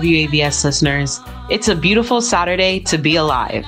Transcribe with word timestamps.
WAVS 0.00 0.64
listeners. 0.64 1.20
It's 1.50 1.68
a 1.68 1.74
beautiful 1.74 2.22
Saturday 2.22 2.80
to 2.80 2.96
be 2.96 3.16
alive. 3.16 3.66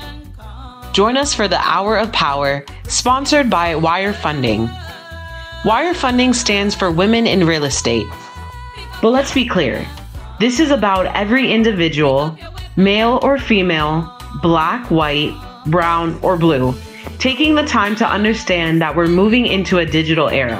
Join 0.92 1.16
us 1.16 1.34
for 1.34 1.48
the 1.48 1.58
Hour 1.58 1.98
of 1.98 2.12
Power, 2.12 2.64
sponsored 2.84 3.50
by 3.50 3.74
Wire 3.74 4.14
Funding. 4.14 4.70
Wire 5.64 5.92
Funding 5.92 6.32
stands 6.32 6.74
for 6.74 6.90
Women 6.90 7.26
in 7.26 7.46
Real 7.46 7.64
Estate. 7.64 8.06
But 9.02 9.10
let's 9.10 9.34
be 9.34 9.46
clear 9.46 9.86
this 10.40 10.60
is 10.60 10.70
about 10.70 11.06
every 11.14 11.52
individual, 11.52 12.38
male 12.76 13.18
or 13.22 13.38
female, 13.38 14.10
black, 14.40 14.90
white, 14.90 15.34
brown, 15.66 16.18
or 16.22 16.36
blue, 16.36 16.74
taking 17.18 17.54
the 17.54 17.64
time 17.64 17.96
to 17.96 18.08
understand 18.08 18.80
that 18.80 18.96
we're 18.96 19.08
moving 19.08 19.46
into 19.46 19.78
a 19.78 19.86
digital 19.86 20.28
era. 20.28 20.58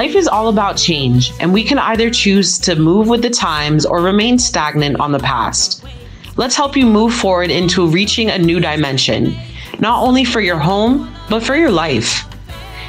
Life 0.00 0.14
is 0.14 0.28
all 0.28 0.48
about 0.48 0.78
change, 0.78 1.30
and 1.40 1.52
we 1.52 1.62
can 1.62 1.78
either 1.78 2.08
choose 2.08 2.58
to 2.60 2.74
move 2.74 3.06
with 3.06 3.20
the 3.20 3.28
times 3.28 3.84
or 3.84 4.00
remain 4.00 4.38
stagnant 4.38 4.98
on 4.98 5.12
the 5.12 5.18
past. 5.18 5.84
Let's 6.38 6.56
help 6.56 6.74
you 6.74 6.86
move 6.86 7.12
forward 7.12 7.50
into 7.50 7.86
reaching 7.86 8.30
a 8.30 8.38
new 8.38 8.60
dimension, 8.60 9.36
not 9.78 10.02
only 10.02 10.24
for 10.24 10.40
your 10.40 10.56
home, 10.56 11.14
but 11.28 11.42
for 11.42 11.54
your 11.54 11.70
life. 11.70 12.24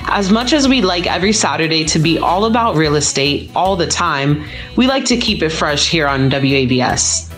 As 0.03 0.31
much 0.31 0.53
as 0.53 0.69
we 0.69 0.81
like 0.81 1.05
every 1.05 1.33
Saturday 1.33 1.83
to 1.83 1.99
be 1.99 2.17
all 2.17 2.45
about 2.45 2.77
real 2.77 2.95
estate 2.95 3.51
all 3.57 3.75
the 3.75 3.87
time, 3.87 4.45
we 4.77 4.87
like 4.87 5.03
to 5.03 5.17
keep 5.17 5.43
it 5.43 5.49
fresh 5.49 5.89
here 5.89 6.07
on 6.07 6.29
WAVS. 6.29 7.29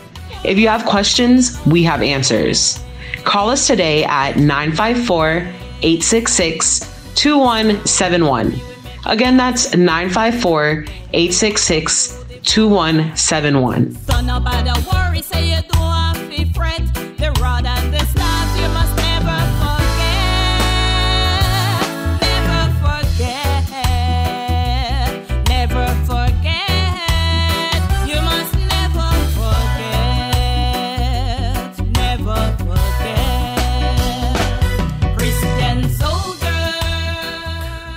If 0.45 0.59
you 0.59 0.67
have 0.67 0.85
questions, 0.85 1.59
we 1.65 1.81
have 1.81 2.03
answers. 2.03 2.80
Call 3.23 3.49
us 3.49 3.65
today 3.65 4.03
at 4.03 4.37
954 4.37 5.52
866 5.81 7.13
2171. 7.15 8.72
Again, 9.05 9.37
that's 9.37 9.75
954 9.75 10.85
866 11.13 12.23
2171. 12.43 13.97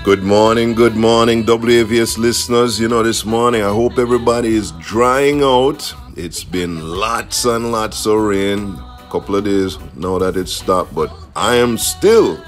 Good 0.06 0.22
morning, 0.22 0.74
good 0.74 0.94
morning, 0.94 1.42
WAVS 1.42 2.16
listeners. 2.16 2.78
You 2.78 2.86
know, 2.86 3.02
this 3.02 3.24
morning 3.24 3.62
I 3.62 3.70
hope 3.70 3.98
everybody 3.98 4.54
is 4.54 4.70
drying 4.78 5.42
out. 5.42 5.92
It's 6.16 6.44
been 6.44 6.80
lots 6.80 7.44
and 7.44 7.72
lots 7.72 8.06
of 8.06 8.20
rain, 8.20 8.76
a 8.76 9.08
couple 9.10 9.34
of 9.34 9.44
days 9.44 9.76
now 9.96 10.18
that 10.18 10.36
it's 10.36 10.52
stopped, 10.52 10.94
but 10.94 11.12
I 11.34 11.56
am 11.56 11.76
still 11.76 12.40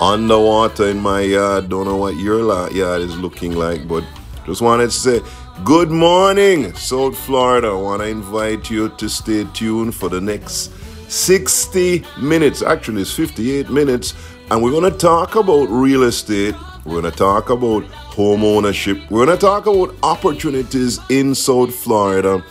underwater 0.00 0.88
in 0.88 0.98
my 0.98 1.20
yard. 1.20 1.68
Don't 1.68 1.84
know 1.84 1.96
what 1.96 2.16
your 2.16 2.40
yard 2.72 3.02
is 3.02 3.16
looking 3.16 3.52
like, 3.52 3.86
but 3.86 4.02
just 4.44 4.60
wanted 4.60 4.86
to 4.86 4.90
say 4.90 5.20
good 5.62 5.92
morning, 5.92 6.74
South 6.74 7.16
Florida. 7.16 7.68
I 7.68 7.74
want 7.74 8.02
to 8.02 8.08
invite 8.08 8.68
you 8.68 8.88
to 8.88 9.08
stay 9.08 9.44
tuned 9.54 9.94
for 9.94 10.08
the 10.08 10.20
next 10.20 10.72
60 11.08 12.04
minutes. 12.20 12.62
Actually, 12.62 13.02
it's 13.02 13.12
58 13.14 13.70
minutes, 13.70 14.14
and 14.50 14.60
we're 14.60 14.72
going 14.72 14.90
to 14.90 14.98
talk 14.98 15.36
about 15.36 15.68
real 15.68 16.02
estate 16.02 16.56
we're 16.90 17.00
going 17.00 17.12
to 17.12 17.16
talk 17.16 17.50
about 17.50 17.84
home 17.84 18.42
ownership. 18.42 18.98
We're 19.10 19.24
going 19.24 19.38
to 19.38 19.40
talk 19.40 19.66
about 19.66 19.94
opportunities 20.02 20.98
in 21.08 21.36
South 21.36 21.72
Florida. 21.72 22.44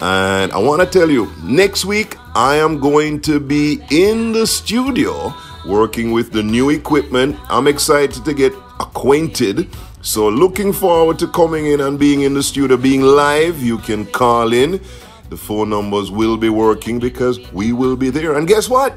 And 0.00 0.50
I 0.50 0.56
want 0.56 0.80
to 0.80 0.86
tell 0.86 1.10
you, 1.10 1.30
next 1.42 1.84
week 1.84 2.16
I 2.34 2.56
am 2.56 2.80
going 2.80 3.20
to 3.22 3.38
be 3.38 3.82
in 3.90 4.32
the 4.32 4.46
studio 4.46 5.34
working 5.66 6.10
with 6.10 6.32
the 6.32 6.42
new 6.42 6.70
equipment. 6.70 7.36
I'm 7.50 7.66
excited 7.66 8.24
to 8.24 8.32
get 8.32 8.54
acquainted. 8.80 9.68
So, 10.00 10.26
looking 10.26 10.72
forward 10.72 11.18
to 11.18 11.28
coming 11.28 11.66
in 11.66 11.82
and 11.82 11.98
being 11.98 12.22
in 12.22 12.32
the 12.32 12.42
studio, 12.42 12.78
being 12.78 13.02
live. 13.02 13.62
You 13.62 13.76
can 13.76 14.06
call 14.06 14.54
in. 14.54 14.80
The 15.28 15.36
phone 15.36 15.68
numbers 15.68 16.10
will 16.10 16.38
be 16.38 16.48
working 16.48 16.98
because 16.98 17.38
we 17.52 17.74
will 17.74 17.96
be 17.96 18.08
there. 18.08 18.38
And 18.38 18.48
guess 18.48 18.70
what? 18.70 18.96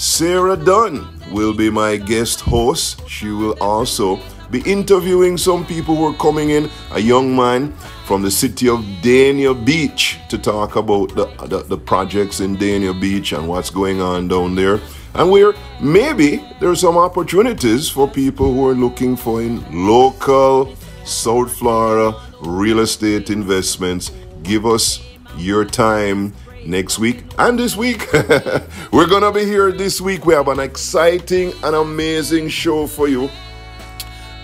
Sarah 0.00 0.56
Dunn 0.56 1.06
will 1.30 1.52
be 1.52 1.68
my 1.68 1.98
guest 1.98 2.40
host. 2.40 3.06
She 3.06 3.28
will 3.28 3.54
also 3.60 4.18
be 4.50 4.62
interviewing 4.62 5.36
some 5.36 5.66
people 5.66 5.94
who 5.94 6.06
are 6.06 6.16
coming 6.16 6.48
in, 6.48 6.70
a 6.92 6.98
young 6.98 7.36
man 7.36 7.74
from 8.06 8.22
the 8.22 8.30
city 8.30 8.66
of 8.66 8.78
Dania 9.02 9.52
Beach 9.52 10.18
to 10.30 10.38
talk 10.38 10.76
about 10.76 11.14
the, 11.14 11.26
the, 11.48 11.64
the 11.64 11.76
projects 11.76 12.40
in 12.40 12.56
Dania 12.56 12.98
Beach 12.98 13.32
and 13.32 13.46
what's 13.46 13.68
going 13.68 14.00
on 14.00 14.26
down 14.26 14.54
there. 14.54 14.80
And 15.16 15.30
where 15.30 15.52
maybe 15.82 16.42
there 16.60 16.70
are 16.70 16.74
some 16.74 16.96
opportunities 16.96 17.90
for 17.90 18.08
people 18.08 18.54
who 18.54 18.66
are 18.68 18.74
looking 18.74 19.16
for 19.16 19.42
in 19.42 19.86
local 19.86 20.74
South 21.04 21.54
Florida 21.54 22.18
real 22.40 22.78
estate 22.78 23.28
investments. 23.28 24.12
Give 24.44 24.64
us 24.64 25.04
your 25.36 25.66
time 25.66 26.32
next 26.64 26.98
week 26.98 27.22
and 27.38 27.58
this 27.58 27.76
week. 27.76 28.06
We're 28.92 29.08
gonna 29.08 29.32
be 29.32 29.44
here 29.44 29.72
this 29.72 30.00
week. 30.00 30.26
We 30.26 30.34
have 30.34 30.48
an 30.48 30.60
exciting 30.60 31.52
and 31.62 31.74
amazing 31.76 32.48
show 32.48 32.86
for 32.86 33.08
you. 33.08 33.30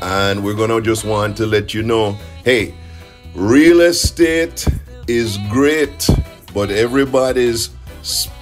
And 0.03 0.44
we're 0.44 0.54
gonna 0.54 0.81
just 0.81 1.04
want 1.04 1.37
to 1.38 1.47
let 1.47 1.72
you 1.72 1.82
know 1.82 2.19
hey, 2.44 2.75
real 3.34 3.81
estate 3.81 4.66
is 5.09 5.38
great, 5.50 6.09
but 6.53 6.71
everybody's 6.71 7.71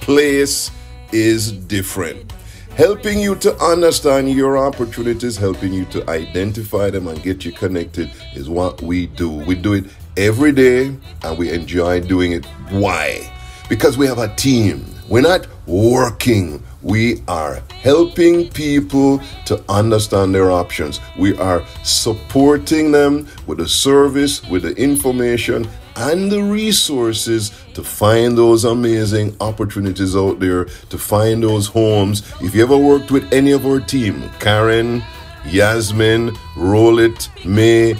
place 0.01 0.69
is 1.11 1.51
different. 1.51 2.31
Helping 2.75 3.19
you 3.19 3.35
to 3.35 3.55
understand 3.63 4.29
your 4.29 4.57
opportunities, 4.57 5.37
helping 5.37 5.71
you 5.71 5.85
to 5.85 6.07
identify 6.09 6.89
them 6.89 7.07
and 7.07 7.23
get 7.23 7.45
you 7.45 7.53
connected 7.53 8.11
is 8.35 8.49
what 8.49 8.81
we 8.81 9.07
do. 9.07 9.29
We 9.29 9.55
do 9.55 9.73
it 9.73 9.85
every 10.17 10.51
day 10.51 10.95
and 11.23 11.37
we 11.37 11.51
enjoy 11.51 12.01
doing 12.01 12.33
it. 12.33 12.45
Why? 12.69 13.31
Because 13.69 13.97
we 13.97 14.07
have 14.07 14.19
a 14.19 14.33
team. 14.35 14.85
We're 15.07 15.21
not 15.21 15.47
working. 15.67 16.63
We 16.81 17.21
are 17.27 17.61
helping 17.69 18.49
people 18.49 19.19
to 19.45 19.63
understand 19.69 20.33
their 20.33 20.51
options. 20.51 20.99
We 21.17 21.37
are 21.37 21.63
supporting 21.83 22.91
them 22.91 23.27
with 23.47 23.59
the 23.59 23.67
service, 23.67 24.43
with 24.49 24.63
the 24.63 24.75
information, 24.75 25.67
and 25.95 26.31
the 26.31 26.43
resources 26.43 27.51
to 27.73 27.83
find 27.83 28.37
those 28.37 28.65
amazing 28.65 29.35
opportunities 29.39 30.15
out 30.15 30.39
there, 30.39 30.65
to 30.65 30.97
find 30.97 31.43
those 31.43 31.67
homes. 31.67 32.21
If 32.41 32.53
you 32.53 32.63
ever 32.63 32.77
worked 32.77 33.11
with 33.11 33.31
any 33.33 33.51
of 33.51 33.65
our 33.65 33.79
team, 33.79 34.29
Karen, 34.39 35.03
Yasmin, 35.45 36.31
Rolit, 36.55 37.29
May, 37.45 37.95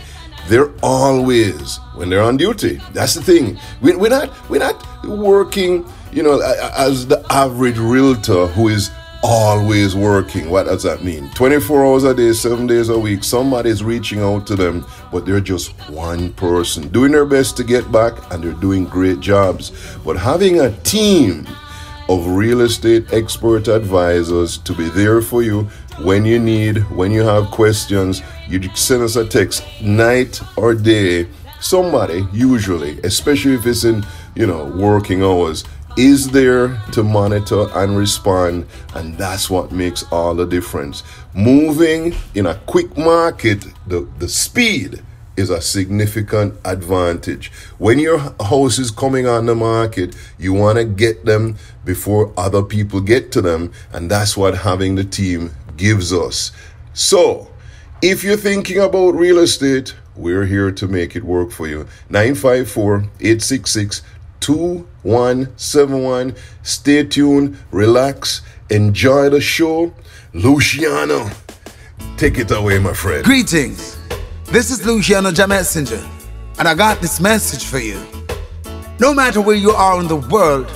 they're 0.47 0.71
always 0.83 1.77
when 1.95 2.09
they're 2.09 2.21
on 2.21 2.37
duty. 2.37 2.79
That's 2.93 3.13
the 3.13 3.21
thing. 3.21 3.59
We, 3.81 3.95
we're 3.95 4.09
not 4.09 4.31
we're 4.49 4.59
not 4.59 5.05
working, 5.05 5.85
you 6.11 6.23
know, 6.23 6.39
as 6.77 7.07
the 7.07 7.25
average 7.29 7.77
realtor 7.77 8.47
who 8.47 8.69
is 8.69 8.91
always 9.23 9.95
working. 9.95 10.51
What 10.51 10.67
does 10.67 10.83
that 10.83 11.03
mean? 11.03 11.31
24 11.31 11.85
hours 11.85 12.03
a 12.03 12.13
day, 12.13 12.31
seven 12.33 12.67
days 12.67 12.89
a 12.89 12.99
week. 12.99 13.23
Somebody's 13.23 13.83
reaching 13.83 14.19
out 14.19 14.45
to 14.47 14.55
them, 14.55 14.85
but 15.11 15.25
they're 15.25 15.39
just 15.39 15.71
one 15.89 16.31
person 16.33 16.89
doing 16.89 17.11
their 17.11 17.25
best 17.25 17.57
to 17.57 17.63
get 17.63 17.91
back 17.91 18.13
and 18.31 18.43
they're 18.43 18.53
doing 18.53 18.85
great 18.85 19.21
jobs. 19.21 19.71
But 20.05 20.17
having 20.17 20.59
a 20.59 20.71
team 20.81 21.47
of 22.07 22.27
real 22.27 22.61
estate 22.61 23.11
expert 23.11 23.67
advisors 23.67 24.59
to 24.59 24.73
be 24.73 24.89
there 24.89 25.21
for 25.21 25.41
you 25.41 25.63
when 26.01 26.23
you 26.23 26.37
need, 26.37 26.77
when 26.91 27.11
you 27.11 27.23
have 27.23 27.49
questions, 27.49 28.21
you 28.47 28.61
send 28.75 29.03
us 29.03 29.15
a 29.15 29.25
text 29.25 29.63
night 29.81 30.41
or 30.57 30.73
day. 30.73 31.27
Somebody, 31.59 32.27
usually, 32.31 32.99
especially 33.01 33.55
if 33.55 33.65
it's 33.65 33.83
in 33.83 34.05
you 34.35 34.45
know, 34.45 34.65
working 34.65 35.23
hours 35.23 35.63
is 35.97 36.29
there 36.31 36.77
to 36.91 37.03
monitor 37.03 37.67
and 37.73 37.97
respond, 37.97 38.67
and 38.95 39.17
that's 39.17 39.49
what 39.49 39.71
makes 39.71 40.03
all 40.11 40.35
the 40.35 40.45
difference. 40.45 41.03
Moving 41.33 42.13
in 42.33 42.45
a 42.45 42.55
quick 42.65 42.97
market, 42.97 43.65
the, 43.87 44.01
the 44.19 44.27
speed 44.27 45.01
is 45.37 45.49
a 45.49 45.61
significant 45.61 46.55
advantage. 46.65 47.51
When 47.77 47.99
your 47.99 48.17
house 48.41 48.77
is 48.77 48.91
coming 48.91 49.25
on 49.25 49.45
the 49.45 49.55
market, 49.55 50.15
you 50.37 50.53
want 50.53 50.77
to 50.77 50.85
get 50.85 51.25
them 51.25 51.55
before 51.85 52.33
other 52.37 52.61
people 52.61 52.99
get 52.99 53.31
to 53.33 53.41
them, 53.41 53.71
and 53.93 54.11
that's 54.11 54.35
what 54.35 54.57
having 54.59 54.95
the 54.95 55.03
team 55.05 55.51
gives 55.77 56.11
us. 56.11 56.51
So, 56.93 57.51
If 58.07 58.23
you're 58.23 58.37
thinking 58.37 58.77
about 58.77 59.15
real 59.15 59.39
estate, 59.39 59.95
we're 60.15 60.45
here 60.45 60.71
to 60.71 60.87
make 60.87 61.15
it 61.15 61.23
work 61.23 61.49
for 61.49 61.67
you. 61.67 61.87
954 62.11 62.97
866 62.97 64.03
2171. 64.41 66.35
Stay 66.61 67.03
tuned, 67.03 67.57
relax, 67.71 68.43
enjoy 68.69 69.29
the 69.29 69.41
show. 69.41 69.91
Luciano, 70.33 71.31
take 72.15 72.37
it 72.37 72.51
away, 72.51 72.77
my 72.77 72.93
friend. 72.93 73.25
Greetings. 73.25 73.97
This 74.51 74.69
is 74.69 74.85
Luciano 74.85 75.31
Jah 75.31 75.47
Messenger, 75.47 76.07
and 76.59 76.67
I 76.67 76.75
got 76.75 77.01
this 77.01 77.19
message 77.19 77.65
for 77.65 77.79
you. 77.79 77.99
No 78.99 79.15
matter 79.15 79.41
where 79.41 79.55
you 79.55 79.71
are 79.71 79.99
in 79.99 80.07
the 80.07 80.17
world, 80.17 80.71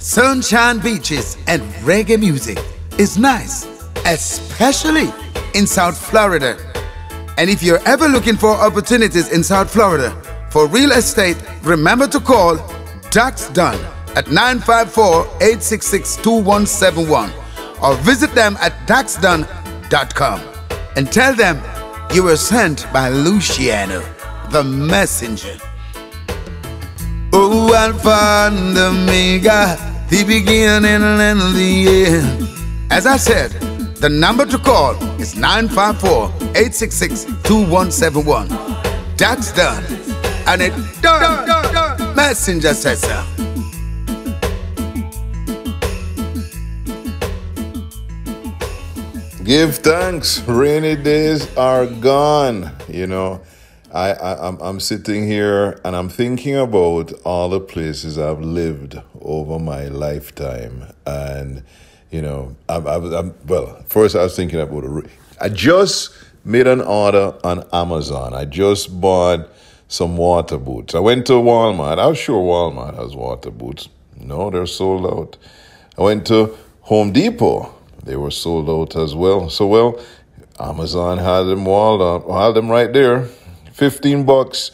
sunshine 0.00 0.80
beaches 0.80 1.36
and 1.46 1.62
reggae 1.84 2.18
music 2.18 2.58
is 2.98 3.16
nice, 3.16 3.64
especially 4.04 5.12
in 5.54 5.66
South 5.66 5.96
Florida. 5.96 6.56
And 7.38 7.50
if 7.50 7.62
you're 7.62 7.82
ever 7.86 8.08
looking 8.08 8.36
for 8.36 8.50
opportunities 8.50 9.32
in 9.32 9.42
South 9.42 9.70
Florida 9.70 10.10
for 10.50 10.66
real 10.68 10.92
estate, 10.92 11.36
remember 11.62 12.06
to 12.08 12.20
call 12.20 12.56
Dax 13.10 13.48
Dunn 13.50 13.78
at 14.16 14.30
954 14.30 15.26
866 15.40 16.16
2171 16.16 17.32
or 17.82 17.96
visit 17.96 18.32
them 18.34 18.56
at 18.60 18.72
daxdunn.com 18.86 20.40
and 20.96 21.12
tell 21.12 21.34
them 21.34 21.60
you 22.12 22.22
were 22.22 22.36
sent 22.36 22.86
by 22.92 23.08
Luciano, 23.08 24.00
the 24.50 24.62
messenger. 24.62 25.56
Oh, 27.32 27.74
Alpha 27.74 28.54
and 28.54 28.78
Omega, 28.78 29.76
the 30.08 30.24
beginning 30.24 31.02
and 31.02 31.40
the 31.56 32.06
end. 32.06 32.48
As 32.92 33.06
I 33.06 33.16
said, 33.16 33.50
the 34.04 34.10
number 34.10 34.44
to 34.44 34.58
call 34.58 34.92
is 35.18 35.34
954 35.34 36.26
866 36.54 37.24
2171. 37.42 38.48
That's 39.16 39.50
done. 39.52 39.82
And 40.46 40.60
it 40.60 40.74
done. 41.00 41.46
done, 41.46 41.72
done. 41.72 42.14
Messenger 42.14 42.74
says 42.74 43.00
so. 43.00 43.24
Give 49.42 49.74
thanks. 49.76 50.40
Rainy 50.46 50.96
days 50.96 51.48
are 51.56 51.86
gone. 51.86 52.72
You 52.88 53.06
know, 53.06 53.40
I, 53.90 54.12
I 54.12 54.48
I'm, 54.48 54.60
I'm 54.60 54.80
sitting 54.80 55.26
here 55.26 55.80
and 55.82 55.96
I'm 55.96 56.10
thinking 56.10 56.56
about 56.56 57.14
all 57.24 57.48
the 57.48 57.60
places 57.60 58.18
I've 58.18 58.40
lived 58.40 59.00
over 59.22 59.58
my 59.58 59.88
lifetime, 59.88 60.92
and 61.06 61.62
you 62.14 62.22
know, 62.22 62.54
I'm, 62.68 62.86
I'm, 62.86 63.34
well. 63.46 63.82
First, 63.86 64.14
I 64.14 64.22
was 64.22 64.36
thinking 64.36 64.60
about 64.60 64.84
a. 64.84 65.02
I 65.40 65.48
just 65.48 66.10
made 66.44 66.68
an 66.68 66.80
order 66.80 67.34
on 67.42 67.64
Amazon. 67.72 68.34
I 68.34 68.44
just 68.44 69.00
bought 69.00 69.48
some 69.88 70.16
water 70.16 70.58
boots. 70.58 70.94
I 70.94 71.00
went 71.00 71.26
to 71.26 71.32
Walmart. 71.34 71.98
I 71.98 72.06
was 72.06 72.18
sure 72.18 72.40
Walmart 72.40 72.94
has 72.96 73.16
water 73.16 73.50
boots. 73.50 73.88
No, 74.16 74.48
they're 74.48 74.66
sold 74.66 75.04
out. 75.06 75.36
I 75.98 76.02
went 76.02 76.26
to 76.28 76.56
Home 76.82 77.12
Depot 77.12 77.74
they 78.04 78.16
were 78.16 78.30
sold 78.30 78.68
out 78.68 78.96
as 78.96 79.14
well. 79.14 79.48
So, 79.48 79.66
well, 79.66 79.98
Amazon 80.60 81.18
had 81.18 81.44
them 81.44 81.66
up, 81.66 82.28
had 82.28 82.52
them 82.52 82.70
right 82.70 82.92
there. 82.92 83.24
15 83.72 84.24
bucks. 84.24 84.70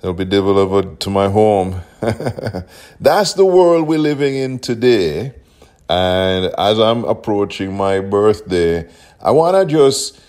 They'll 0.00 0.12
be 0.12 0.26
delivered 0.26 1.00
to 1.00 1.10
my 1.10 1.28
home. 1.28 1.80
That's 3.00 3.32
the 3.32 3.46
world 3.46 3.88
we're 3.88 3.98
living 3.98 4.34
in 4.34 4.58
today. 4.58 5.32
And 5.88 6.46
as 6.58 6.78
I'm 6.78 7.04
approaching 7.04 7.76
my 7.76 8.00
birthday, 8.00 8.88
I 9.20 9.30
want 9.30 9.56
to 9.56 9.72
just 9.72 10.20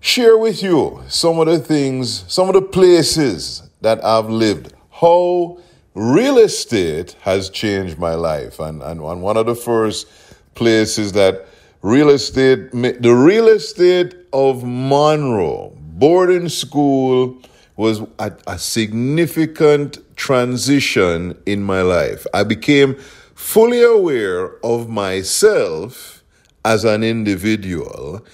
share 0.00 0.36
with 0.36 0.62
you 0.62 1.02
some 1.08 1.38
of 1.38 1.46
the 1.46 1.58
things, 1.58 2.24
some 2.28 2.48
of 2.48 2.54
the 2.54 2.62
places 2.62 3.62
that 3.80 4.04
I've 4.04 4.28
lived, 4.28 4.74
how 4.90 5.58
real 5.94 6.38
estate 6.38 7.16
has 7.22 7.48
changed 7.48 7.98
my 7.98 8.14
life. 8.14 8.60
And, 8.60 8.82
and, 8.82 9.00
and 9.00 9.22
one 9.22 9.36
of 9.36 9.46
the 9.46 9.54
first 9.54 10.06
places 10.54 11.12
that 11.12 11.46
real 11.82 12.10
estate, 12.10 12.70
the 12.72 13.14
real 13.14 13.48
estate 13.48 14.14
of 14.32 14.64
Munro 14.64 15.72
boarding 15.76 16.48
school 16.48 17.40
was 17.76 18.02
a, 18.18 18.32
a, 18.46 18.58
significant 18.58 19.98
transition 20.16 21.36
in 21.46 21.62
my 21.62 21.82
life. 21.82 22.26
I 22.32 22.44
became 22.44 22.96
fully 23.34 23.82
aware 23.82 24.56
of 24.64 24.88
myself 24.88 26.22
as 26.64 26.84
an 26.84 27.02
individual 27.02 28.24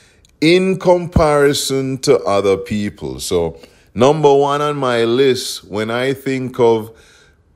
in 0.41 0.79
comparison 0.79 1.99
to 1.99 2.19
other 2.20 2.56
people. 2.56 3.20
So, 3.20 3.58
number 3.94 4.32
one 4.35 4.61
on 4.61 4.76
my 4.76 5.05
list 5.05 5.64
when 5.64 5.91
I 5.91 6.14
think 6.14 6.58
of 6.61 6.97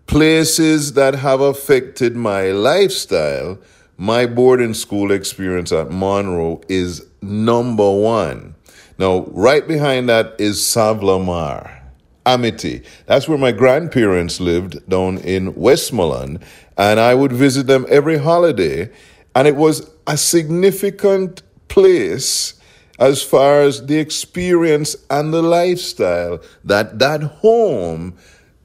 places 0.07 0.95
that 0.95 1.15
have 1.15 1.41
affected 1.41 2.17
my 2.17 2.51
lifestyle 2.51 3.59
my 3.97 4.27
boarding 4.27 4.75
school 4.75 5.13
experience 5.13 5.71
at 5.71 5.91
Munro 5.91 6.61
is 6.69 7.07
number 7.23 7.91
one. 7.91 8.55
Now, 8.99 9.25
right 9.29 9.67
behind 9.67 10.09
that 10.09 10.35
is 10.39 10.61
Savlamar, 10.61 11.81
Amity. 12.27 12.83
That's 13.07 13.29
where 13.29 13.39
my 13.39 13.53
grandparents 13.53 14.41
lived 14.41 14.89
down 14.89 15.19
in 15.19 15.55
Westmoreland, 15.55 16.41
and 16.77 16.99
I 17.01 17.15
would 17.15 17.33
visit 17.33 17.67
them 17.67 17.87
every 17.89 18.19
holiday. 18.19 18.91
And 19.35 19.49
it 19.49 19.57
was 19.57 19.91
a 20.07 20.17
significant 20.17 21.43
place 21.69 22.55
as 22.99 23.23
far 23.23 23.63
as 23.63 23.87
the 23.87 23.99
experience 23.99 24.97
and 25.11 25.33
the 25.33 25.43
lifestyle 25.43 26.41
that 26.65 26.99
that 27.01 27.23
home 27.23 28.17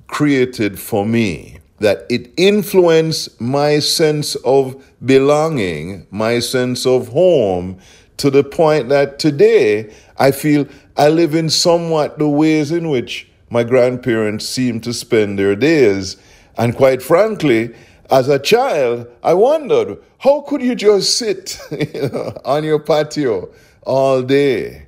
created 0.07 0.79
for 0.79 1.05
me 1.05 1.59
that 1.79 2.05
it 2.09 2.31
influenced 2.37 3.39
my 3.39 3.79
sense 3.79 4.35
of 4.37 4.83
belonging, 5.05 6.05
my 6.11 6.39
sense 6.39 6.85
of 6.85 7.09
home, 7.09 7.79
to 8.17 8.29
the 8.29 8.43
point 8.43 8.89
that 8.89 9.17
today 9.17 9.93
I 10.17 10.31
feel 10.31 10.67
I 10.97 11.07
live 11.07 11.33
in 11.33 11.49
somewhat 11.49 12.19
the 12.19 12.27
ways 12.27 12.71
in 12.71 12.89
which 12.89 13.27
my 13.49 13.63
grandparents 13.63 14.47
seem 14.47 14.81
to 14.81 14.93
spend 14.93 15.39
their 15.39 15.55
days. 15.55 16.17
And 16.57 16.75
quite 16.75 17.01
frankly, 17.01 17.73
as 18.09 18.27
a 18.27 18.39
child, 18.39 19.07
I 19.23 19.33
wondered, 19.33 19.97
how 20.19 20.41
could 20.41 20.61
you 20.61 20.75
just 20.75 21.17
sit 21.17 21.59
you 21.71 22.09
know, 22.09 22.33
on 22.45 22.63
your 22.63 22.79
patio 22.79 23.49
all 23.83 24.21
day 24.21 24.87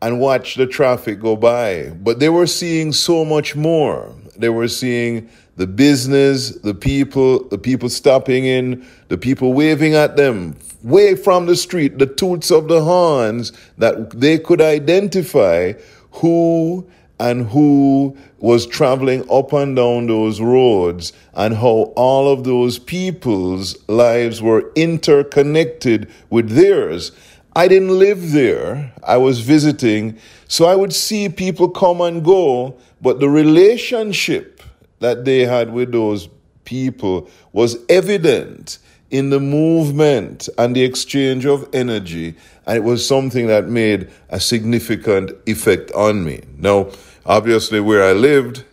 and 0.00 0.20
watch 0.20 0.54
the 0.54 0.66
traffic 0.66 1.20
go 1.20 1.36
by? 1.36 1.90
But 1.90 2.20
they 2.20 2.28
were 2.28 2.46
seeing 2.46 2.92
so 2.92 3.24
much 3.24 3.56
more. 3.56 4.14
They 4.36 4.48
were 4.48 4.68
seeing 4.68 5.28
the 5.56 5.66
business, 5.66 6.56
the 6.56 6.74
people, 6.74 7.48
the 7.48 7.58
people 7.58 7.88
stopping 7.88 8.44
in, 8.44 8.86
the 9.08 9.18
people 9.18 9.52
waving 9.52 9.94
at 9.94 10.16
them 10.16 10.56
way 10.82 11.14
from 11.14 11.46
the 11.46 11.56
street, 11.56 11.98
the 11.98 12.06
toots 12.06 12.50
of 12.50 12.68
the 12.68 12.82
horns, 12.82 13.52
that 13.78 14.10
they 14.10 14.38
could 14.38 14.60
identify 14.60 15.72
who 16.10 16.88
and 17.18 17.48
who 17.48 18.16
was 18.38 18.66
traveling 18.66 19.24
up 19.30 19.52
and 19.52 19.76
down 19.76 20.06
those 20.06 20.40
roads 20.40 21.12
and 21.34 21.54
how 21.56 21.92
all 21.96 22.32
of 22.32 22.44
those 22.44 22.78
people's 22.78 23.76
lives 23.88 24.42
were 24.42 24.72
interconnected 24.74 26.10
with 26.30 26.50
theirs. 26.50 27.12
I 27.54 27.68
didn't 27.68 27.98
live 27.98 28.32
there. 28.32 28.92
I 29.04 29.18
was 29.18 29.40
visiting. 29.40 30.18
So 30.48 30.66
I 30.66 30.74
would 30.74 30.92
see 30.92 31.28
people 31.28 31.68
come 31.68 32.00
and 32.00 32.24
go, 32.24 32.76
but 33.00 33.20
the 33.20 33.28
relationship 33.28 34.62
that 35.00 35.24
they 35.24 35.40
had 35.40 35.72
with 35.72 35.92
those 35.92 36.28
people 36.64 37.28
was 37.52 37.76
evident 37.88 38.78
in 39.12 39.30
the 39.30 39.38
movement 39.38 40.48
and 40.58 40.74
the 40.74 40.82
exchange 40.82 41.46
of 41.46 41.68
energy, 41.72 42.34
and 42.66 42.76
it 42.76 42.82
was 42.82 43.06
something 43.06 43.46
that 43.46 43.68
made 43.68 44.10
a 44.30 44.40
significant 44.40 45.30
effect 45.46 45.92
on 45.92 46.24
me. 46.24 46.40
Now, 46.58 46.90
obviously, 47.24 47.78
where 47.78 48.02
I 48.02 48.12
lived, 48.12 48.64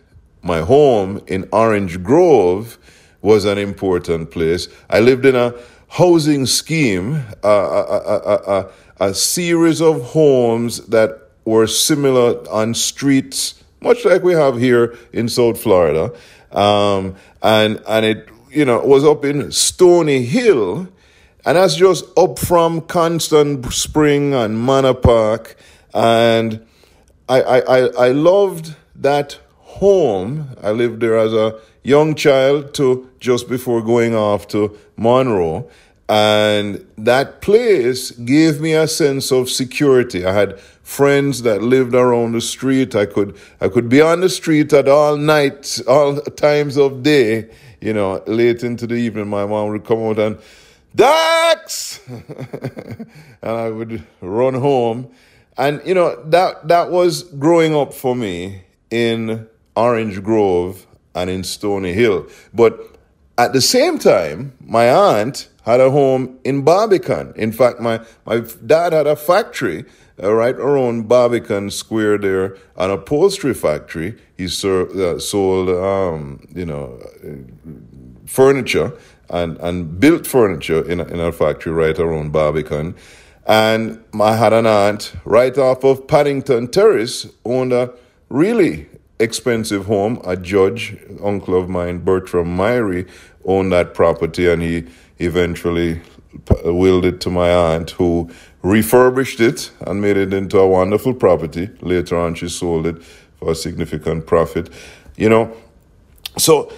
my 0.42 0.62
home 0.62 1.22
in 1.28 1.48
Orange 1.52 2.02
Grove 2.02 2.76
was 3.22 3.44
an 3.44 3.58
important 3.58 4.32
place. 4.32 4.66
I 4.88 4.98
lived 5.00 5.24
in 5.24 5.36
a 5.36 5.54
housing 5.88 6.46
scheme, 6.46 7.22
a, 7.44 7.48
a, 7.48 8.20
a, 8.48 8.70
a 8.98 9.14
series 9.14 9.80
of 9.80 10.02
homes 10.02 10.86
that 10.86 11.30
were 11.44 11.68
similar 11.68 12.48
on 12.50 12.74
streets 12.74 13.60
much 13.80 14.04
like 14.04 14.22
we 14.22 14.34
have 14.34 14.58
here 14.58 14.96
in 15.12 15.28
South 15.28 15.60
Florida. 15.60 16.12
Um, 16.52 17.16
and, 17.42 17.82
and 17.88 18.06
it, 18.06 18.28
you 18.50 18.64
know, 18.64 18.80
was 18.80 19.04
up 19.04 19.24
in 19.24 19.50
Stony 19.52 20.24
Hill. 20.24 20.88
And 21.44 21.56
that's 21.56 21.76
just 21.76 22.04
up 22.18 22.38
from 22.38 22.82
Constant 22.82 23.72
Spring 23.72 24.34
and 24.34 24.64
Manor 24.64 24.94
Park. 24.94 25.56
And 25.94 26.66
I, 27.28 27.40
I, 27.40 27.58
I, 27.58 27.78
I 27.78 28.08
loved 28.12 28.74
that 28.96 29.38
home. 29.56 30.54
I 30.62 30.72
lived 30.72 31.00
there 31.00 31.16
as 31.16 31.32
a 31.32 31.58
young 31.82 32.14
child 32.14 32.74
to 32.74 33.08
just 33.20 33.48
before 33.48 33.82
going 33.82 34.14
off 34.14 34.48
to 34.48 34.76
Munro. 34.96 35.70
And 36.10 36.84
that 36.98 37.40
place 37.40 38.10
gave 38.10 38.60
me 38.60 38.72
a 38.74 38.88
sense 38.88 39.30
of 39.30 39.48
security. 39.48 40.26
I 40.26 40.32
had 40.32 40.58
friends 40.82 41.42
that 41.42 41.62
lived 41.62 41.94
around 41.94 42.32
the 42.32 42.40
street. 42.40 42.96
I 42.96 43.06
could 43.06 43.36
I 43.60 43.68
could 43.68 43.88
be 43.88 44.00
on 44.00 44.20
the 44.20 44.28
street 44.28 44.72
at 44.72 44.88
all 44.88 45.16
night, 45.16 45.80
all 45.86 46.16
times 46.16 46.76
of 46.76 47.04
day. 47.04 47.48
You 47.80 47.94
know, 47.94 48.22
late 48.26 48.62
into 48.62 48.86
the 48.86 48.94
evening, 48.94 49.28
my 49.28 49.46
mom 49.46 49.70
would 49.70 49.84
come 49.84 50.02
out 50.04 50.18
and 50.18 50.38
Dax, 50.94 52.00
and 52.08 53.06
I 53.42 53.70
would 53.70 54.04
run 54.20 54.54
home. 54.54 55.10
And 55.56 55.80
you 55.84 55.94
know 55.94 56.20
that 56.26 56.66
that 56.68 56.90
was 56.90 57.22
growing 57.22 57.74
up 57.74 57.94
for 57.94 58.16
me 58.16 58.62
in 58.90 59.48
Orange 59.76 60.22
Grove 60.22 60.86
and 61.14 61.30
in 61.30 61.44
Stony 61.44 61.92
Hill. 61.92 62.26
But 62.52 62.96
at 63.38 63.52
the 63.52 63.60
same 63.60 63.98
time, 63.98 64.52
my 64.60 64.90
aunt 64.90 65.48
had 65.62 65.80
a 65.80 65.90
home 65.90 66.38
in 66.44 66.62
Barbican. 66.62 67.32
In 67.36 67.52
fact, 67.52 67.80
my, 67.80 68.00
my 68.26 68.40
dad 68.66 68.92
had 68.92 69.06
a 69.06 69.16
factory 69.16 69.84
right 70.28 70.54
around 70.54 71.08
Barbican 71.08 71.70
Square 71.70 72.18
there, 72.18 72.56
an 72.76 72.90
upholstery 72.90 73.54
factory. 73.54 74.16
He 74.36 74.44
uh, 74.44 75.18
sold, 75.18 75.68
um, 75.70 76.46
you 76.54 76.66
know, 76.66 76.98
furniture 78.26 78.92
and, 79.28 79.56
and 79.58 79.98
built 79.98 80.26
furniture 80.26 80.88
in 80.88 81.00
a, 81.00 81.04
in 81.04 81.20
a 81.20 81.32
factory 81.32 81.72
right 81.72 81.98
around 81.98 82.32
Barbican. 82.32 82.94
And 83.46 84.02
I 84.20 84.36
had 84.36 84.52
an 84.52 84.66
aunt 84.66 85.14
right 85.24 85.56
off 85.56 85.84
of 85.84 86.06
Paddington 86.06 86.68
Terrace 86.68 87.26
owned 87.44 87.72
a 87.72 87.92
really 88.28 88.86
expensive 89.18 89.86
home. 89.86 90.20
A 90.24 90.36
judge, 90.36 90.96
uncle 91.22 91.54
of 91.54 91.68
mine, 91.68 91.98
Bertram 91.98 92.56
Myrie, 92.56 93.08
owned 93.44 93.72
that 93.72 93.94
property 93.94 94.48
and 94.48 94.62
he 94.62 94.86
eventually 95.18 96.00
willed 96.64 97.04
it 97.04 97.20
to 97.22 97.30
my 97.30 97.50
aunt 97.50 97.90
who 97.90 98.30
refurbished 98.62 99.40
it 99.40 99.70
and 99.80 100.00
made 100.00 100.16
it 100.16 100.32
into 100.34 100.58
a 100.58 100.68
wonderful 100.68 101.14
property. 101.14 101.70
Later 101.80 102.18
on, 102.18 102.34
she 102.34 102.48
sold 102.48 102.86
it 102.86 103.02
for 103.02 103.52
a 103.52 103.54
significant 103.54 104.26
profit. 104.26 104.70
You 105.16 105.28
know, 105.28 105.56
so 106.36 106.72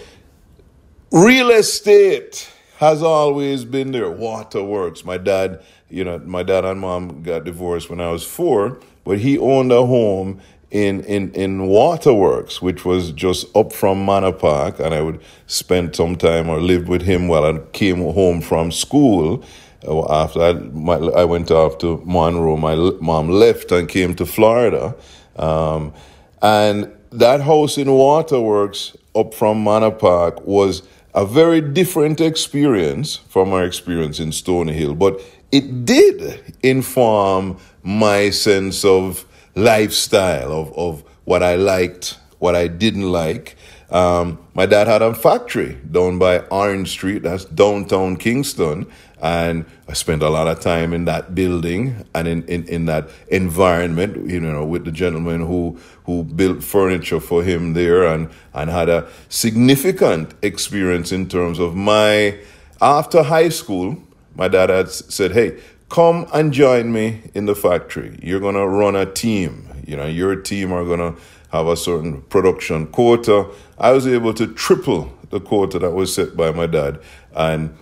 real 1.10 1.50
estate 1.50 2.50
has 2.78 3.02
always 3.02 3.64
been 3.64 3.92
there. 3.92 4.10
Waterworks. 4.10 5.04
My 5.04 5.18
dad, 5.18 5.62
you 5.88 6.04
know, 6.04 6.18
my 6.18 6.42
dad 6.42 6.64
and 6.64 6.80
mom 6.80 7.22
got 7.22 7.44
divorced 7.44 7.90
when 7.90 8.00
I 8.00 8.10
was 8.10 8.24
four, 8.24 8.80
but 9.04 9.18
he 9.18 9.38
owned 9.38 9.70
a 9.72 9.86
home 9.86 10.40
in, 10.72 11.04
in, 11.04 11.32
in 11.34 11.66
Waterworks, 11.66 12.62
which 12.62 12.84
was 12.84 13.12
just 13.12 13.54
up 13.54 13.72
from 13.72 14.04
Manor 14.06 14.32
Park, 14.32 14.80
and 14.80 14.94
I 14.94 15.02
would 15.02 15.20
spend 15.46 15.94
some 15.94 16.16
time 16.16 16.48
or 16.48 16.60
lived 16.60 16.88
with 16.88 17.02
him 17.02 17.28
while 17.28 17.44
I 17.44 17.58
came 17.72 17.98
home 17.98 18.40
from 18.40 18.72
school. 18.72 19.44
Uh, 19.86 20.12
after 20.12 20.40
I, 20.42 20.52
my, 20.52 20.94
I 20.94 21.24
went 21.24 21.50
off 21.50 21.78
to 21.78 22.02
Munro, 22.04 22.56
my 22.56 22.74
mom 23.00 23.28
left 23.28 23.72
and 23.72 23.88
came 23.88 24.14
to 24.16 24.26
Florida. 24.26 24.94
Um, 25.36 25.92
and 26.40 26.92
that 27.10 27.40
house 27.40 27.78
in 27.78 27.90
Waterworks 27.90 28.96
up 29.14 29.34
from 29.34 29.62
Manor 29.62 29.90
Park 29.90 30.46
was 30.46 30.82
a 31.14 31.26
very 31.26 31.60
different 31.60 32.20
experience 32.20 33.16
from 33.28 33.50
my 33.50 33.64
experience 33.64 34.18
in 34.18 34.32
Stony 34.32 34.72
Hill, 34.72 34.94
but 34.94 35.20
it 35.50 35.84
did 35.84 36.56
inform 36.62 37.58
my 37.82 38.30
sense 38.30 38.84
of 38.84 39.26
lifestyle 39.54 40.52
of, 40.52 40.72
of 40.78 41.04
what 41.24 41.42
I 41.42 41.56
liked, 41.56 42.18
what 42.38 42.56
I 42.56 42.68
didn't 42.68 43.12
like. 43.12 43.56
Um, 43.90 44.38
my 44.54 44.64
dad 44.64 44.86
had 44.86 45.02
a 45.02 45.12
factory 45.12 45.76
down 45.90 46.18
by 46.18 46.38
Orange 46.46 46.88
Street, 46.88 47.22
that's 47.24 47.44
downtown 47.44 48.16
Kingston. 48.16 48.86
And 49.22 49.66
I 49.88 49.92
spent 49.92 50.20
a 50.20 50.28
lot 50.28 50.48
of 50.48 50.58
time 50.58 50.92
in 50.92 51.04
that 51.04 51.32
building 51.32 52.04
and 52.12 52.26
in, 52.26 52.42
in, 52.46 52.64
in 52.64 52.86
that 52.86 53.08
environment, 53.28 54.28
you 54.28 54.40
know, 54.40 54.64
with 54.66 54.84
the 54.84 54.90
gentleman 54.90 55.46
who, 55.46 55.78
who 56.06 56.24
built 56.24 56.64
furniture 56.64 57.20
for 57.20 57.44
him 57.44 57.74
there 57.74 58.04
and, 58.04 58.28
and 58.52 58.68
had 58.68 58.88
a 58.88 59.08
significant 59.28 60.34
experience 60.42 61.12
in 61.12 61.28
terms 61.28 61.60
of 61.60 61.76
my, 61.76 62.36
after 62.80 63.22
high 63.22 63.48
school, 63.48 63.96
my 64.34 64.48
dad 64.48 64.70
had 64.70 64.90
said, 64.90 65.30
Hey, 65.30 65.60
come 65.88 66.26
and 66.34 66.52
join 66.52 66.92
me 66.92 67.22
in 67.32 67.46
the 67.46 67.54
factory. 67.54 68.18
You're 68.20 68.40
going 68.40 68.56
to 68.56 68.66
run 68.66 68.96
a 68.96 69.06
team. 69.06 69.68
You 69.86 69.96
know, 69.96 70.06
your 70.06 70.34
team 70.34 70.72
are 70.72 70.84
going 70.84 70.98
to 70.98 71.20
have 71.52 71.68
a 71.68 71.76
certain 71.76 72.22
production 72.22 72.88
quota. 72.88 73.46
I 73.78 73.92
was 73.92 74.04
able 74.04 74.34
to 74.34 74.48
triple 74.48 75.16
the 75.30 75.38
quota 75.38 75.78
that 75.78 75.92
was 75.92 76.12
set 76.12 76.36
by 76.36 76.50
my 76.50 76.66
dad. 76.66 76.98
And 77.36 77.76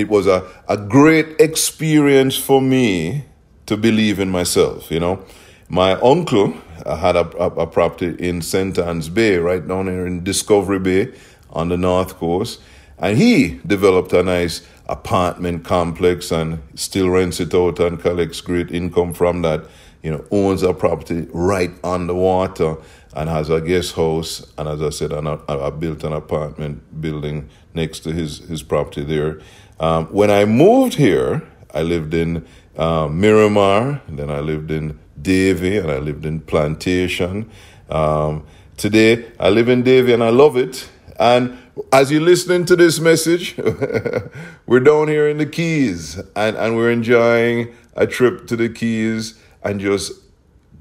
it 0.00 0.08
was 0.08 0.26
a, 0.26 0.46
a 0.68 0.76
great 0.76 1.40
experience 1.40 2.36
for 2.36 2.60
me 2.60 3.24
to 3.66 3.76
believe 3.76 4.18
in 4.18 4.30
myself, 4.30 4.90
you 4.90 4.98
know. 4.98 5.24
My 5.68 5.92
uncle 5.92 6.54
uh, 6.84 6.96
had 6.96 7.14
a, 7.16 7.26
a, 7.36 7.46
a 7.46 7.66
property 7.66 8.16
in 8.18 8.42
St. 8.42 8.76
Ann's 8.78 9.08
Bay, 9.08 9.36
right 9.36 9.66
down 9.66 9.86
here 9.86 10.06
in 10.06 10.24
Discovery 10.24 10.80
Bay 10.80 11.12
on 11.50 11.68
the 11.68 11.76
north 11.76 12.16
coast. 12.16 12.60
And 12.98 13.16
he 13.16 13.60
developed 13.66 14.12
a 14.12 14.22
nice 14.22 14.66
apartment 14.88 15.64
complex 15.64 16.32
and 16.32 16.60
still 16.74 17.08
rents 17.08 17.40
it 17.40 17.54
out 17.54 17.78
and 17.78 18.00
collects 18.00 18.40
great 18.40 18.70
income 18.70 19.14
from 19.14 19.42
that. 19.42 19.64
You 20.02 20.12
know, 20.12 20.24
owns 20.30 20.62
a 20.62 20.72
property 20.72 21.28
right 21.30 21.70
on 21.84 22.06
the 22.06 22.14
water 22.14 22.76
and 23.14 23.28
has 23.28 23.50
a 23.50 23.60
guest 23.60 23.94
house. 23.94 24.50
And 24.56 24.68
as 24.68 24.82
I 24.82 24.90
said, 24.90 25.12
an, 25.12 25.26
I 25.26 25.70
built 25.70 26.04
an 26.04 26.14
apartment 26.14 27.00
building 27.00 27.48
next 27.74 28.00
to 28.00 28.12
his, 28.12 28.38
his 28.38 28.62
property 28.62 29.04
there. 29.04 29.40
Um, 29.80 30.06
when 30.08 30.30
I 30.30 30.44
moved 30.44 30.94
here, 30.94 31.42
I 31.72 31.82
lived 31.82 32.12
in 32.12 32.46
uh, 32.76 33.08
Miramar, 33.08 34.02
then 34.08 34.30
I 34.30 34.40
lived 34.40 34.70
in 34.70 34.98
Davie, 35.20 35.78
and 35.78 35.90
I 35.90 35.96
lived 35.96 36.26
in 36.26 36.40
Plantation. 36.40 37.50
Um, 37.88 38.44
today, 38.76 39.32
I 39.40 39.48
live 39.48 39.70
in 39.70 39.82
Davie 39.82 40.12
and 40.12 40.22
I 40.22 40.28
love 40.28 40.58
it. 40.58 40.88
And 41.18 41.56
as 41.92 42.12
you're 42.12 42.20
listening 42.20 42.66
to 42.66 42.76
this 42.76 43.00
message, 43.00 43.56
we're 44.66 44.80
down 44.80 45.08
here 45.08 45.28
in 45.28 45.38
the 45.38 45.46
Keys 45.46 46.18
and, 46.36 46.56
and 46.56 46.76
we're 46.76 46.90
enjoying 46.90 47.74
a 47.94 48.06
trip 48.06 48.46
to 48.48 48.56
the 48.56 48.68
Keys 48.68 49.40
and 49.62 49.80
just 49.80 50.12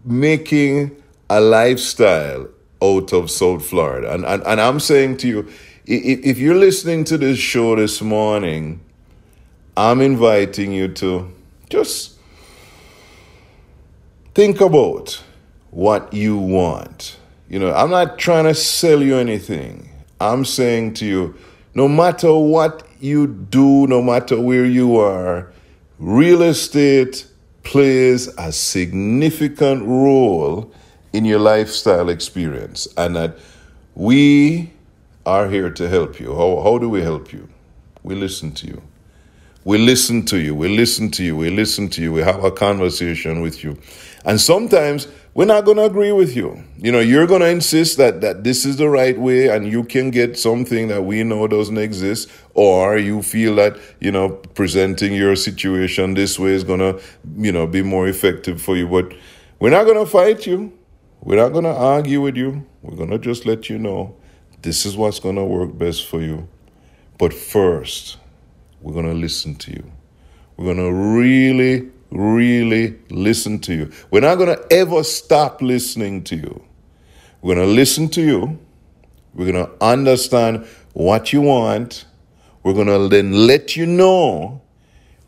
making 0.03 1.01
a 1.29 1.39
lifestyle 1.39 2.49
out 2.81 3.13
of 3.13 3.31
South 3.31 3.65
Florida. 3.65 4.13
And, 4.13 4.25
and, 4.25 4.43
and 4.43 4.59
I'm 4.59 4.81
saying 4.81 5.17
to 5.17 5.27
you, 5.27 5.39
if, 5.85 6.25
if 6.25 6.37
you're 6.37 6.55
listening 6.55 7.05
to 7.05 7.17
this 7.17 7.39
show 7.39 7.75
this 7.75 8.01
morning, 8.01 8.81
I'm 9.79 10.01
inviting 10.01 10.73
you 10.73 10.89
to 10.95 11.33
just 11.69 12.17
think 14.35 14.59
about 14.59 15.23
what 15.71 16.11
you 16.11 16.37
want. 16.37 17.15
You 17.47 17.59
know, 17.59 17.73
I'm 17.73 17.89
not 17.89 18.19
trying 18.19 18.43
to 18.43 18.53
sell 18.53 19.01
you 19.01 19.15
anything. 19.15 19.89
I'm 20.19 20.43
saying 20.43 20.95
to 20.95 21.05
you, 21.05 21.35
no 21.75 21.87
matter 21.87 22.35
what 22.35 22.85
you 22.99 23.25
do, 23.25 23.87
no 23.87 24.01
matter 24.01 24.37
where 24.41 24.65
you 24.65 24.97
are, 24.97 25.49
real 25.97 26.41
estate 26.41 27.25
plays 27.63 28.27
a 28.37 28.51
significant 28.51 29.87
role 29.87 30.73
in 31.13 31.23
your 31.23 31.39
lifestyle 31.39 32.09
experience. 32.09 32.85
And 32.97 33.15
that 33.15 33.37
we 33.95 34.73
are 35.25 35.47
here 35.47 35.69
to 35.69 35.87
help 35.87 36.19
you. 36.19 36.35
How, 36.35 36.61
how 36.63 36.77
do 36.79 36.89
we 36.89 37.01
help 37.01 37.31
you? 37.31 37.47
We 38.03 38.15
listen 38.15 38.51
to 38.55 38.67
you. 38.67 38.81
We 39.65 39.77
listen 39.77 40.25
to 40.25 40.39
you. 40.39 40.55
We 40.55 40.69
listen 40.69 41.11
to 41.11 41.23
you. 41.23 41.35
We 41.35 41.49
listen 41.49 41.89
to 41.89 42.01
you. 42.01 42.13
We 42.13 42.21
have 42.21 42.43
a 42.43 42.51
conversation 42.51 43.41
with 43.41 43.63
you. 43.63 43.77
And 44.23 44.39
sometimes 44.39 45.07
we're 45.33 45.45
not 45.45 45.65
going 45.65 45.77
to 45.77 45.83
agree 45.83 46.11
with 46.11 46.35
you. 46.35 46.63
You 46.77 46.91
know, 46.91 46.99
you're 46.99 47.27
going 47.27 47.41
to 47.41 47.49
insist 47.49 47.97
that, 47.97 48.21
that 48.21 48.43
this 48.43 48.65
is 48.65 48.77
the 48.77 48.89
right 48.89 49.17
way 49.17 49.49
and 49.49 49.69
you 49.69 49.83
can 49.83 50.11
get 50.11 50.39
something 50.39 50.87
that 50.87 51.03
we 51.03 51.23
know 51.23 51.47
doesn't 51.47 51.77
exist, 51.77 52.29
or 52.53 52.97
you 52.97 53.21
feel 53.21 53.55
that, 53.55 53.77
you 53.99 54.11
know, 54.11 54.29
presenting 54.29 55.13
your 55.13 55.35
situation 55.35 56.13
this 56.13 56.39
way 56.39 56.51
is 56.51 56.63
going 56.63 56.79
to, 56.79 57.01
you 57.37 57.51
know, 57.51 57.67
be 57.67 57.81
more 57.81 58.07
effective 58.07 58.61
for 58.61 58.75
you. 58.75 58.87
But 58.87 59.13
we're 59.59 59.69
not 59.69 59.83
going 59.83 60.03
to 60.03 60.09
fight 60.09 60.47
you. 60.47 60.73
We're 61.21 61.35
not 61.35 61.49
going 61.49 61.65
to 61.65 61.73
argue 61.73 62.21
with 62.21 62.37
you. 62.37 62.65
We're 62.81 62.95
going 62.95 63.09
to 63.09 63.19
just 63.19 63.45
let 63.45 63.69
you 63.69 63.77
know 63.77 64.15
this 64.61 64.85
is 64.85 64.95
what's 64.97 65.19
going 65.19 65.35
to 65.35 65.43
work 65.43 65.77
best 65.77 66.07
for 66.07 66.21
you. 66.21 66.47
But 67.17 67.33
first, 67.33 68.17
we're 68.81 68.93
going 68.93 69.07
to 69.07 69.13
listen 69.13 69.55
to 69.55 69.71
you. 69.71 69.91
We're 70.57 70.73
going 70.73 70.77
to 70.77 70.91
really 70.91 71.91
really 72.11 72.97
listen 73.09 73.59
to 73.59 73.73
you. 73.73 73.91
We're 74.11 74.21
not 74.21 74.35
going 74.35 74.55
to 74.55 74.73
ever 74.73 75.03
stop 75.03 75.61
listening 75.61 76.23
to 76.25 76.35
you. 76.35 76.63
We're 77.41 77.55
going 77.55 77.67
to 77.67 77.73
listen 77.73 78.09
to 78.09 78.21
you. 78.21 78.59
We're 79.33 79.51
going 79.51 79.65
to 79.65 79.71
understand 79.83 80.65
what 80.93 81.31
you 81.31 81.41
want. 81.41 82.05
We're 82.63 82.73
going 82.73 82.87
to 82.87 83.07
then 83.07 83.47
let 83.47 83.75
you 83.75 83.85
know 83.85 84.61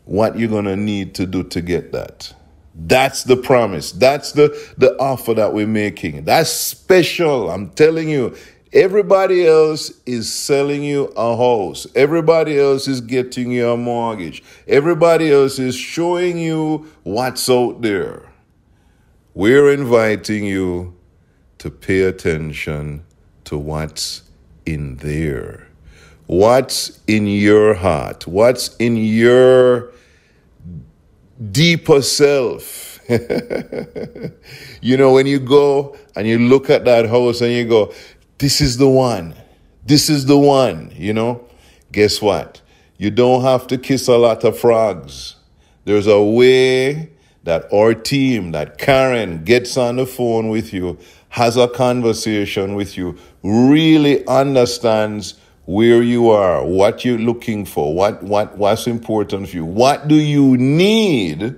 what 0.04 0.38
you're 0.38 0.48
going 0.48 0.64
to 0.64 0.76
need 0.76 1.14
to 1.14 1.26
do 1.26 1.44
to 1.44 1.60
get 1.60 1.92
that. 1.92 2.34
That's 2.74 3.24
the 3.24 3.36
promise. 3.36 3.92
That's 3.92 4.32
the, 4.32 4.48
the 4.76 4.96
offer 4.98 5.34
that 5.34 5.52
we're 5.52 5.66
making. 5.66 6.24
That's 6.24 6.50
special. 6.50 7.50
I'm 7.50 7.70
telling 7.70 8.08
you, 8.08 8.34
Everybody 8.72 9.46
else 9.46 9.92
is 10.06 10.32
selling 10.32 10.82
you 10.82 11.12
a 11.14 11.36
house. 11.36 11.86
Everybody 11.94 12.58
else 12.58 12.88
is 12.88 13.02
getting 13.02 13.52
you 13.52 13.68
a 13.68 13.76
mortgage. 13.76 14.42
Everybody 14.66 15.30
else 15.30 15.58
is 15.58 15.76
showing 15.76 16.38
you 16.38 16.90
what's 17.02 17.50
out 17.50 17.82
there. 17.82 18.32
We're 19.34 19.72
inviting 19.72 20.46
you 20.46 20.94
to 21.58 21.70
pay 21.70 22.02
attention 22.02 23.04
to 23.44 23.58
what's 23.58 24.22
in 24.64 24.96
there. 24.96 25.68
What's 26.26 26.98
in 27.06 27.26
your 27.26 27.74
heart? 27.74 28.26
What's 28.26 28.74
in 28.76 28.96
your 28.96 29.92
deeper 31.50 32.00
self? 32.00 33.00
you 34.80 34.96
know, 34.96 35.12
when 35.12 35.26
you 35.26 35.40
go 35.40 35.94
and 36.16 36.26
you 36.26 36.38
look 36.38 36.70
at 36.70 36.86
that 36.86 37.06
house 37.08 37.42
and 37.42 37.52
you 37.52 37.66
go, 37.66 37.92
this 38.38 38.60
is 38.60 38.76
the 38.76 38.88
one. 38.88 39.34
This 39.84 40.08
is 40.08 40.26
the 40.26 40.38
one, 40.38 40.92
you 40.96 41.12
know. 41.12 41.44
Guess 41.90 42.22
what? 42.22 42.60
You 42.98 43.10
don't 43.10 43.42
have 43.42 43.66
to 43.68 43.78
kiss 43.78 44.08
a 44.08 44.16
lot 44.16 44.44
of 44.44 44.58
frogs. 44.58 45.36
There's 45.84 46.06
a 46.06 46.22
way 46.22 47.10
that 47.44 47.72
our 47.72 47.94
team, 47.94 48.52
that 48.52 48.78
Karen 48.78 49.44
gets 49.44 49.76
on 49.76 49.96
the 49.96 50.06
phone 50.06 50.48
with 50.48 50.72
you, 50.72 50.98
has 51.30 51.56
a 51.56 51.66
conversation 51.66 52.74
with 52.74 52.96
you, 52.96 53.18
really 53.42 54.24
understands 54.26 55.34
where 55.64 56.02
you 56.02 56.30
are, 56.30 56.64
what 56.64 57.04
you're 57.04 57.18
looking 57.18 57.64
for, 57.64 57.94
what, 57.94 58.22
what, 58.22 58.56
what's 58.56 58.86
important 58.86 59.48
for 59.48 59.56
you, 59.56 59.64
what 59.64 60.08
do 60.08 60.14
you 60.14 60.56
need, 60.56 61.54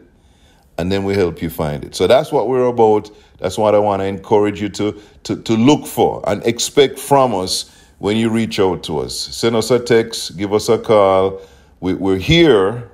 and 0.78 0.92
then 0.92 1.04
we 1.04 1.14
help 1.14 1.42
you 1.42 1.50
find 1.50 1.84
it. 1.84 1.94
So 1.94 2.06
that's 2.06 2.30
what 2.32 2.48
we're 2.48 2.66
about. 2.66 3.10
That's 3.38 3.58
what 3.58 3.74
I 3.74 3.78
want 3.78 4.00
to 4.00 4.06
encourage 4.06 4.60
you 4.60 4.68
to, 4.70 5.00
to, 5.24 5.36
to 5.36 5.56
look 5.56 5.86
for 5.86 6.22
and 6.28 6.44
expect 6.46 6.98
from 6.98 7.34
us 7.34 7.70
when 7.98 8.16
you 8.16 8.30
reach 8.30 8.60
out 8.60 8.82
to 8.84 9.00
us. 9.00 9.18
Send 9.18 9.56
us 9.56 9.70
a 9.70 9.78
text, 9.78 10.36
give 10.36 10.52
us 10.52 10.68
a 10.68 10.78
call. 10.78 11.40
We, 11.80 11.94
we're 11.94 12.18
here. 12.18 12.90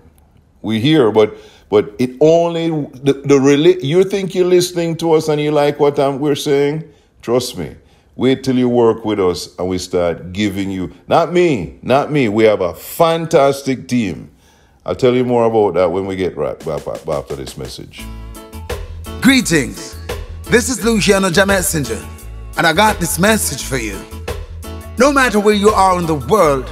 We're 0.63 0.81
here, 0.81 1.11
but 1.11 1.37
but 1.71 1.95
it 1.99 2.17
only 2.21 2.69
the, 2.69 3.15
the 3.25 3.79
you 3.81 4.03
think 4.05 4.35
you're 4.35 4.45
listening 4.45 4.97
to 4.97 5.13
us 5.13 5.29
and 5.29 5.41
you 5.41 5.53
like 5.53 5.79
what 5.79 5.99
I'm, 5.99 6.19
we're 6.19 6.35
saying. 6.35 6.93
Trust 7.23 7.57
me. 7.57 7.77
Wait 8.17 8.43
till 8.43 8.59
you 8.59 8.69
work 8.69 9.05
with 9.05 9.21
us 9.21 9.57
and 9.57 9.69
we 9.69 9.79
start 9.79 10.33
giving 10.33 10.71
you 10.71 10.93
not 11.07 11.33
me, 11.33 11.79
not 11.81 12.11
me. 12.11 12.29
We 12.29 12.45
have 12.45 12.61
a 12.61 12.75
fantastic 12.75 13.89
team. 13.89 14.31
I'll 14.85 14.97
tell 14.97 15.15
you 15.15 15.25
more 15.25 15.45
about 15.45 15.75
that 15.75 15.93
when 15.93 16.07
we 16.07 16.17
get 16.17 16.37
right 16.37 16.59
back 16.59 16.87
after 17.09 17.37
this 17.37 17.57
message. 17.57 18.05
Greetings. 19.21 20.00
This 20.51 20.69
is 20.69 20.85
Luciano 20.85 21.31
Jah 21.31 21.47
Messenger, 21.47 22.05
and 22.57 22.67
I 22.67 22.73
got 22.73 22.99
this 22.99 23.21
message 23.21 23.63
for 23.63 23.77
you. 23.77 23.97
No 24.99 25.13
matter 25.13 25.39
where 25.39 25.55
you 25.55 25.69
are 25.69 25.97
in 25.97 26.07
the 26.07 26.17
world, 26.17 26.69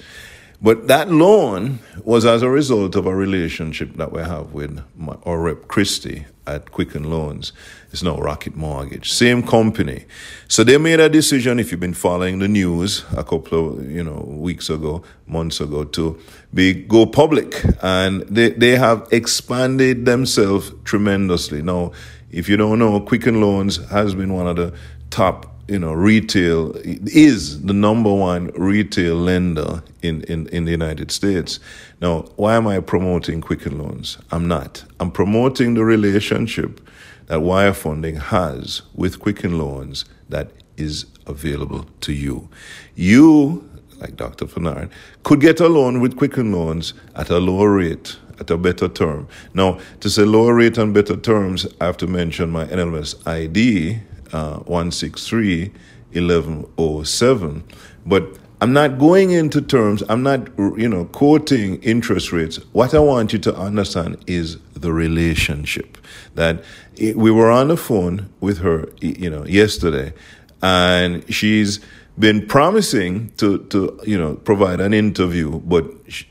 But 0.64 0.88
that 0.88 1.12
loan 1.12 1.80
was 2.06 2.26
as 2.26 2.42
a 2.42 2.50
result 2.50 2.96
of 2.96 3.06
a 3.06 3.14
relationship 3.14 3.98
that 3.98 4.14
we 4.14 4.22
have 4.22 4.54
with 4.54 4.82
my, 4.96 5.18
our 5.26 5.38
rep 5.38 5.68
Christie 5.68 6.26
at 6.48 6.72
Quicken 6.72 7.04
Loans. 7.10 7.52
It's 7.92 8.02
now 8.02 8.18
Rocket 8.18 8.56
Mortgage, 8.56 9.12
same 9.12 9.44
company. 9.44 10.06
So 10.48 10.64
they 10.64 10.78
made 10.78 11.02
a 11.02 11.10
decision. 11.10 11.60
If 11.60 11.72
you've 11.72 11.82
been 11.82 11.94
following 11.94 12.40
the 12.40 12.48
news 12.48 13.04
a 13.12 13.26
couple 13.26 13.74
of 13.74 13.92
you 13.92 14.06
know 14.06 14.24
weeks 14.26 14.70
ago, 14.70 15.04
months 15.28 15.60
ago, 15.60 15.84
to 15.84 16.18
be 16.54 16.74
go 16.74 17.06
public, 17.08 17.62
and 17.82 18.22
they 18.22 18.52
they 18.52 18.78
have 18.78 19.06
expanded 19.12 20.06
themselves 20.06 20.72
tremendously. 20.86 21.62
Now, 21.62 21.92
if 22.32 22.48
you 22.48 22.56
don't 22.56 22.80
know, 22.80 23.02
Quicken 23.02 23.42
Loans 23.42 23.86
has 23.90 24.16
been 24.16 24.32
one 24.32 24.48
of 24.48 24.56
the 24.56 24.74
top 25.10 25.53
you 25.68 25.80
know, 25.80 25.94
retail 25.94 26.74
is 26.84 27.62
the 27.64 27.74
number 27.74 28.14
one 28.14 28.48
retail 28.56 29.16
lender 29.16 29.82
in, 30.02 30.22
in, 30.24 30.48
in 30.48 30.66
the 30.66 30.72
United 30.72 31.12
States. 31.12 31.60
Now, 32.02 32.24
why 32.36 32.56
am 32.56 32.68
I 32.68 32.80
promoting 32.82 33.40
Quicken 33.42 33.78
Loans? 33.78 34.18
I'm 34.32 34.48
not. 34.48 34.84
I'm 35.00 35.12
promoting 35.12 35.76
the 35.76 35.86
relationship 35.86 36.82
that 37.28 37.42
Wire 37.42 37.74
Funding 37.74 38.18
has 38.18 38.82
with 38.94 39.20
Quicken 39.20 39.58
Loans 39.58 40.04
that 40.30 40.52
is 40.76 41.06
available 41.28 41.86
to 42.02 42.12
you. 42.12 42.50
You, 42.96 43.70
like 44.00 44.18
Dr. 44.18 44.48
Fernard, 44.48 44.90
could 45.24 45.40
get 45.40 45.62
a 45.62 45.68
loan 45.68 46.02
with 46.02 46.18
Quicken 46.18 46.52
Loans 46.52 46.94
at 47.16 47.30
a 47.30 47.40
lower 47.40 47.72
rate 47.72 48.18
at 48.40 48.50
a 48.50 48.58
better 48.58 48.90
term. 48.90 49.28
Now, 49.54 49.80
to 50.02 50.10
say 50.10 50.24
lower 50.24 50.54
rate 50.54 50.78
and 50.78 50.94
better 50.94 51.16
terms, 51.16 51.68
I 51.80 51.86
have 51.86 51.98
to 51.98 52.08
mention 52.08 52.50
my 52.50 52.66
NMLS 52.66 53.26
ID, 53.28 54.00
uh, 54.34 54.58
163 54.60 55.72
1107. 56.14 57.64
But 58.06 58.38
I'm 58.62 58.72
not 58.72 58.98
going 58.98 59.32
into 59.32 59.62
terms, 59.62 60.04
I'm 60.08 60.24
not, 60.24 60.48
you 60.58 60.88
know, 60.88 61.06
quoting 61.06 61.82
interest 61.84 62.32
rates. 62.32 62.58
What 62.72 62.94
I 62.94 63.00
want 63.00 63.34
you 63.34 63.40
to 63.40 63.56
understand 63.56 64.24
is 64.28 64.58
the 64.74 64.94
relationship. 64.94 65.98
That 66.36 66.64
we 66.98 67.32
were 67.32 67.52
on 67.52 67.68
the 67.68 67.78
phone 67.78 68.30
with 68.40 68.60
her, 68.60 68.88
you 69.02 69.30
know, 69.30 69.46
yesterday, 69.46 70.14
and 70.62 71.26
she's 71.34 71.80
been 72.18 72.46
promising 72.48 73.32
to, 73.38 73.58
to 73.66 74.00
you 74.06 74.18
know, 74.18 74.36
provide 74.36 74.80
an 74.80 74.94
interview, 74.94 75.60
but 75.60 75.86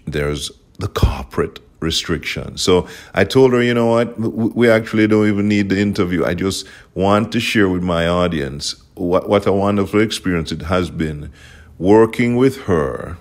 there's 0.07 0.51
the 0.79 0.89
corporate 0.89 1.59
restriction. 1.83 2.57
So 2.57 2.89
I 3.15 3.25
told 3.25 3.53
her, 3.53 3.63
you 3.63 3.75
know 3.75 3.87
what, 3.87 4.19
we 4.19 4.71
actually 4.71 5.07
don't 5.07 5.29
even 5.29 5.49
need 5.49 5.69
the 5.69 5.79
interview. 5.79 6.25
I 6.25 6.35
just 6.35 6.67
want 6.95 7.33
to 7.33 7.41
share 7.41 7.69
with 7.69 7.83
my 7.83 8.07
audience 8.07 8.77
what, 8.95 9.29
what 9.29 9.47
a 9.47 9.53
wonderful 9.53 10.01
experience 10.01 10.53
it 10.53 10.63
has 10.63 10.91
been 10.91 11.33
working 11.79 12.37
with 12.37 12.63
her 12.63 13.19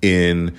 in 0.00 0.56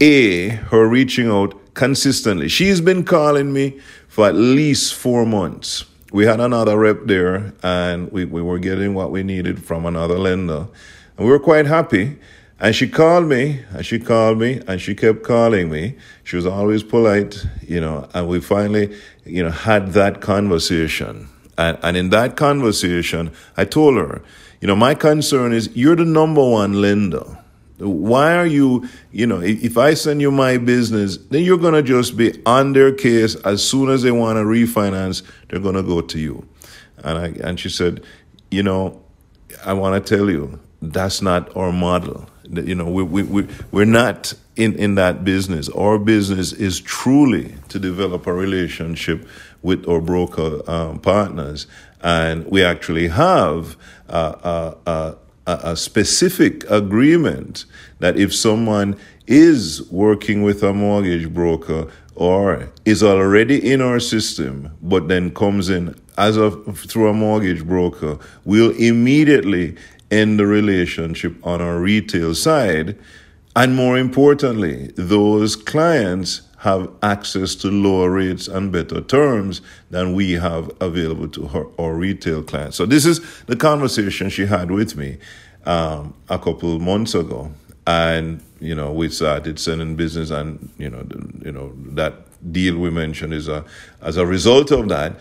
A, 0.00 0.48
her 0.48 0.86
reaching 0.86 1.28
out 1.30 1.58
consistently. 1.74 2.48
She's 2.48 2.80
been 2.80 3.04
calling 3.04 3.52
me 3.52 3.80
for 4.08 4.28
at 4.28 4.34
least 4.34 4.94
four 4.94 5.24
months. 5.24 5.84
We 6.12 6.26
had 6.26 6.40
another 6.40 6.76
rep 6.76 7.06
there 7.06 7.54
and 7.62 8.12
we, 8.12 8.26
we 8.26 8.42
were 8.42 8.58
getting 8.58 8.92
what 8.92 9.10
we 9.10 9.22
needed 9.22 9.64
from 9.64 9.86
another 9.86 10.18
lender. 10.18 10.68
And 11.16 11.26
we 11.26 11.32
were 11.32 11.38
quite 11.38 11.64
happy. 11.64 12.18
And 12.62 12.76
she 12.76 12.88
called 12.88 13.26
me, 13.26 13.60
and 13.72 13.84
she 13.84 13.98
called 13.98 14.38
me, 14.38 14.60
and 14.68 14.80
she 14.80 14.94
kept 14.94 15.24
calling 15.24 15.68
me. 15.68 15.96
She 16.22 16.36
was 16.36 16.46
always 16.46 16.84
polite, 16.84 17.44
you 17.60 17.80
know, 17.80 18.08
and 18.14 18.28
we 18.28 18.40
finally, 18.40 18.96
you 19.24 19.42
know, 19.42 19.50
had 19.50 19.94
that 19.94 20.20
conversation. 20.20 21.28
And, 21.58 21.76
and 21.82 21.96
in 21.96 22.10
that 22.10 22.36
conversation, 22.36 23.32
I 23.56 23.64
told 23.64 23.96
her, 23.96 24.22
You 24.60 24.68
know, 24.68 24.76
my 24.76 24.94
concern 24.94 25.52
is 25.52 25.70
you're 25.74 25.96
the 25.96 26.04
number 26.04 26.48
one 26.48 26.80
lender. 26.80 27.36
Why 27.78 28.36
are 28.36 28.46
you, 28.46 28.88
you 29.10 29.26
know, 29.26 29.40
if 29.40 29.76
I 29.76 29.94
send 29.94 30.20
you 30.20 30.30
my 30.30 30.56
business, 30.56 31.16
then 31.16 31.42
you're 31.42 31.58
going 31.58 31.74
to 31.74 31.82
just 31.82 32.16
be 32.16 32.40
on 32.46 32.74
their 32.74 32.92
case. 32.92 33.34
As 33.44 33.68
soon 33.68 33.90
as 33.90 34.02
they 34.02 34.12
want 34.12 34.36
to 34.36 34.44
refinance, 34.44 35.24
they're 35.48 35.58
going 35.58 35.74
to 35.74 35.82
go 35.82 36.00
to 36.00 36.16
you. 36.16 36.46
And 36.98 37.18
I, 37.18 37.26
and 37.44 37.58
she 37.58 37.70
said, 37.70 38.04
you 38.52 38.62
know, 38.62 39.02
I 39.64 39.72
want 39.72 40.06
to 40.06 40.16
tell 40.16 40.30
you, 40.30 40.60
that's 40.80 41.22
not 41.22 41.56
our 41.56 41.72
model. 41.72 42.28
You 42.52 42.74
know, 42.74 42.88
we, 42.88 43.02
we, 43.02 43.22
we, 43.22 43.48
we're 43.70 43.86
not 43.86 44.34
in, 44.56 44.74
in 44.74 44.96
that 44.96 45.24
business. 45.24 45.70
Our 45.70 45.98
business 45.98 46.52
is 46.52 46.80
truly 46.80 47.54
to 47.68 47.78
develop 47.78 48.26
a 48.26 48.32
relationship 48.32 49.26
with 49.62 49.88
our 49.88 50.00
broker 50.00 50.60
um, 50.70 50.98
partners. 50.98 51.66
And 52.02 52.46
we 52.46 52.62
actually 52.62 53.08
have 53.08 53.76
a, 54.08 54.76
a, 54.86 55.16
a, 55.46 55.60
a 55.70 55.76
specific 55.76 56.68
agreement 56.70 57.64
that 58.00 58.18
if 58.18 58.34
someone 58.34 58.98
is 59.26 59.90
working 59.90 60.42
with 60.42 60.62
a 60.62 60.74
mortgage 60.74 61.32
broker 61.32 61.88
or 62.14 62.70
is 62.84 63.02
already 63.02 63.72
in 63.72 63.80
our 63.80 63.98
system, 63.98 64.76
but 64.82 65.08
then 65.08 65.32
comes 65.32 65.70
in 65.70 65.94
as 66.18 66.36
a 66.36 66.50
through 66.50 67.08
a 67.08 67.14
mortgage 67.14 67.64
broker, 67.64 68.18
we'll 68.44 68.72
immediately 68.72 69.76
end 70.12 70.38
the 70.38 70.46
relationship 70.46 71.34
on 71.44 71.60
our 71.60 71.78
retail 71.78 72.34
side. 72.34 72.96
And 73.56 73.74
more 73.74 73.98
importantly, 73.98 74.92
those 74.96 75.56
clients 75.56 76.42
have 76.58 76.88
access 77.02 77.56
to 77.56 77.68
lower 77.68 78.08
rates 78.08 78.46
and 78.46 78.70
better 78.70 79.00
terms 79.00 79.60
than 79.90 80.14
we 80.14 80.32
have 80.32 80.70
available 80.80 81.28
to 81.28 81.48
her, 81.48 81.66
our 81.78 81.94
retail 81.94 82.42
clients. 82.42 82.76
So 82.76 82.86
this 82.86 83.04
is 83.04 83.20
the 83.46 83.56
conversation 83.56 84.30
she 84.30 84.46
had 84.46 84.70
with 84.70 84.96
me 84.96 85.18
um, 85.66 86.14
a 86.28 86.38
couple 86.38 86.78
months 86.78 87.14
ago, 87.16 87.50
and 87.84 88.40
you 88.60 88.76
know 88.76 88.92
we 88.92 89.08
started 89.08 89.58
sending 89.58 89.96
business, 89.96 90.30
and 90.30 90.70
you 90.78 90.88
know 90.88 91.02
the, 91.02 91.44
you 91.44 91.52
know 91.52 91.72
that 91.94 92.14
deal 92.52 92.78
we 92.78 92.90
mentioned 92.90 93.34
is 93.34 93.48
a 93.48 93.64
as 94.00 94.16
a 94.16 94.24
result 94.24 94.70
of 94.70 94.88
that, 94.88 95.18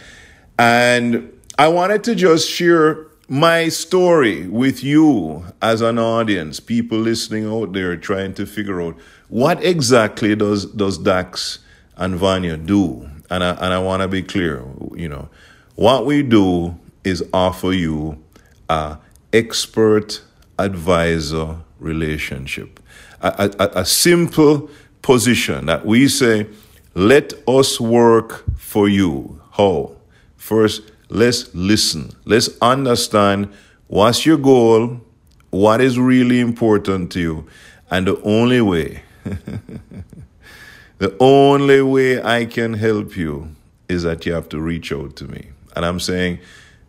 and 0.60 1.28
I 1.58 1.70
wanted 1.70 2.04
to 2.04 2.14
just 2.14 2.48
share 2.48 3.08
my 3.32 3.70
story 3.70 4.46
with 4.50 4.84
you 4.84 5.46
as 5.62 5.80
an 5.80 5.98
audience, 5.98 6.60
people 6.60 6.98
listening 6.98 7.48
out 7.48 7.72
there 7.72 7.96
trying 7.96 8.34
to 8.34 8.46
figure 8.46 8.82
out 8.82 8.94
what 9.30 9.64
exactly 9.64 10.36
does 10.36 10.66
does 10.66 10.98
Dax 10.98 11.60
and 11.96 12.18
Vanya 12.18 12.58
do? 12.58 13.10
And 13.30 13.42
I, 13.42 13.52
and 13.52 13.74
I 13.74 13.80
want 13.80 14.02
to 14.02 14.10
be 14.10 14.22
clear, 14.22 14.66
you 14.94 15.08
know, 15.08 15.30
what 15.76 16.06
we 16.06 16.24
do 16.24 16.78
is 17.06 17.24
offer 17.32 17.72
you 17.72 18.22
a 18.68 18.98
expert 19.32 20.22
advisor 20.60 21.56
relationship, 21.80 22.82
a, 23.22 23.50
a, 23.58 23.80
a 23.80 23.86
simple 23.86 24.70
position 25.02 25.68
that 25.68 25.86
we 25.86 26.10
say, 26.10 26.48
let 26.96 27.32
us 27.48 27.80
work 27.80 28.44
for 28.58 28.90
you. 28.90 29.42
How? 29.52 29.96
First, 30.36 30.82
let's 31.12 31.54
listen. 31.54 32.12
Let's 32.26 32.50
understand 32.62 33.54
what's 33.88 34.26
your 34.26 34.38
goal, 34.38 35.02
what 35.50 35.82
is 35.82 36.00
really 36.00 36.40
important 36.40 37.12
to 37.12 37.20
you, 37.20 37.48
and 37.90 38.08
the 38.08 38.20
only 38.24 38.62
way 38.62 39.04
the 40.98 41.16
only 41.20 41.82
way 41.82 42.22
I 42.22 42.46
can 42.46 42.74
help 42.74 43.16
you 43.16 43.56
is 43.88 44.04
that 44.04 44.26
you 44.26 44.34
have 44.34 44.50
to 44.50 44.60
reach 44.60 44.92
out 44.92 45.16
to 45.18 45.26
me. 45.26 45.50
And 45.76 45.86
I'm 45.86 46.00
saying, 46.00 46.40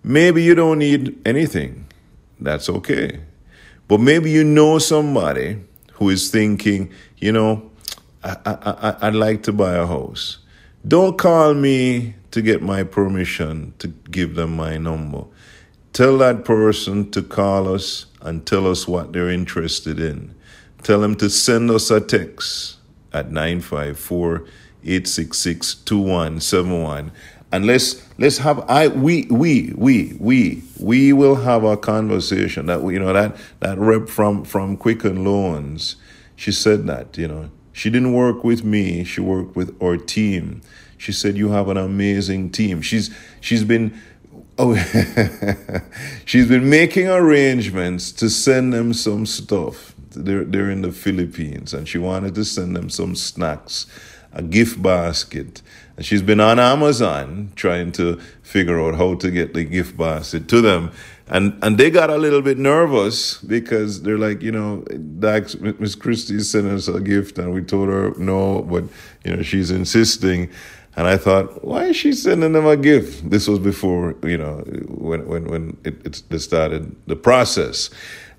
maybe 0.02 0.42
you 0.42 0.54
don't 0.54 0.78
need 0.78 1.20
anything. 1.26 1.86
That's 2.40 2.68
okay. 2.68 3.20
But 3.88 4.00
maybe 4.00 4.30
you 4.30 4.44
know 4.44 4.78
somebody 4.78 5.58
who 5.94 6.08
is 6.08 6.30
thinking, 6.30 6.92
you 7.18 7.32
know, 7.32 7.70
I, 8.24 8.36
I, 8.46 8.96
I, 9.00 9.10
would 9.10 9.16
like 9.16 9.42
to 9.44 9.52
buy 9.52 9.74
a 9.74 9.86
house. 9.86 10.38
Don't 10.86 11.18
call 11.18 11.54
me 11.54 12.14
to 12.32 12.42
get 12.42 12.62
my 12.62 12.82
permission 12.82 13.74
to 13.78 13.88
give 13.88 14.34
them 14.34 14.56
my 14.56 14.76
number. 14.76 15.24
Tell 15.92 16.18
that 16.18 16.44
person 16.44 17.10
to 17.12 17.22
call 17.22 17.72
us 17.72 18.06
and 18.20 18.46
tell 18.46 18.66
us 18.66 18.88
what 18.88 19.12
they're 19.12 19.30
interested 19.30 20.00
in. 20.00 20.34
Tell 20.82 21.00
them 21.00 21.14
to 21.16 21.30
send 21.30 21.70
us 21.70 21.90
a 21.90 22.00
text 22.00 22.78
at 23.12 23.30
954 23.30 24.44
866 24.84 25.74
2171 25.76 27.12
and 27.52 27.66
let's 27.66 28.02
let's 28.18 28.38
have 28.38 28.60
I 28.68 28.88
we 28.88 29.26
we 29.30 29.72
we 29.76 30.16
we 30.18 30.62
we 30.80 31.12
will 31.12 31.36
have 31.36 31.62
a 31.62 31.76
conversation 31.76 32.66
that 32.66 32.82
you 32.82 32.98
know 32.98 33.12
that 33.12 33.36
that 33.60 33.78
rep 33.78 34.08
from 34.08 34.44
from 34.44 34.76
Quicken 34.78 35.22
Loans 35.22 35.96
she 36.34 36.50
said 36.50 36.86
that 36.86 37.16
you 37.18 37.28
know 37.28 37.50
she 37.72 37.90
didn't 37.90 38.14
work 38.14 38.42
with 38.42 38.64
me 38.64 39.04
she 39.04 39.20
worked 39.20 39.54
with 39.54 39.76
our 39.82 39.98
team 39.98 40.62
she 41.02 41.12
said 41.12 41.36
you 41.36 41.50
have 41.50 41.68
an 41.68 41.76
amazing 41.76 42.50
team 42.50 42.80
she's 42.80 43.14
she's 43.40 43.64
been 43.64 43.92
oh 44.58 44.74
she's 46.24 46.48
been 46.48 46.68
making 46.68 47.08
arrangements 47.08 48.12
to 48.12 48.30
send 48.30 48.72
them 48.72 48.92
some 48.92 49.26
stuff 49.26 49.92
they're, 50.14 50.44
they're 50.44 50.70
in 50.70 50.82
the 50.82 50.92
Philippines 50.92 51.74
and 51.74 51.88
she 51.88 51.98
wanted 51.98 52.34
to 52.34 52.44
send 52.44 52.76
them 52.76 52.90
some 52.90 53.14
snacks, 53.14 53.86
a 54.32 54.42
gift 54.42 54.82
basket. 54.82 55.62
And 55.96 56.06
she's 56.06 56.22
been 56.22 56.40
on 56.40 56.58
Amazon 56.58 57.52
trying 57.54 57.92
to 57.92 58.16
figure 58.42 58.80
out 58.80 58.96
how 58.96 59.14
to 59.16 59.30
get 59.30 59.54
the 59.54 59.64
gift 59.64 59.96
basket 59.96 60.48
to 60.48 60.60
them. 60.60 60.92
And 61.28 61.58
and 61.62 61.78
they 61.78 61.90
got 61.90 62.10
a 62.10 62.16
little 62.16 62.42
bit 62.42 62.58
nervous 62.58 63.38
because 63.38 64.02
they're 64.02 64.18
like, 64.18 64.42
you 64.42 64.52
know, 64.52 64.84
Miss 64.90 65.94
Christie 65.94 66.40
sent 66.40 66.66
us 66.66 66.88
a 66.88 67.00
gift 67.00 67.38
and 67.38 67.54
we 67.54 67.62
told 67.62 67.88
her 67.88 68.12
no, 68.18 68.62
but 68.62 68.84
you 69.24 69.36
know, 69.36 69.42
she's 69.42 69.70
insisting. 69.70 70.50
And 70.94 71.06
I 71.06 71.16
thought, 71.16 71.64
why 71.64 71.84
is 71.84 71.96
she 71.96 72.12
sending 72.12 72.52
them 72.52 72.66
a 72.66 72.76
gift? 72.76 73.30
This 73.30 73.48
was 73.48 73.58
before, 73.58 74.14
you 74.22 74.36
know, 74.36 74.58
when 74.88 75.26
when 75.26 75.44
when 75.46 75.76
it, 75.84 76.22
it 76.30 76.38
started 76.40 76.94
the 77.06 77.16
process. 77.16 77.88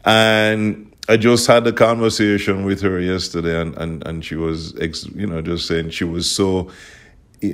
And 0.06 0.94
I 1.10 1.18
just 1.18 1.48
had 1.48 1.66
a 1.68 1.74
conversation 1.74 2.64
with 2.64 2.82
her 2.82 3.00
yesterday, 3.00 3.60
and, 3.60 3.76
and, 3.78 4.06
and 4.08 4.24
she 4.24 4.36
was, 4.36 4.74
you 5.16 5.28
know, 5.28 5.42
just 5.42 5.68
saying 5.68 5.90
she 5.90 6.06
was 6.06 6.30
so 6.30 6.72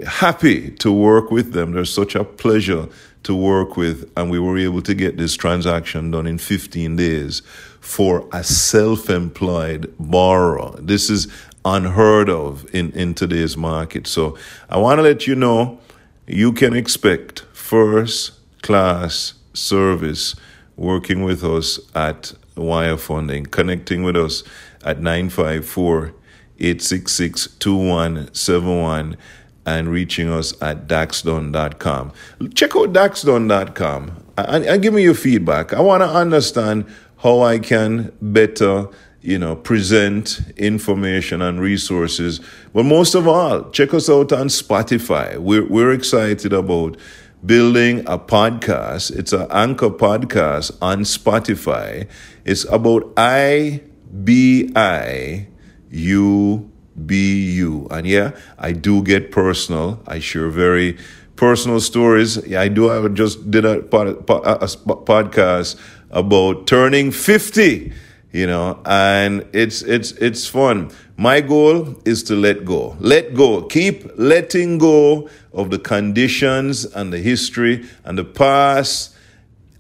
happy 0.05 0.71
to 0.71 0.91
work 0.91 1.31
with 1.31 1.53
them. 1.53 1.71
They're 1.71 1.85
such 1.85 2.13
a 2.13 2.23
pleasure 2.23 2.87
to 3.23 3.35
work 3.35 3.75
with, 3.75 4.11
and 4.15 4.29
we 4.29 4.39
were 4.39 4.57
able 4.57 4.81
to 4.83 4.93
get 4.93 5.17
this 5.17 5.35
transaction 5.35 6.11
done 6.11 6.27
in 6.27 6.37
15 6.37 6.95
days 6.95 7.41
for 7.79 8.27
a 8.33 8.43
self-employed 8.43 9.93
borrower. 9.99 10.79
This 10.79 11.09
is 11.09 11.27
unheard 11.65 12.29
of 12.29 12.65
in, 12.73 12.91
in 12.91 13.13
today's 13.13 13.57
market. 13.57 14.07
So 14.07 14.37
I 14.69 14.77
want 14.77 14.99
to 14.99 15.03
let 15.03 15.27
you 15.27 15.35
know 15.35 15.79
you 16.27 16.53
can 16.53 16.75
expect 16.75 17.41
first 17.53 18.33
class 18.61 19.33
service 19.53 20.35
working 20.75 21.23
with 21.23 21.43
us 21.43 21.79
at 21.95 22.33
wire 22.55 22.97
funding, 22.97 23.45
connecting 23.45 24.03
with 24.03 24.15
us 24.15 24.43
at 24.83 25.01
954 25.01 26.13
866 26.59 27.47
2171 27.59 29.17
and 29.65 29.89
reaching 29.89 30.29
us 30.29 30.59
at 30.61 30.87
daxdunn.com. 30.87 32.11
Check 32.53 32.75
out 32.75 32.93
daxdunn.com 32.93 34.23
and, 34.37 34.65
and 34.65 34.81
give 34.81 34.93
me 34.93 35.03
your 35.03 35.13
feedback. 35.13 35.73
I 35.73 35.81
want 35.81 36.01
to 36.01 36.09
understand 36.09 36.85
how 37.17 37.41
I 37.41 37.59
can 37.59 38.11
better 38.21 38.87
you 39.21 39.37
know, 39.37 39.55
present 39.55 40.39
information 40.57 41.41
and 41.41 41.59
resources. 41.59 42.39
But 42.73 42.83
most 42.83 43.15
of 43.15 43.27
all, 43.27 43.69
check 43.71 43.93
us 43.93 44.09
out 44.09 44.31
on 44.31 44.47
Spotify. 44.47 45.37
We're, 45.37 45.65
we're 45.65 45.91
excited 45.91 46.53
about 46.53 46.97
building 47.45 47.99
a 48.01 48.17
podcast. 48.17 49.15
It's 49.15 49.33
an 49.33 49.47
anchor 49.49 49.89
podcast 49.89 50.77
on 50.81 51.01
Spotify. 51.01 52.07
It's 52.45 52.65
about 52.65 53.11
I 53.17 53.81
B 54.23 54.71
I 54.75 55.47
U 55.89 56.71
B 57.05 57.51
U. 57.53 57.87
And 57.91 58.07
yeah, 58.07 58.31
I 58.57 58.71
do 58.71 59.03
get 59.03 59.31
personal. 59.31 60.01
I 60.07 60.19
share 60.19 60.49
very 60.49 60.97
personal 61.35 61.79
stories. 61.79 62.45
Yeah, 62.45 62.61
I 62.61 62.67
do. 62.67 62.89
I 62.89 63.07
just 63.09 63.49
did 63.49 63.65
a, 63.65 63.81
pod, 63.81 64.07
a 64.07 64.15
podcast 64.15 65.79
about 66.11 66.67
turning 66.67 67.11
50, 67.11 67.93
you 68.31 68.45
know, 68.45 68.79
and 68.85 69.47
it's, 69.53 69.81
it's, 69.81 70.11
it's 70.13 70.45
fun. 70.47 70.91
My 71.17 71.41
goal 71.41 71.99
is 72.05 72.23
to 72.23 72.35
let 72.35 72.63
go. 72.63 72.95
Let 72.99 73.33
go. 73.33 73.63
Keep 73.63 74.17
letting 74.17 74.77
go 74.77 75.29
of 75.53 75.71
the 75.71 75.79
conditions 75.79 76.85
and 76.85 77.11
the 77.11 77.19
history 77.19 77.85
and 78.05 78.17
the 78.17 78.23
past 78.23 79.15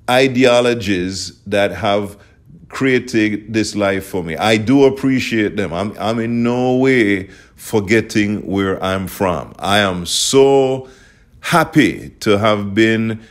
ideologies 0.09 1.39
that 1.43 1.71
have 1.71 2.17
created 2.69 3.53
this 3.53 3.75
life 3.75 4.05
for 4.05 4.23
me. 4.23 4.35
I 4.35 4.57
do 4.57 4.85
appreciate 4.85 5.55
them. 5.55 5.73
I'm, 5.73 5.95
I'm 5.99 6.19
in 6.19 6.43
no 6.43 6.75
way 6.75 7.27
forgetting 7.55 8.45
where 8.47 8.81
I'm 8.83 9.07
from. 9.07 9.53
I 9.59 9.79
am 9.79 10.05
so 10.05 10.87
happy 11.41 12.09
to 12.21 12.37
have 12.37 12.73
been, 12.73 13.21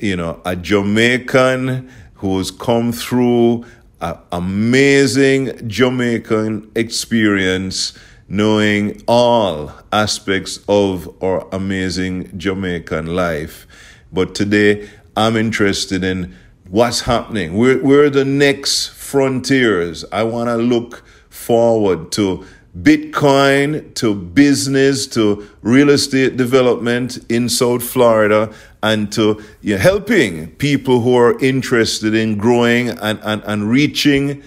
you 0.00 0.16
know, 0.16 0.40
a 0.44 0.56
Jamaican 0.56 1.90
who's 2.14 2.50
come 2.50 2.92
through 2.92 3.64
an 4.00 4.18
amazing 4.32 5.68
Jamaican 5.68 6.70
experience, 6.74 7.96
knowing 8.28 9.02
all 9.06 9.72
aspects 9.92 10.58
of 10.68 11.22
our 11.22 11.46
amazing 11.52 12.36
Jamaican 12.38 13.06
life. 13.06 13.66
But 14.12 14.34
today, 14.34 14.88
I'm 15.16 15.36
interested 15.36 16.04
in 16.04 16.34
what's 16.68 17.02
happening. 17.02 17.56
We're, 17.56 17.82
we're 17.82 18.10
the 18.10 18.24
next 18.24 18.88
frontiers. 18.88 20.04
I 20.12 20.24
want 20.24 20.48
to 20.48 20.56
look 20.56 21.04
forward 21.30 22.12
to 22.12 22.44
Bitcoin, 22.82 23.94
to 23.94 24.14
business, 24.14 25.06
to 25.06 25.48
real 25.62 25.88
estate 25.88 26.36
development 26.36 27.18
in 27.30 27.48
South 27.48 27.82
Florida, 27.82 28.52
and 28.82 29.10
to 29.12 29.42
you 29.62 29.74
know, 29.74 29.80
helping 29.80 30.50
people 30.56 31.00
who 31.00 31.16
are 31.16 31.38
interested 31.40 32.14
in 32.14 32.36
growing 32.36 32.90
and, 32.90 33.18
and, 33.22 33.42
and 33.44 33.70
reaching 33.70 34.42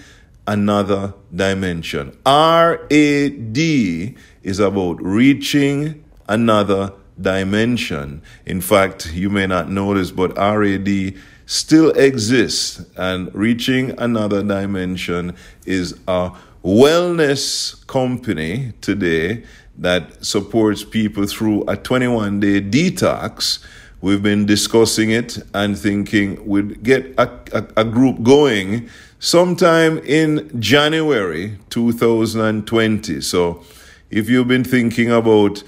another 0.46 1.12
dimension. 1.34 2.16
RAD 2.24 3.58
is 3.58 4.58
about 4.58 5.02
reaching 5.02 6.04
another 6.28 6.92
dimension. 7.20 8.22
In 8.46 8.60
fact, 8.60 9.12
you 9.12 9.28
may 9.28 9.46
not 9.46 9.70
know 9.70 9.94
this, 9.94 10.10
but 10.10 10.36
RAD 10.36 11.14
still 11.46 11.90
exists, 11.90 12.84
and 12.96 13.34
reaching 13.34 13.98
another 13.98 14.42
dimension 14.42 15.34
is 15.66 15.98
a 16.06 16.30
wellness 16.64 17.86
company 17.86 18.72
today 18.80 19.44
that 19.78 20.24
supports 20.24 20.84
people 20.84 21.26
through 21.26 21.64
a 21.66 21.76
21 21.76 22.40
day 22.40 22.60
detox. 22.60 23.64
We've 24.02 24.22
been 24.22 24.46
discussing 24.46 25.10
it 25.10 25.38
and 25.54 25.78
thinking 25.78 26.46
we'd 26.46 26.82
get 26.82 27.14
a, 27.18 27.30
a, 27.52 27.66
a, 27.78 27.84
group 27.84 28.22
going 28.22 28.88
sometime 29.18 29.98
in 29.98 30.60
January 30.60 31.58
2020. 31.68 33.20
So 33.20 33.62
if 34.10 34.28
you've 34.28 34.48
been 34.48 34.64
thinking 34.64 35.10
about 35.10 35.62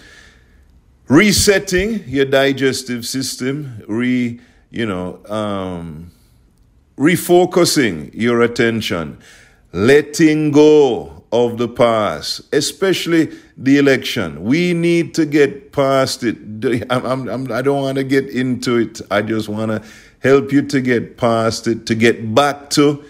resetting 1.09 2.05
your 2.07 2.25
digestive 2.25 3.05
system, 3.07 3.83
re, 3.87 4.41
you 4.71 4.87
know, 4.87 5.21
um, 5.27 6.11
refocusing 6.97 8.11
your 8.15 8.41
attention, 8.41 9.19
letting 9.73 10.51
go 10.51 11.25
of 11.33 11.57
the 11.57 11.69
past, 11.69 12.43
especially 12.53 13.31
the 13.57 13.79
election. 13.79 14.45
We 14.45 14.75
need 14.75 15.15
to 15.15 15.25
get 15.25 15.73
past 15.73 16.23
it. 16.23 16.37
I'm, 16.91 17.29
I'm, 17.29 17.53
I 17.53 17.63
do 17.63 17.73
not 17.73 17.83
want 17.83 17.99
to 17.99 18.05
get 18.05 18.29
into 18.29 18.77
it. 18.77 19.01
I 19.11 19.23
just 19.23 19.49
want 19.49 19.71
to 19.71 19.83
help 20.21 20.53
you 20.53 20.63
to 20.63 20.81
get 20.81 21.17
past 21.17 21.67
it, 21.67 21.87
to 21.87 21.95
get 21.95 22.35
back 22.35 22.71
to 22.71 23.03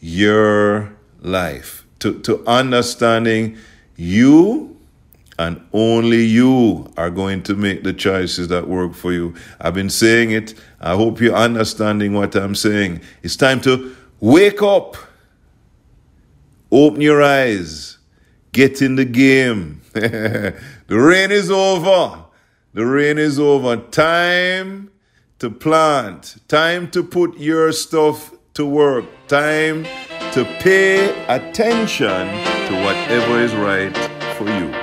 your 0.00 0.94
life, 1.22 1.84
to, 2.00 2.20
to 2.20 2.46
understanding 2.46 3.56
you 3.96 4.76
and 5.38 5.60
only 5.72 6.22
you 6.22 6.92
are 6.96 7.10
going 7.10 7.42
to 7.42 7.54
make 7.54 7.82
the 7.82 7.92
choices 7.92 8.48
that 8.48 8.68
work 8.68 8.94
for 8.94 9.12
you. 9.12 9.34
I've 9.60 9.74
been 9.74 9.90
saying 9.90 10.30
it. 10.30 10.54
I 10.80 10.94
hope 10.94 11.20
you're 11.20 11.34
understanding 11.34 12.12
what 12.12 12.36
I'm 12.36 12.54
saying. 12.54 13.00
It's 13.22 13.36
time 13.36 13.60
to 13.62 13.96
wake 14.20 14.62
up. 14.62 14.96
Open 16.76 17.00
your 17.00 17.22
eyes. 17.22 17.98
Get 18.50 18.82
in 18.82 18.96
the 18.96 19.04
game. 19.04 19.80
the 19.92 20.56
rain 20.88 21.30
is 21.30 21.48
over. 21.48 22.24
The 22.72 22.84
rain 22.84 23.16
is 23.16 23.38
over. 23.38 23.76
Time 23.76 24.90
to 25.38 25.50
plant. 25.50 26.34
Time 26.48 26.90
to 26.90 27.04
put 27.04 27.38
your 27.38 27.70
stuff 27.70 28.34
to 28.54 28.66
work. 28.66 29.04
Time 29.28 29.84
to 30.32 30.44
pay 30.58 31.14
attention 31.28 32.26
to 32.66 32.82
whatever 32.82 33.38
is 33.38 33.54
right 33.54 33.96
for 34.36 34.50
you. 34.50 34.74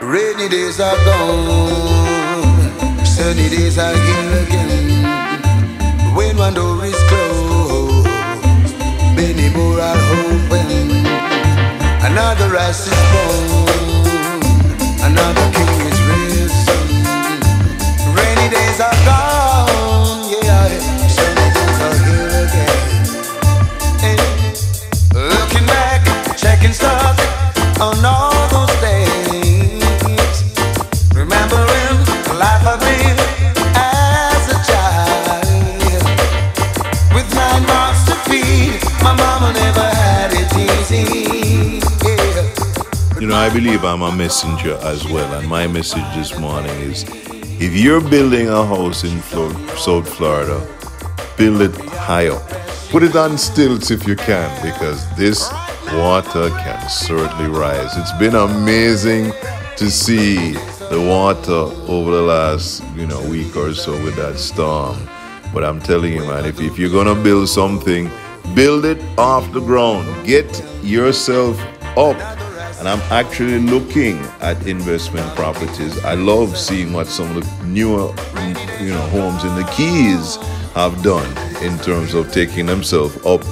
Rainy 0.00 0.48
days 0.48 0.78
are 0.78 0.96
gone, 1.04 3.04
sunny 3.04 3.48
days 3.48 3.78
are 3.78 3.96
here 3.96 4.44
again. 4.44 4.61
One 6.42 6.54
door 6.54 6.84
is 6.84 7.00
closed, 7.08 8.08
many 9.14 9.48
more 9.54 9.80
are 9.80 9.96
open. 10.18 11.06
Another 12.02 12.48
rise 12.50 12.88
is 12.88 13.02
born, 13.12 14.42
another 15.08 15.46
king 15.54 15.80
is 15.90 15.98
risen. 16.10 16.86
Rainy 18.16 18.48
days 18.50 18.80
are 18.80 18.98
gone, 19.06 19.91
believe 43.52 43.84
I'm 43.84 44.00
a 44.00 44.10
messenger 44.10 44.78
as 44.82 45.06
well, 45.06 45.30
and 45.38 45.46
my 45.46 45.66
message 45.66 46.04
this 46.14 46.38
morning 46.38 46.70
is 46.80 47.04
if 47.60 47.76
you're 47.76 48.00
building 48.00 48.48
a 48.48 48.64
house 48.64 49.04
in 49.04 49.20
South 49.20 50.08
Florida, 50.16 50.66
build 51.36 51.60
it 51.60 51.74
high 51.90 52.28
up. 52.28 52.42
Put 52.90 53.02
it 53.02 53.14
on 53.14 53.36
stilts 53.36 53.90
if 53.90 54.08
you 54.08 54.16
can, 54.16 54.50
because 54.64 55.04
this 55.16 55.52
water 55.92 56.48
can 56.48 56.88
certainly 56.88 57.50
rise. 57.50 57.94
It's 57.98 58.12
been 58.12 58.36
amazing 58.36 59.32
to 59.76 59.90
see 59.90 60.52
the 60.88 61.04
water 61.06 61.52
over 61.92 62.10
the 62.10 62.22
last, 62.22 62.82
you 62.96 63.06
know, 63.06 63.20
week 63.28 63.54
or 63.54 63.74
so 63.74 63.92
with 64.02 64.16
that 64.16 64.38
storm. 64.38 64.96
But 65.52 65.62
I'm 65.62 65.80
telling 65.80 66.14
you, 66.14 66.20
man, 66.20 66.46
if, 66.46 66.58
if 66.58 66.78
you're 66.78 66.90
gonna 66.90 67.20
build 67.22 67.50
something, 67.50 68.10
build 68.54 68.86
it 68.86 69.02
off 69.18 69.52
the 69.52 69.60
ground. 69.60 70.26
Get 70.26 70.64
yourself 70.82 71.60
up. 71.98 72.31
And 72.82 72.88
I'm 72.88 73.12
actually 73.12 73.60
looking 73.60 74.18
at 74.40 74.66
investment 74.66 75.24
properties. 75.36 76.04
I 76.04 76.14
love 76.14 76.58
seeing 76.58 76.92
what 76.92 77.06
some 77.06 77.36
of 77.36 77.44
the 77.44 77.64
newer, 77.64 78.12
you 78.80 78.90
know, 78.90 79.00
homes 79.10 79.44
in 79.44 79.54
the 79.54 79.62
Keys 79.76 80.34
have 80.74 81.00
done 81.00 81.30
in 81.62 81.78
terms 81.78 82.12
of 82.12 82.32
taking 82.32 82.66
themselves 82.66 83.24
up 83.24 83.44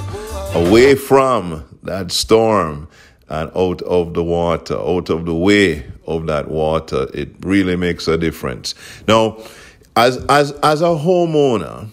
away 0.57 0.97
from 0.97 1.65
that 1.85 2.11
storm 2.11 2.89
and 3.29 3.53
out 3.55 3.81
of 3.83 4.15
the 4.15 4.25
water, 4.25 4.77
out 4.77 5.11
of 5.11 5.27
the 5.27 5.35
way 5.37 5.87
of 6.09 6.27
that 6.27 6.49
water. 6.49 7.07
It 7.15 7.29
really 7.43 7.77
makes 7.77 8.09
a 8.09 8.19
difference. 8.19 8.75
Now, 9.07 9.39
as 9.95 10.17
as 10.29 10.51
as 10.65 10.83
a 10.83 10.87
homeowner, 10.87 11.89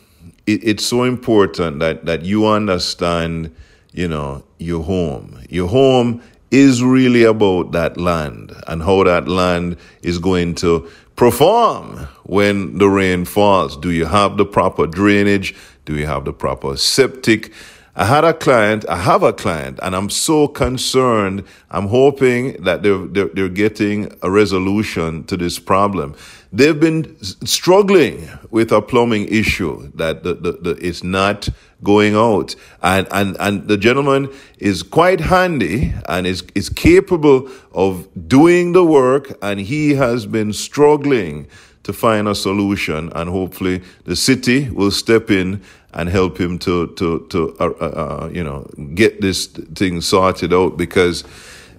it, 0.47 0.63
it's 0.63 0.87
so 0.87 1.03
important 1.03 1.81
that 1.81 2.05
that 2.07 2.23
you 2.23 2.47
understand, 2.47 3.55
you 3.91 4.07
know, 4.07 4.43
your 4.57 4.81
home. 4.81 5.39
Your 5.51 5.67
home 5.67 6.23
is 6.51 6.83
really 6.83 7.23
about 7.23 7.71
that 7.73 7.97
land 7.97 8.53
and 8.67 8.83
how 8.83 9.03
that 9.03 9.27
land 9.27 9.77
is 10.01 10.19
going 10.19 10.55
to 10.55 10.89
perform 11.15 12.07
when 12.23 12.77
the 12.77 12.87
rain 12.87 13.25
falls. 13.25 13.75
Do 13.75 13.91
you 13.91 14.05
have 14.05 14.37
the 14.37 14.45
proper 14.45 14.87
drainage? 14.87 15.55
Do 15.85 15.95
you 15.95 16.05
have 16.05 16.25
the 16.25 16.33
proper 16.33 16.77
septic? 16.77 17.51
I 17.95 18.05
had 18.05 18.23
a 18.23 18.33
client, 18.33 18.85
I 18.87 18.97
have 18.97 19.23
a 19.23 19.33
client, 19.33 19.79
and 19.81 19.95
I'm 19.95 20.11
so 20.11 20.47
concerned. 20.47 21.43
I'm 21.71 21.87
hoping 21.87 22.61
that 22.61 22.83
they're, 22.83 23.07
they're, 23.07 23.29
they're 23.29 23.49
getting 23.49 24.13
a 24.21 24.29
resolution 24.29 25.23
to 25.23 25.35
this 25.35 25.57
problem. 25.57 26.15
They've 26.51 26.79
been 26.79 27.17
struggling 27.23 28.29
with 28.51 28.71
a 28.71 28.81
plumbing 28.81 29.27
issue 29.27 29.91
that 29.95 30.23
the, 30.23 30.33
the, 30.33 30.51
the, 30.53 30.69
it's 30.81 31.03
not 31.03 31.49
going 31.83 32.15
out. 32.15 32.55
And, 32.81 33.07
and, 33.11 33.35
and 33.39 33.67
the 33.67 33.77
gentleman 33.77 34.33
is 34.57 34.81
quite 34.81 35.19
handy 35.19 35.93
and 36.07 36.25
is, 36.25 36.43
is 36.55 36.69
capable 36.69 37.49
of 37.73 38.07
doing 38.27 38.71
the 38.71 38.83
work, 38.83 39.37
and 39.41 39.59
he 39.59 39.95
has 39.95 40.25
been 40.25 40.53
struggling 40.53 41.47
to 41.83 41.93
find 41.93 42.27
a 42.27 42.35
solution 42.35 43.09
and 43.15 43.29
hopefully 43.29 43.81
the 44.03 44.15
city 44.15 44.69
will 44.71 44.91
step 44.91 45.31
in 45.31 45.61
and 45.93 46.09
help 46.09 46.37
him 46.37 46.59
to 46.59 46.87
to 46.95 47.25
to 47.29 47.55
uh, 47.61 47.71
uh, 47.79 47.85
uh, 47.85 48.29
you 48.33 48.43
know 48.43 48.67
get 48.93 49.21
this 49.21 49.47
thing 49.47 50.01
sorted 50.01 50.53
out 50.53 50.75
because 50.75 51.23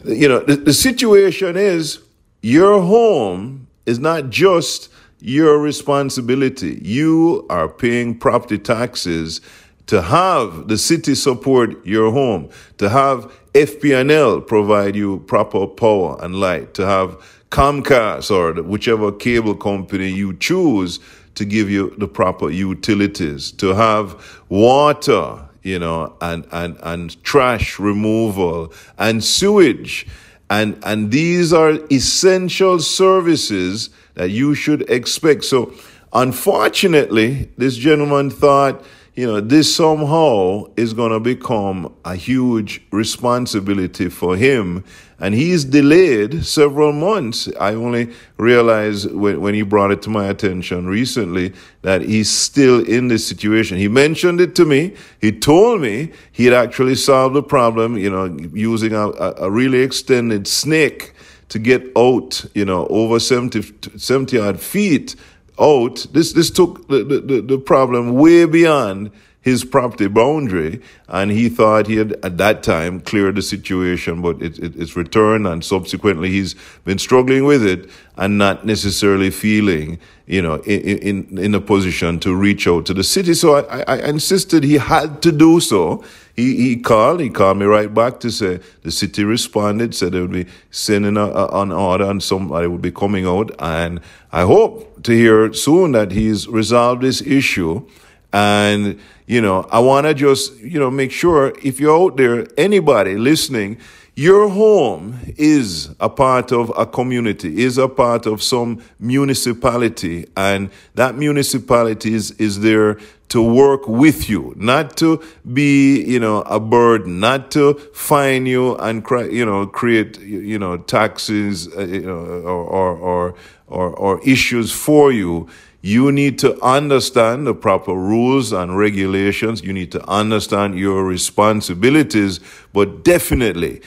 you 0.07 0.27
know 0.27 0.41
the, 0.41 0.57
the 0.57 0.73
situation 0.73 1.59
is 1.59 2.01
your 2.41 2.81
home 2.81 3.68
is 3.89 3.99
not 3.99 4.31
just 4.31 4.91
your 5.21 5.59
responsibility 5.59 6.79
you 6.83 7.45
are 7.51 7.69
paying 7.69 8.17
property 8.17 8.59
taxes 8.59 9.41
to 9.87 10.03
have 10.03 10.69
the 10.69 10.77
city 10.77 11.15
support 11.15 11.85
your 11.87 12.13
home, 12.13 12.51
to 12.77 12.91
have 12.91 13.33
FP&L 13.55 14.43
provide 14.43 14.95
you 14.95 15.21
proper 15.21 15.67
power 15.67 16.23
and 16.23 16.35
light, 16.39 16.75
to 16.75 16.85
have 16.85 17.17
Comcast 17.51 18.31
or 18.31 18.63
whichever 18.63 19.11
cable 19.11 19.55
company 19.55 20.11
you 20.11 20.37
choose 20.37 21.01
to 21.35 21.47
give 21.47 21.71
you 21.71 21.95
the 21.97 22.07
proper 22.07 22.51
utilities, 22.51 23.51
to 23.53 23.69
have 23.75 24.43
water, 24.51 25.49
you 25.63 25.79
know, 25.79 26.15
and, 26.21 26.47
and, 26.53 26.77
and 26.83 27.23
trash 27.25 27.79
removal 27.79 28.71
and 28.99 29.25
sewage. 29.25 30.07
And, 30.51 30.79
and 30.83 31.11
these 31.11 31.53
are 31.53 31.79
essential 31.91 32.79
services 32.79 33.91
that 34.15 34.31
you 34.31 34.55
should 34.55 34.89
expect. 34.91 35.45
So, 35.45 35.75
unfortunately, 36.13 37.51
this 37.57 37.77
gentleman 37.77 38.31
thought, 38.31 38.83
you 39.19 39.27
know, 39.27 39.41
this 39.41 39.75
somehow 39.75 40.65
is 40.77 40.93
going 40.93 41.11
to 41.11 41.19
become 41.19 41.93
a 42.05 42.15
huge 42.15 42.81
responsibility 42.93 44.09
for 44.09 44.37
him. 44.37 44.85
And 45.19 45.35
he's 45.35 45.65
delayed 45.65 46.45
several 46.45 46.93
months. 46.93 47.49
I 47.59 47.75
only 47.75 48.13
realized 48.37 49.11
when, 49.13 49.41
when 49.41 49.55
he 49.55 49.63
brought 49.63 49.91
it 49.91 50.03
to 50.03 50.09
my 50.09 50.29
attention 50.29 50.87
recently 50.87 51.53
that 51.83 52.03
he's 52.03 52.31
still 52.31 52.89
in 52.89 53.09
this 53.09 53.27
situation. 53.27 53.77
He 53.77 53.89
mentioned 53.89 54.41
it 54.41 54.55
to 54.55 54.65
me. 54.65 54.95
He 55.21 55.33
told 55.33 55.81
me 55.81 56.13
he 56.31 56.45
had 56.45 56.55
actually 56.55 56.95
solved 56.95 57.35
the 57.35 57.43
problem, 57.43 57.99
you 57.99 58.11
know, 58.11 58.27
using 58.55 58.93
a, 58.93 59.09
a 59.39 59.51
really 59.51 59.81
extended 59.81 60.47
snake 60.47 61.13
to 61.49 61.59
get 61.59 61.83
out, 61.97 62.45
you 62.55 62.65
know, 62.65 62.87
over 62.87 63.19
70, 63.19 63.99
70 63.99 64.39
odd 64.39 64.61
feet 64.61 65.17
out. 65.61 66.07
This, 66.13 66.33
this 66.33 66.51
took 66.51 66.89
the, 66.89 67.05
the, 67.05 67.41
the 67.41 67.59
problem 67.59 68.15
way 68.15 68.45
beyond 68.45 69.11
his 69.41 69.65
property 69.65 70.09
boundary, 70.09 70.83
and 71.07 71.31
he 71.31 71.49
thought 71.49 71.87
he 71.87 71.97
had 71.97 72.13
at 72.25 72.37
that 72.39 72.63
time 72.63 73.01
cleared 73.01 73.37
the 73.37 73.43
situation, 73.43 74.21
but 74.21 74.43
it, 74.43 74.59
it, 74.59 74.77
it's 74.77 74.97
returned, 74.97 75.47
and 75.47 75.65
subsequently 75.65 76.29
he's 76.29 76.55
been 76.85 76.99
struggling 76.99 77.45
with 77.45 77.65
it 77.65 77.89
and 78.17 78.37
not 78.37 78.67
necessarily 78.67 79.31
feeling, 79.31 79.99
you 80.27 80.43
know, 80.43 80.57
in 80.63 80.99
in, 80.99 81.39
in 81.39 81.55
a 81.55 81.61
position 81.61 82.19
to 82.19 82.35
reach 82.35 82.67
out 82.67 82.85
to 82.87 82.93
the 82.93 83.05
city. 83.05 83.33
So 83.33 83.57
I, 83.57 83.85
I 83.87 84.09
insisted 84.09 84.65
he 84.65 84.75
had 84.75 85.23
to 85.23 85.33
do 85.33 85.61
so. 85.61 86.05
He 86.39 86.55
he 86.55 86.77
called. 86.77 87.19
He 87.19 87.31
called 87.31 87.59
me 87.59 87.67
right 87.67 87.93
back 87.93 88.21
to 88.21 88.31
say 88.31 88.61
the 88.83 88.93
city 88.93 89.25
responded, 89.25 89.93
said 89.93 90.13
they 90.13 90.21
would 90.21 90.31
be 90.31 90.47
sending 90.71 91.17
a, 91.17 91.25
a, 91.25 91.63
an 91.63 91.73
order 91.73 92.09
and 92.09 92.23
somebody 92.23 92.69
would 92.69 92.81
be 92.81 92.93
coming 92.93 93.27
out, 93.27 93.51
and 93.59 94.01
I 94.31 94.43
hope 94.43 95.03
to 95.03 95.13
hear 95.13 95.53
soon 95.53 95.93
that 95.93 96.13
he's 96.13 96.47
resolved 96.47 97.03
this 97.03 97.23
issue 97.23 97.85
and, 98.33 99.01
you 99.27 99.41
know, 99.41 99.67
I 99.71 99.79
want 99.79 100.07
to 100.07 100.15
just, 100.15 100.59
you 100.59 100.79
know, 100.79 100.91
make 100.91 101.11
sure 101.11 101.55
if 101.63 101.81
you're 101.81 101.97
out 101.97 102.17
there, 102.17 102.47
anybody 102.57 103.17
listening, 103.17 103.79
your 104.19 104.49
home 104.49 105.17
is 105.37 105.91
a 106.01 106.09
part 106.09 106.51
of 106.51 106.73
a 106.77 106.85
community, 106.85 107.63
is 107.63 107.79
a 107.79 107.87
part 107.87 108.27
of 108.27 108.43
some 108.43 108.83
municipality, 108.99 110.27
and 110.37 110.71
that 110.97 111.15
municipality 111.15 112.15
is, 112.15 112.33
is 112.33 112.59
there 112.59 112.99
to 113.29 113.41
work 113.41 113.87
with 113.87 114.29
you, 114.29 114.53
not 114.57 114.97
to 114.97 115.23
be, 115.53 116.03
you 116.03 116.19
know, 116.19 116.41
a 116.47 116.59
burden, 116.59 117.21
not 117.21 117.53
to 117.53 117.75
fine 117.95 118.45
you 118.45 118.75
and, 118.79 119.07
you 119.31 119.47
know, 119.47 119.65
create, 119.69 120.19
you 120.19 120.59
know, 120.59 120.79
taxes, 120.79 121.69
uh, 121.77 121.85
you 121.85 122.01
know, 122.01 122.17
or, 122.17 122.65
or, 122.65 122.97
or, 122.97 123.35
or, 123.69 123.91
or 123.91 124.29
issues 124.29 124.73
for 124.73 125.13
you. 125.13 125.49
You 125.81 126.11
need 126.11 126.41
to 126.41 126.61
understand 126.61 127.47
the 127.47 127.55
proper 127.55 127.95
rules 127.95 128.51
and 128.51 128.77
regulations. 128.77 129.63
You 129.63 129.73
need 129.73 129.93
to 129.93 130.05
understand 130.09 130.77
your 130.77 131.05
responsibilities, 131.05 132.41
but 132.73 133.05
definitely 133.05 133.81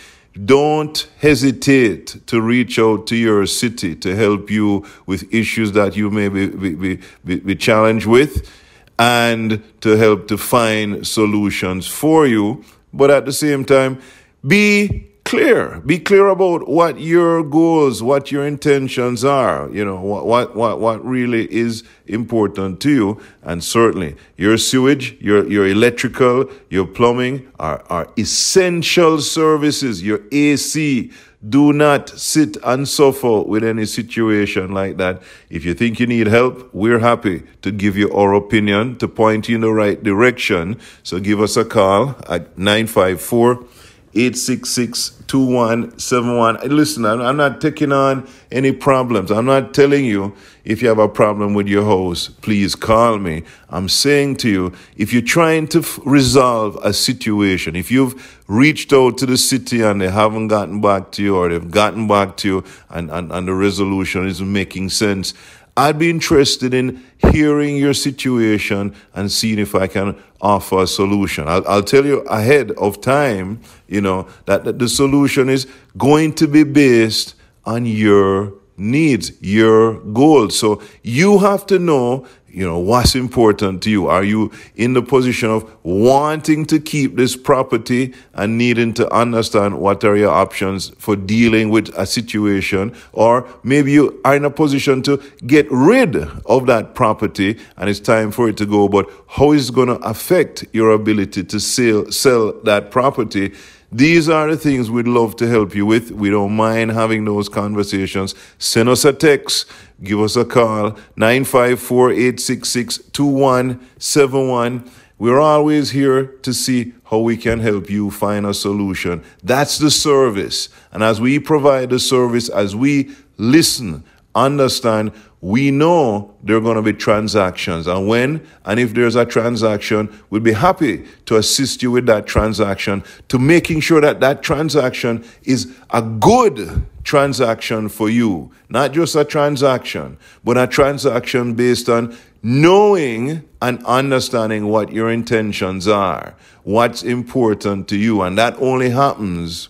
don't 0.46 1.08
hesitate 1.20 2.26
to 2.28 2.41
reach 2.41 2.80
out 2.80 3.06
to 3.08 3.15
your 3.15 3.46
city 3.46 3.96
to 3.96 4.15
help 4.15 4.50
you 4.50 4.86
with 5.06 5.34
issues 5.34 5.74
that 5.74 5.96
you 5.96 6.10
may 6.10 6.30
be, 6.30 6.48
be, 6.48 7.00
be, 7.26 7.36
be 7.39 7.56
challenged 7.56 8.06
with 8.06 8.50
and 8.98 9.62
to 9.82 9.98
help 9.98 10.28
to 10.28 10.38
find 10.38 11.06
solutions 11.06 11.88
for 11.88 12.26
you. 12.26 12.63
But 12.94 13.12
at 13.12 13.26
the 13.26 13.34
same 13.34 13.65
time, 13.65 14.00
be 14.46 15.11
clear. 15.32 15.80
Be 15.86 15.98
clear 15.98 16.28
about 16.28 16.67
what 16.67 17.00
your 17.00 17.41
goals, 17.41 18.04
what 18.04 18.34
your 18.34 18.46
intentions 18.46 19.24
are, 19.24 19.70
you 19.72 19.86
know, 19.86 19.96
what, 19.96 20.26
what, 20.26 20.58
what, 20.58 20.82
what 20.82 21.06
really 21.06 21.50
is 21.50 21.86
important 22.06 22.82
to 22.82 22.89
you. 22.89 23.22
And 23.41 23.63
certainly 23.63 24.17
your 24.36 24.58
sewage, 24.58 25.15
your, 25.22 25.50
your 25.50 25.65
electrical, 25.65 26.52
your 26.70 26.86
plumbing 26.86 27.50
are, 27.62 27.82
are 27.89 28.12
essential 28.17 29.22
services, 29.22 30.04
your 30.04 30.20
AC. 30.34 31.10
Do 31.48 31.72
not 31.72 32.10
sit 32.10 32.58
and 32.62 32.86
suffer 32.86 33.41
with 33.44 33.63
any 33.63 33.86
situation 33.86 34.74
like 34.74 34.98
that. 34.98 35.24
If 35.50 35.63
you 35.63 35.74
think 35.74 36.02
you 36.02 36.08
need 36.08 36.28
help, 36.28 36.70
we're 36.74 37.00
happy 37.00 37.44
to 37.62 37.72
give 37.72 37.96
you 37.96 38.12
our 38.12 38.34
opinion, 38.34 38.98
to 38.98 39.08
point 39.08 39.48
you 39.48 39.56
in 39.56 39.62
the 39.62 39.72
right 39.72 40.04
direction. 40.04 40.78
So 41.04 41.22
give 41.22 41.39
us 41.39 41.56
a 41.56 41.63
call 41.63 42.17
at 42.28 42.58
954 42.58 43.65
866 44.13 45.21
2171. 45.28 46.60
Listen, 46.76 47.06
I'm 47.06 47.38
not 47.38 47.62
taking 47.62 47.93
on 47.93 48.28
any 48.52 48.74
problems. 48.74 49.32
I'm 49.32 49.45
not 49.45 49.74
telling 49.74 50.04
you 50.04 50.36
if 50.65 50.82
you 50.82 50.89
have 50.89 51.00
a 51.00 51.08
problem 51.08 51.54
with 51.54 51.67
your 51.67 51.86
host, 51.86 52.41
please 52.41 52.76
call 52.76 53.17
me. 53.17 53.43
I'm 53.69 53.88
saying 53.88 54.38
to 54.38 54.50
you, 54.50 54.74
if 54.97 55.13
you're 55.13 55.21
trying 55.21 55.67
to 55.69 55.80
f- 55.80 56.00
resolve 56.06 56.78
a 56.84 56.93
situation, 56.93 57.76
if 57.76 57.89
you've 57.89 58.41
reached 58.47 58.91
out 58.91 59.17
to 59.19 59.26
the 59.26 59.38
city 59.38 59.82
and 59.82 60.02
they 60.02 60.10
haven't 60.10 60.50
gotten 60.50 60.82
back 60.82 61.12
to 61.13 61.24
you 61.24 61.38
or 61.38 61.47
they've 61.50 61.71
gotten 61.71 62.08
back 62.08 62.36
to 62.38 62.47
you 62.47 62.63
and, 62.89 63.10
and, 63.10 63.32
and 63.32 63.47
the 63.47 63.54
resolution 63.54 64.28
isn't 64.28 64.52
making 64.52 64.89
sense, 64.89 65.34
I'd 65.78 65.97
be 65.97 66.10
interested 66.10 66.74
in 66.74 67.02
hearing 67.32 67.78
your 67.78 67.94
situation 67.94 68.96
and 69.13 69.32
seeing 69.32 69.60
if 69.60 69.76
I 69.76 69.88
can 69.88 70.15
offer 70.41 70.84
a 70.84 70.88
solution. 70.88 71.48
I'll, 71.48 71.67
I'll 71.67 71.84
tell 71.84 72.06
you 72.06 72.22
ahead 72.22 72.72
of 72.72 73.02
time, 73.02 73.62
you 73.88 74.02
know, 74.02 74.28
that, 74.46 74.63
that 74.65 74.80
the 74.80 74.89
solution 74.89 75.50
is 75.50 75.67
going 75.98 76.34
to 76.36 76.48
be 76.48 76.63
based 76.63 77.36
on 77.65 77.86
your 77.86 78.54
needs, 78.82 79.32
your 79.41 80.00
goals. 80.00 80.58
So 80.58 80.82
you 81.04 81.39
have 81.39 81.65
to 81.67 81.80
know 81.80 82.26
you 82.54 82.67
know, 82.67 82.80
what's 82.80 83.15
important 83.15 83.82
to 83.84 83.89
you? 83.89 84.08
Are 84.08 84.24
you 84.24 84.52
in 84.76 84.94
the 84.94 85.02
position 85.02 85.50
of 85.50 85.74
wanting 85.84 86.65
to 86.65 86.80
keep 86.80 87.15
this 87.15 87.36
property 87.36 88.13
and 88.34 88.58
needing 88.58 88.94
to 88.96 89.12
understand 89.13 89.80
what 89.80 90.04
are 90.04 90.17
your 90.17 90.32
options 90.32 90.89
for 90.98 91.15
dealing 91.15 91.70
with 91.70 91.89
a 91.98 92.06
situation? 92.06 92.94
Or 93.13 93.48
maybe 93.63 93.94
you 93.94 94.20
are 94.26 94.36
in 94.36 94.44
a 94.44 94.50
position 94.50 95.02
to 95.04 95.22
get 95.48 95.65
rid 95.72 96.15
of 96.46 96.65
that 96.67 96.94
property 96.94 97.58
and 97.78 97.89
it's 97.89 98.00
time 98.00 98.32
for 98.32 98.50
it 98.50 98.58
to 98.58 98.65
go, 98.65 98.89
but 98.89 99.10
how 99.28 99.54
is 99.54 99.70
it 99.70 99.76
going 99.76 99.88
to 99.88 99.96
affect 100.00 100.65
your 100.74 100.91
ability 100.91 101.44
to 101.46 101.60
sell, 101.60 102.12
sell 102.12 102.52
that 102.63 102.91
property? 102.91 103.54
These 103.94 104.30
are 104.30 104.50
the 104.50 104.56
things 104.56 104.90
we'd 104.90 105.06
love 105.06 105.36
to 105.38 105.48
help 105.48 105.76
you 105.76 105.86
with. 105.86 106.12
We 106.12 106.30
don't 106.30 106.56
mind 106.56 106.92
having 106.92 107.26
those 107.26 107.50
conversations. 107.50 108.34
Send 108.58 108.88
us 108.88 109.04
a 109.04 109.12
text, 109.12 109.70
give 110.02 110.22
us 110.22 110.38
a 110.38 110.46
call, 110.46 110.98
954 111.18 112.12
866 112.12 113.00
2171. 113.12 114.90
We're 115.20 115.42
always 115.42 115.92
here 115.92 116.26
to 116.26 116.54
see 116.54 116.94
how 117.04 117.20
we 117.20 117.36
can 117.36 117.60
help 117.60 117.89
you 117.89 118.10
find 118.10 118.46
a 118.46 118.54
solution. 118.54 119.24
That's 119.44 119.78
the 119.78 119.92
service. 119.92 120.70
And 120.94 121.04
as 121.04 121.20
we 121.20 121.38
provide 121.38 121.89
the 121.89 122.00
service, 122.00 122.48
as 122.48 122.74
we 122.74 123.12
listen, 123.38 124.06
understand, 124.34 125.12
we 125.42 125.72
know 125.72 126.36
there 126.44 126.56
are 126.56 126.62
going 126.62 126.76
to 126.76 126.84
be 126.84 126.94
transactions. 126.94 127.88
And 127.88 128.08
when 128.08 128.48
and 128.64 128.80
if 128.80 128.94
there's 128.94 129.16
a 129.16 129.26
transaction, 129.26 130.16
we'll 130.30 130.42
be 130.42 130.54
happy 130.54 131.06
to 131.26 131.38
assist 131.38 131.82
you 131.82 131.89
with 131.89 132.06
that 132.06 132.28
transaction 132.28 133.04
to 133.28 133.39
making 133.39 133.80
sure 133.80 134.00
that 134.02 134.20
that 134.20 134.44
transaction 134.44 135.26
is 135.44 135.76
a 135.89 136.02
good 136.04 136.86
transaction 137.04 137.89
for 137.89 138.08
you. 138.08 138.52
Not 138.70 138.94
just 138.94 139.16
a 139.16 139.26
transaction, 139.26 140.18
but 140.44 140.58
a 140.58 140.68
transaction 140.68 141.56
based 141.56 141.89
on 141.89 142.16
knowing 142.44 143.48
and 143.64 143.84
understanding 143.86 144.68
what 144.68 144.92
your 144.92 145.12
intentions 145.12 145.88
are, 145.88 146.36
what's 146.64 147.02
important 147.02 147.88
to 147.88 147.98
you. 147.98 148.22
And 148.22 148.38
that 148.38 148.56
only 148.60 148.92
happens 148.92 149.70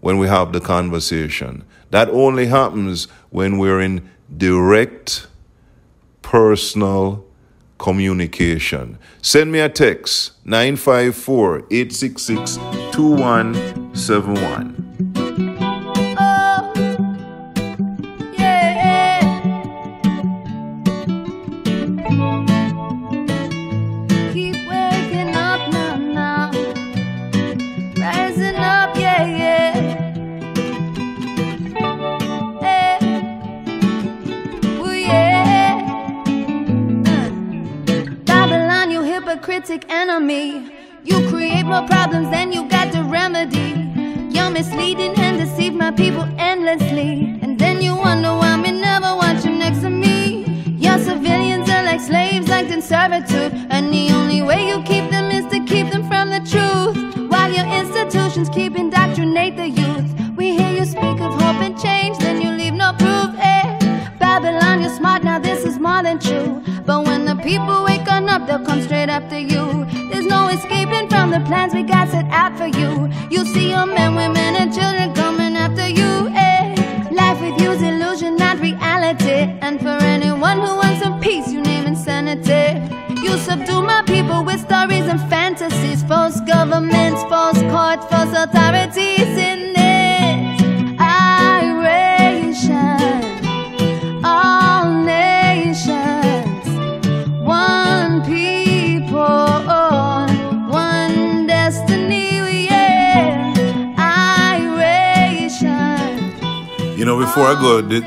when 0.00 0.18
we 0.18 0.28
have 0.28 0.52
the 0.52 0.60
conversation. 0.60 1.64
That 1.90 2.08
only 2.10 2.46
happens 2.46 3.06
when 3.30 3.58
we're 3.58 3.80
in 3.80 4.08
direct 4.36 5.26
personal 6.22 7.24
communication. 7.78 8.98
Send 9.22 9.50
me 9.52 9.60
a 9.60 9.68
text 9.68 10.32
954 10.44 11.66
866 11.70 12.56
2171. 12.92 14.79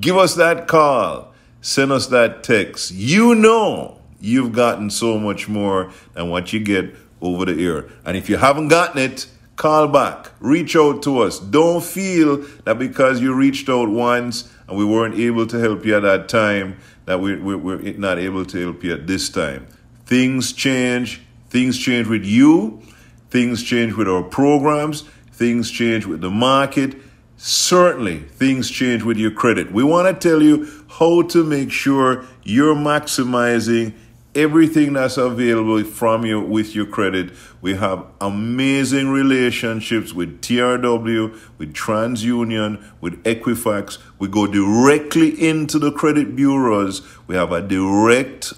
Give 0.00 0.16
us 0.16 0.34
that 0.36 0.68
call. 0.68 1.32
Send 1.60 1.92
us 1.92 2.06
that 2.08 2.42
text. 2.42 2.90
You 2.92 3.34
know 3.34 4.00
you've 4.20 4.52
gotten 4.52 4.90
so 4.90 5.18
much 5.18 5.48
more 5.48 5.92
than 6.14 6.28
what 6.28 6.52
you 6.52 6.60
get 6.60 6.94
over 7.20 7.44
the 7.44 7.64
air. 7.64 7.86
And 8.04 8.16
if 8.16 8.28
you 8.28 8.36
haven't 8.36 8.68
gotten 8.68 9.00
it, 9.00 9.26
call 9.56 9.88
back. 9.88 10.30
Reach 10.40 10.76
out 10.76 11.02
to 11.02 11.20
us. 11.20 11.38
Don't 11.38 11.82
feel 11.82 12.38
that 12.64 12.78
because 12.78 13.20
you 13.20 13.34
reached 13.34 13.68
out 13.68 13.88
once 13.88 14.50
and 14.68 14.78
we 14.78 14.84
weren't 14.84 15.16
able 15.16 15.46
to 15.46 15.58
help 15.58 15.84
you 15.84 15.96
at 15.96 16.02
that 16.02 16.28
time, 16.28 16.78
that 17.06 17.20
we, 17.20 17.36
we, 17.36 17.56
we're 17.56 17.98
not 17.98 18.18
able 18.18 18.44
to 18.46 18.60
help 18.60 18.84
you 18.84 18.94
at 18.94 19.06
this 19.06 19.28
time. 19.28 19.66
Things 20.06 20.52
change. 20.52 21.22
Things 21.50 21.76
change 21.76 22.06
with 22.06 22.24
you. 22.24 22.80
Things 23.28 23.62
change 23.62 23.94
with 23.94 24.08
our 24.08 24.22
programs. 24.22 25.02
Things 25.32 25.70
change 25.70 26.06
with 26.06 26.20
the 26.20 26.30
market. 26.30 26.96
Certainly, 27.36 28.20
things 28.20 28.70
change 28.70 29.02
with 29.02 29.16
your 29.16 29.30
credit. 29.30 29.72
We 29.72 29.82
want 29.82 30.08
to 30.08 30.28
tell 30.28 30.42
you 30.42 30.68
how 30.88 31.22
to 31.22 31.42
make 31.42 31.72
sure 31.72 32.24
you're 32.44 32.74
maximizing 32.74 33.94
everything 34.34 34.92
that's 34.92 35.16
available 35.16 35.82
from 35.84 36.24
you 36.24 36.40
with 36.40 36.74
your 36.74 36.86
credit. 36.86 37.32
We 37.60 37.74
have 37.74 38.04
amazing 38.20 39.08
relationships 39.08 40.12
with 40.12 40.40
TRW, 40.40 41.36
with 41.58 41.74
TransUnion, 41.74 42.84
with 43.00 43.22
Equifax. 43.24 43.98
We 44.18 44.28
go 44.28 44.46
directly 44.46 45.30
into 45.30 45.78
the 45.78 45.90
credit 45.90 46.36
bureaus. 46.36 47.02
We 47.26 47.34
have 47.34 47.52
a 47.52 47.60
direct 47.60 48.52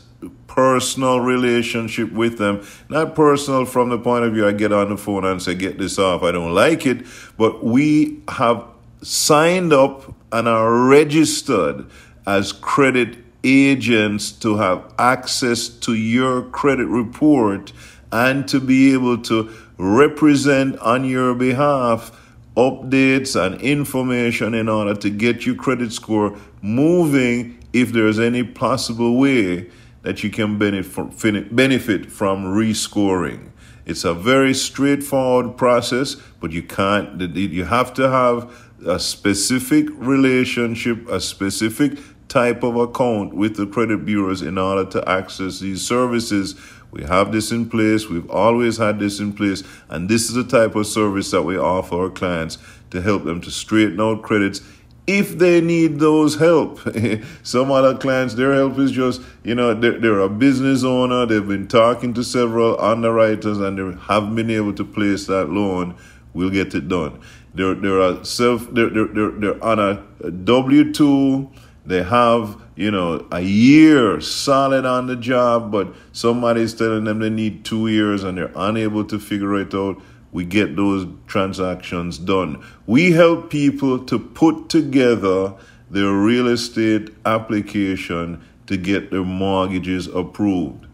personal 0.54 1.20
relationship 1.20 2.12
with 2.12 2.36
them. 2.36 2.62
Not 2.90 3.14
personal 3.14 3.64
from 3.64 3.88
the 3.88 3.98
point 3.98 4.24
of 4.24 4.34
view 4.34 4.46
I 4.46 4.52
get 4.52 4.70
on 4.70 4.90
the 4.90 4.98
phone 4.98 5.24
and 5.24 5.40
say, 5.40 5.54
get 5.54 5.78
this 5.78 5.98
off, 5.98 6.22
I 6.22 6.30
don't 6.30 6.54
like 6.54 6.84
it. 6.84 7.06
But 7.38 7.64
we 7.64 8.20
have 8.28 8.66
signed 9.00 9.72
up 9.72 10.14
and 10.30 10.46
are 10.46 10.86
registered 10.86 11.86
as 12.26 12.52
credit 12.52 13.16
agents 13.42 14.30
to 14.30 14.56
have 14.58 14.92
access 14.98 15.68
to 15.68 15.94
your 15.94 16.42
credit 16.42 16.86
report 16.86 17.72
and 18.12 18.46
to 18.48 18.60
be 18.60 18.92
able 18.92 19.22
to 19.22 19.50
represent 19.78 20.78
on 20.80 21.04
your 21.04 21.34
behalf 21.34 22.18
updates 22.58 23.34
and 23.40 23.58
information 23.62 24.52
in 24.52 24.68
order 24.68 24.94
to 24.94 25.08
get 25.08 25.46
your 25.46 25.54
credit 25.54 25.90
score 25.92 26.38
moving 26.60 27.58
if 27.72 27.90
there's 27.92 28.18
any 28.20 28.44
possible 28.44 29.16
way 29.16 29.66
that 30.02 30.22
you 30.22 30.30
can 30.30 30.58
benefit 30.58 32.10
from, 32.10 32.44
rescoring. 32.44 33.50
It's 33.84 34.04
a 34.04 34.14
very 34.14 34.54
straightforward 34.54 35.56
process, 35.56 36.16
but 36.40 36.52
you 36.52 36.62
can't, 36.62 37.20
you 37.36 37.64
have 37.64 37.94
to 37.94 38.08
have 38.08 38.52
a 38.86 38.98
specific 38.98 39.86
relationship, 39.92 41.08
a 41.08 41.20
specific 41.20 41.98
type 42.28 42.62
of 42.62 42.76
account 42.76 43.34
with 43.34 43.56
the 43.56 43.66
credit 43.66 44.04
bureaus 44.04 44.42
in 44.42 44.58
order 44.58 44.88
to 44.90 45.08
access 45.08 45.60
these 45.60 45.86
services. 45.86 46.54
We 46.90 47.04
have 47.04 47.32
this 47.32 47.52
in 47.52 47.68
place. 47.68 48.08
We've 48.08 48.30
always 48.30 48.76
had 48.78 48.98
this 48.98 49.20
in 49.20 49.32
place. 49.32 49.62
And 49.88 50.08
this 50.08 50.28
is 50.28 50.34
the 50.34 50.44
type 50.44 50.74
of 50.74 50.86
service 50.86 51.30
that 51.30 51.42
we 51.42 51.56
offer 51.58 52.04
our 52.04 52.10
clients 52.10 52.58
to 52.90 53.02
help 53.02 53.24
them 53.24 53.40
to 53.42 53.50
straighten 53.50 54.00
out 54.00 54.22
credits 54.22 54.60
if 55.06 55.38
they 55.38 55.60
need 55.60 55.98
those 55.98 56.36
help. 56.36 56.80
Some 57.42 57.70
other 57.70 57.96
clients, 57.96 58.34
their 58.34 58.54
help 58.54 58.78
is 58.78 58.92
just, 58.92 59.20
you 59.42 59.54
know, 59.54 59.74
they're, 59.74 59.98
they're, 59.98 60.20
a 60.20 60.28
business 60.28 60.84
owner. 60.84 61.26
They've 61.26 61.46
been 61.46 61.68
talking 61.68 62.14
to 62.14 62.24
several 62.24 62.80
underwriters 62.80 63.58
and 63.58 63.78
they 63.78 63.98
haven't 64.02 64.36
been 64.36 64.50
able 64.50 64.74
to 64.74 64.84
place 64.84 65.26
that 65.26 65.50
loan. 65.50 65.96
We'll 66.34 66.50
get 66.50 66.74
it 66.74 66.88
done. 66.88 67.20
They're, 67.54 67.74
they're, 67.74 68.24
self, 68.24 68.68
they're, 68.70 68.88
they're, 68.90 69.30
they're 69.30 69.64
on 69.64 69.78
a 69.78 70.30
W 70.30 70.92
2 70.92 71.50
they 71.84 72.02
have, 72.02 72.62
you 72.76 72.90
know, 72.90 73.26
a 73.32 73.40
year 73.40 74.20
solid 74.20 74.86
on 74.86 75.06
the 75.06 75.16
job, 75.16 75.72
but 75.72 75.92
somebody's 76.12 76.74
telling 76.74 77.04
them 77.04 77.18
they 77.18 77.30
need 77.30 77.64
two 77.64 77.88
years 77.88 78.22
and 78.22 78.38
they're 78.38 78.52
unable 78.54 79.04
to 79.06 79.18
figure 79.18 79.58
it 79.60 79.74
out. 79.74 80.00
We 80.32 80.44
get 80.44 80.76
those 80.76 81.06
transactions 81.26 82.18
done. 82.18 82.64
We 82.86 83.12
help 83.12 83.50
people 83.50 84.04
to 84.06 84.18
put 84.18 84.68
together 84.68 85.54
their 85.90 86.10
real 86.10 86.48
estate 86.48 87.10
application 87.26 88.42
to 88.66 88.76
get 88.78 89.10
their 89.10 89.24
mortgages 89.24 90.06
approved. 90.06 90.86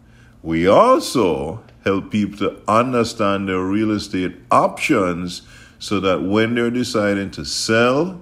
We 0.43 0.67
also 0.67 1.63
help 1.85 2.11
people 2.11 2.39
to 2.39 2.61
understand 2.69 3.49
their 3.49 3.61
real 3.61 3.93
estate 3.93 4.37
options 4.51 5.43
so 5.79 6.01
that 6.01 6.23
when 6.23 6.55
they're 6.55 6.71
deciding 6.71 7.31
to 7.33 7.45
sell 7.45 8.21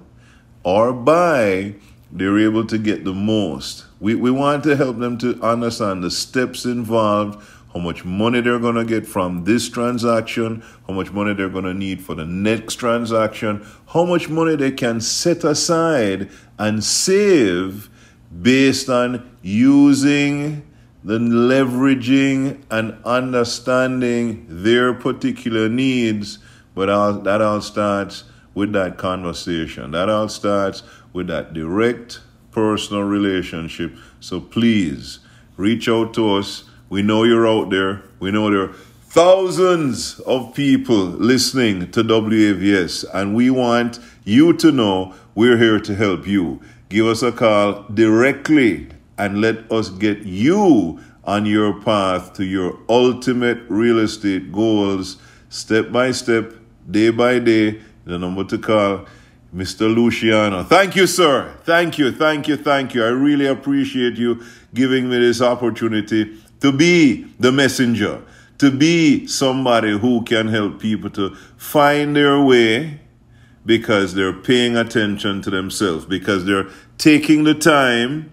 or 0.63 0.93
buy, 0.93 1.75
they're 2.11 2.39
able 2.39 2.65
to 2.65 2.77
get 2.77 3.03
the 3.03 3.13
most. 3.13 3.85
We, 3.99 4.15
we 4.15 4.31
want 4.31 4.63
to 4.65 4.75
help 4.75 4.99
them 4.99 5.17
to 5.19 5.41
understand 5.41 6.03
the 6.03 6.11
steps 6.11 6.65
involved, 6.65 7.43
how 7.73 7.79
much 7.79 8.05
money 8.05 8.41
they're 8.41 8.59
going 8.59 8.75
to 8.75 8.85
get 8.85 9.05
from 9.05 9.43
this 9.43 9.69
transaction, 9.69 10.63
how 10.87 10.93
much 10.93 11.11
money 11.11 11.33
they're 11.33 11.49
going 11.49 11.65
to 11.65 11.73
need 11.73 12.01
for 12.01 12.15
the 12.15 12.25
next 12.25 12.75
transaction, 12.75 13.65
how 13.87 14.05
much 14.05 14.29
money 14.29 14.55
they 14.55 14.71
can 14.71 15.01
set 15.01 15.43
aside 15.43 16.29
and 16.57 16.83
save 16.83 17.89
based 18.41 18.89
on 18.89 19.37
using 19.41 20.63
the 21.03 21.19
leveraging 21.19 22.61
and 22.69 22.97
understanding 23.05 24.45
their 24.49 24.93
particular 24.93 25.69
needs. 25.69 26.39
But 26.75 26.89
all, 26.89 27.13
that 27.13 27.41
all 27.41 27.61
starts 27.61 28.23
with 28.53 28.73
that 28.73 28.97
conversation. 28.97 29.91
That 29.91 30.09
all 30.09 30.29
starts 30.29 30.83
with 31.13 31.27
that 31.27 31.53
direct 31.53 32.21
personal 32.51 33.03
relationship. 33.03 33.95
So 34.19 34.41
please 34.41 35.19
reach 35.55 35.87
out 35.87 36.13
to 36.15 36.35
us. 36.35 36.66
We 36.89 37.01
know 37.01 37.23
you're 37.23 37.47
out 37.47 37.69
there. 37.69 38.03
We 38.19 38.31
know 38.31 38.49
there 38.49 38.69
are 38.69 38.73
thousands 39.09 40.19
of 40.21 40.53
people 40.53 41.03
listening 41.05 41.91
to 41.91 42.03
WAVS, 42.03 43.05
and 43.13 43.35
we 43.35 43.49
want 43.49 43.99
you 44.23 44.53
to 44.53 44.71
know 44.71 45.13
we're 45.35 45.57
here 45.57 45.79
to 45.79 45.95
help 45.95 46.25
you. 46.25 46.61
Give 46.89 47.07
us 47.07 47.21
a 47.23 47.31
call 47.31 47.83
directly 47.93 48.87
and 49.17 49.41
let 49.41 49.69
us 49.71 49.89
get 49.89 50.19
you 50.19 50.99
on 51.25 51.45
your 51.45 51.81
path 51.81 52.33
to 52.33 52.45
your 52.45 52.79
ultimate 52.87 53.59
real 53.67 53.99
estate 53.99 54.51
goals 54.51 55.17
step 55.49 55.91
by 55.91 56.11
step, 56.11 56.53
day 56.89 57.09
by 57.09 57.39
day. 57.39 57.81
The 58.05 58.17
number 58.17 58.45
to 58.45 58.57
call 58.57 59.05
Mr. 59.53 59.93
Luciano. 59.93 60.63
Thank 60.63 60.95
you, 60.95 61.07
sir. 61.07 61.53
Thank 61.63 61.97
you, 61.97 62.11
thank 62.11 62.47
you, 62.47 62.55
thank 62.55 62.93
you. 62.93 63.03
I 63.03 63.09
really 63.09 63.47
appreciate 63.47 64.15
you 64.15 64.43
giving 64.73 65.09
me 65.09 65.17
this 65.19 65.41
opportunity 65.41 66.37
to 66.61 66.71
be 66.71 67.23
the 67.39 67.51
messenger, 67.51 68.23
to 68.57 68.71
be 68.71 69.27
somebody 69.27 69.97
who 69.97 70.23
can 70.23 70.47
help 70.47 70.79
people 70.79 71.09
to 71.11 71.35
find 71.57 72.15
their 72.15 72.41
way 72.41 72.99
because 73.65 74.13
they're 74.13 74.33
paying 74.33 74.77
attention 74.77 75.41
to 75.41 75.49
themselves, 75.49 76.05
because 76.05 76.45
they're 76.45 76.67
taking 76.97 77.43
the 77.43 77.53
time 77.53 78.31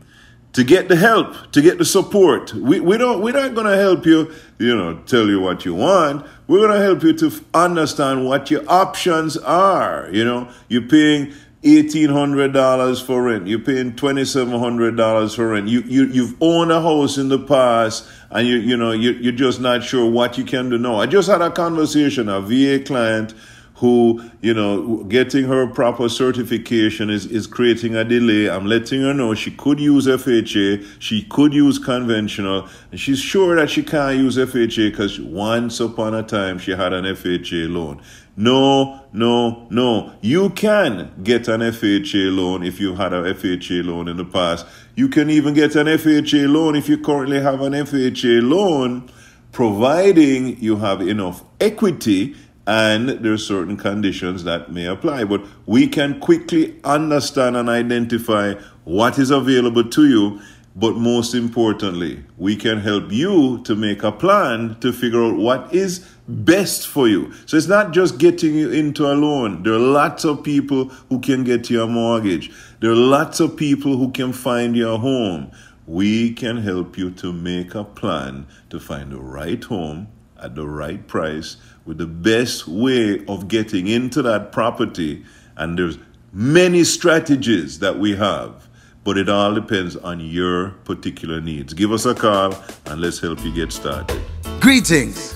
to 0.54 0.62
get 0.62 0.88
the 0.88 0.94
help, 0.96 1.50
to 1.50 1.60
get 1.60 1.78
the 1.78 1.84
support. 1.84 2.54
We, 2.54 2.78
we 2.78 2.96
don't, 2.96 3.20
we're 3.20 3.32
not 3.32 3.54
going 3.54 3.66
to 3.66 3.76
help 3.76 4.06
you, 4.06 4.32
you 4.58 4.74
know, 4.74 4.98
tell 5.00 5.26
you 5.26 5.40
what 5.40 5.64
you 5.64 5.74
want. 5.74 6.24
We're 6.46 6.60
going 6.66 6.78
to 6.78 6.84
help 6.84 7.02
you 7.02 7.12
to 7.14 7.44
understand 7.52 8.26
what 8.26 8.52
your 8.52 8.62
options 8.68 9.36
are. 9.36 10.08
You 10.12 10.24
know, 10.24 10.48
you're 10.68 10.82
paying 10.82 11.34
$1,800 11.64 13.06
for 13.06 13.22
rent. 13.22 13.46
You're 13.46 13.58
paying 13.58 13.92
$2,700 13.92 15.34
for 15.34 15.48
rent. 15.48 15.68
You, 15.68 15.80
you, 15.80 16.04
you've 16.06 16.36
owned 16.40 16.70
a 16.70 16.80
house 16.80 17.16
in 17.16 17.30
the 17.30 17.38
past 17.38 18.06
and 18.30 18.46
you, 18.46 18.56
you 18.56 18.76
know, 18.76 18.92
you, 18.92 19.12
you're 19.12 19.32
just 19.32 19.60
not 19.60 19.82
sure 19.82 20.08
what 20.08 20.36
you 20.36 20.44
can 20.44 20.68
do 20.68 20.76
now. 20.76 21.00
I 21.00 21.06
just 21.06 21.28
had 21.28 21.40
a 21.40 21.50
conversation, 21.50 22.28
a 22.28 22.40
VA 22.42 22.84
client 22.84 23.32
who, 23.76 24.22
you 24.40 24.54
know, 24.54 25.02
getting 25.04 25.44
her 25.46 25.66
proper 25.66 26.08
certification 26.08 27.10
is, 27.10 27.26
is 27.26 27.46
creating 27.46 27.96
a 27.96 28.04
delay. 28.04 28.48
I'm 28.48 28.66
letting 28.66 29.00
her 29.00 29.12
know 29.12 29.34
she 29.34 29.50
could 29.50 29.80
use 29.80 30.06
FHA, 30.06 30.86
she 31.00 31.22
could 31.22 31.52
use 31.52 31.78
conventional, 31.78 32.68
and 32.92 33.00
she's 33.00 33.18
sure 33.18 33.56
that 33.56 33.70
she 33.70 33.82
can't 33.82 34.16
use 34.16 34.36
FHA 34.36 34.90
because 34.90 35.18
once 35.18 35.80
upon 35.80 36.14
a 36.14 36.22
time 36.22 36.58
she 36.58 36.70
had 36.70 36.92
an 36.92 37.04
FHA 37.04 37.72
loan. 37.72 38.00
No, 38.36 39.04
no, 39.12 39.66
no. 39.70 40.12
You 40.20 40.50
can 40.50 41.12
get 41.22 41.46
an 41.46 41.60
FHA 41.60 42.36
loan 42.36 42.64
if 42.64 42.80
you 42.80 42.96
had 42.96 43.12
an 43.12 43.24
FHA 43.24 43.84
loan 43.84 44.08
in 44.08 44.16
the 44.16 44.24
past. 44.24 44.66
You 44.96 45.08
can 45.08 45.30
even 45.30 45.54
get 45.54 45.76
an 45.76 45.86
FHA 45.86 46.52
loan 46.52 46.74
if 46.74 46.88
you 46.88 46.98
currently 46.98 47.40
have 47.40 47.60
an 47.60 47.72
FHA 47.72 48.48
loan, 48.48 49.08
providing 49.52 50.60
you 50.60 50.76
have 50.76 51.00
enough 51.00 51.44
equity 51.60 52.34
and 52.66 53.08
there 53.08 53.32
are 53.32 53.38
certain 53.38 53.76
conditions 53.76 54.42
that 54.44 54.72
may 54.72 54.86
apply. 54.86 55.24
But 55.24 55.44
we 55.66 55.86
can 55.86 56.18
quickly 56.18 56.80
understand 56.82 57.56
and 57.56 57.68
identify 57.68 58.54
what 58.84 59.18
is 59.18 59.30
available 59.30 59.84
to 59.90 60.08
you. 60.08 60.40
But 60.76 60.96
most 60.96 61.34
importantly, 61.34 62.24
we 62.36 62.56
can 62.56 62.80
help 62.80 63.12
you 63.12 63.62
to 63.62 63.76
make 63.76 64.02
a 64.02 64.10
plan 64.10 64.76
to 64.80 64.92
figure 64.92 65.22
out 65.22 65.36
what 65.36 65.72
is 65.72 66.04
best 66.26 66.86
for 66.86 67.08
you. 67.08 67.32
So 67.46 67.56
it's 67.56 67.66
not 67.66 67.92
just 67.92 68.18
getting 68.18 68.54
you 68.54 68.70
into 68.70 69.06
a 69.06 69.14
loan. 69.14 69.62
There 69.62 69.74
are 69.74 69.78
lots 69.78 70.24
of 70.24 70.42
people 70.42 70.86
who 71.10 71.20
can 71.20 71.44
get 71.44 71.70
you 71.70 71.82
a 71.82 71.86
mortgage. 71.86 72.50
There 72.80 72.90
are 72.90 72.96
lots 72.96 73.40
of 73.40 73.56
people 73.56 73.96
who 73.96 74.10
can 74.10 74.32
find 74.32 74.76
you 74.76 74.90
a 74.90 74.98
home. 74.98 75.52
We 75.86 76.32
can 76.32 76.58
help 76.58 76.96
you 76.96 77.10
to 77.10 77.32
make 77.32 77.74
a 77.74 77.84
plan 77.84 78.46
to 78.70 78.80
find 78.80 79.12
the 79.12 79.20
right 79.20 79.62
home 79.62 80.08
at 80.40 80.54
the 80.54 80.66
right 80.66 81.06
price 81.06 81.56
with 81.84 81.98
the 81.98 82.06
best 82.06 82.66
way 82.66 83.24
of 83.26 83.48
getting 83.48 83.86
into 83.86 84.22
that 84.22 84.50
property. 84.50 85.24
And 85.56 85.78
there's 85.78 85.98
many 86.32 86.84
strategies 86.84 87.80
that 87.80 87.98
we 87.98 88.16
have, 88.16 88.66
but 89.04 89.18
it 89.18 89.28
all 89.28 89.54
depends 89.54 89.94
on 89.96 90.20
your 90.20 90.70
particular 90.84 91.40
needs. 91.42 91.74
Give 91.74 91.92
us 91.92 92.06
a 92.06 92.14
call 92.14 92.54
and 92.86 93.00
let's 93.00 93.20
help 93.20 93.44
you 93.44 93.54
get 93.54 93.70
started. 93.70 94.20
Greetings. 94.60 95.34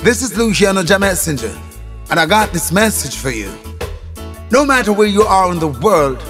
This 0.00 0.22
is 0.22 0.38
Luciano 0.38 0.84
Jah 0.84 1.00
Messenger, 1.00 1.52
and 2.08 2.20
I 2.20 2.26
got 2.26 2.52
this 2.52 2.70
message 2.70 3.16
for 3.16 3.30
you. 3.30 3.52
No 4.52 4.64
matter 4.64 4.92
where 4.92 5.08
you 5.08 5.22
are 5.22 5.50
in 5.50 5.58
the 5.58 5.66
world, 5.66 6.22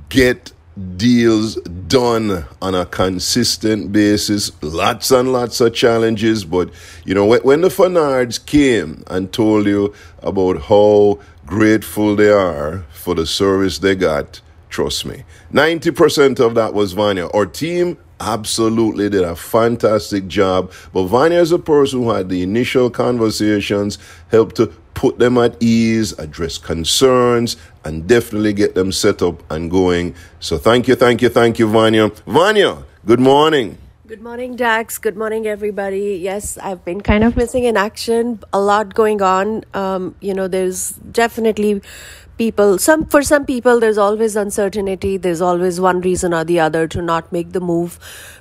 get 0.08 0.52
deals 0.96 1.56
done 1.88 2.44
on 2.62 2.74
a 2.74 2.86
consistent 2.86 3.92
basis. 3.92 4.50
Lots 4.62 5.10
and 5.10 5.32
lots 5.32 5.60
of 5.60 5.74
challenges, 5.74 6.44
but 6.44 6.70
you 7.04 7.14
know 7.14 7.26
when 7.26 7.62
the 7.62 7.68
Fanards 7.68 8.44
came 8.44 9.02
and 9.08 9.32
told 9.32 9.66
you 9.66 9.94
about 10.22 10.62
how 10.62 11.18
grateful 11.46 12.14
they 12.14 12.30
are 12.30 12.84
for 12.92 13.14
the 13.14 13.26
service 13.26 13.78
they 13.78 13.94
got, 13.94 14.40
trust 14.68 15.06
me, 15.06 15.24
ninety 15.50 15.90
percent 15.90 16.38
of 16.38 16.54
that 16.54 16.74
was 16.74 16.92
Vanya. 16.92 17.28
Our 17.28 17.46
team 17.46 17.98
absolutely 18.20 19.08
did 19.08 19.22
a 19.22 19.36
fantastic 19.36 20.26
job. 20.26 20.72
But 20.92 21.04
Vanya 21.04 21.38
is 21.38 21.52
a 21.52 21.58
person 21.58 22.02
who 22.02 22.10
had 22.10 22.28
the 22.28 22.42
initial 22.42 22.90
conversations, 22.90 23.96
helped 24.30 24.56
to 24.56 24.72
put 24.98 25.20
them 25.20 25.38
at 25.38 25.54
ease, 25.62 26.12
address 26.18 26.58
concerns, 26.58 27.56
and 27.84 28.08
definitely 28.08 28.52
get 28.52 28.74
them 28.74 28.90
set 28.90 29.22
up 29.22 29.48
and 29.48 29.70
going. 29.70 30.12
So 30.40 30.58
thank 30.58 30.88
you, 30.88 30.96
thank 30.96 31.22
you, 31.22 31.28
thank 31.28 31.60
you, 31.60 31.68
Vanya. 31.68 32.10
Vanya, 32.26 32.82
good 33.06 33.20
morning. 33.20 33.78
Good 34.08 34.20
morning, 34.20 34.56
Dax. 34.56 34.98
Good 34.98 35.16
morning, 35.16 35.46
everybody. 35.46 36.18
Yes, 36.20 36.58
I've 36.58 36.84
been 36.84 37.00
kind 37.00 37.22
of 37.22 37.36
missing 37.36 37.62
in 37.62 37.76
action. 37.76 38.40
A 38.52 38.58
lot 38.58 38.92
going 38.94 39.22
on. 39.22 39.64
Um, 39.72 40.16
you 40.20 40.34
know, 40.34 40.48
there's 40.48 40.90
definitely 41.12 41.80
people 42.38 42.78
some 42.78 43.04
for 43.06 43.22
some 43.22 43.44
people 43.44 43.80
there's 43.80 43.98
always 43.98 44.36
uncertainty. 44.36 45.16
There's 45.16 45.40
always 45.40 45.80
one 45.80 46.00
reason 46.00 46.32
or 46.32 46.44
the 46.44 46.60
other 46.60 46.86
to 46.88 47.02
not 47.02 47.32
make 47.32 47.52
the 47.52 47.60
move. 47.60 47.98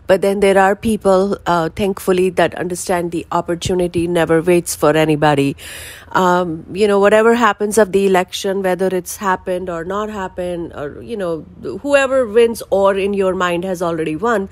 But 0.07 0.21
then 0.21 0.39
there 0.39 0.57
are 0.57 0.75
people 0.75 1.37
uh, 1.45 1.69
thankfully 1.69 2.29
that 2.29 2.55
understand 2.55 3.11
the 3.11 3.25
opportunity 3.31 4.07
never 4.07 4.41
waits 4.41 4.75
for 4.75 4.95
anybody. 4.95 5.57
Um, 6.13 6.65
you 6.71 6.87
know 6.87 6.99
whatever 6.99 7.35
happens 7.35 7.77
of 7.77 7.91
the 7.91 8.05
election 8.07 8.61
whether 8.61 8.87
it's 8.87 9.17
happened 9.17 9.69
or 9.69 9.83
not 9.83 10.09
happened 10.09 10.73
or 10.73 11.01
you 11.01 11.17
know 11.17 11.41
whoever 11.81 12.25
wins 12.25 12.63
or 12.69 12.95
in 12.95 13.13
your 13.13 13.35
mind 13.35 13.65
has 13.65 13.81
already 13.81 14.15
won 14.15 14.49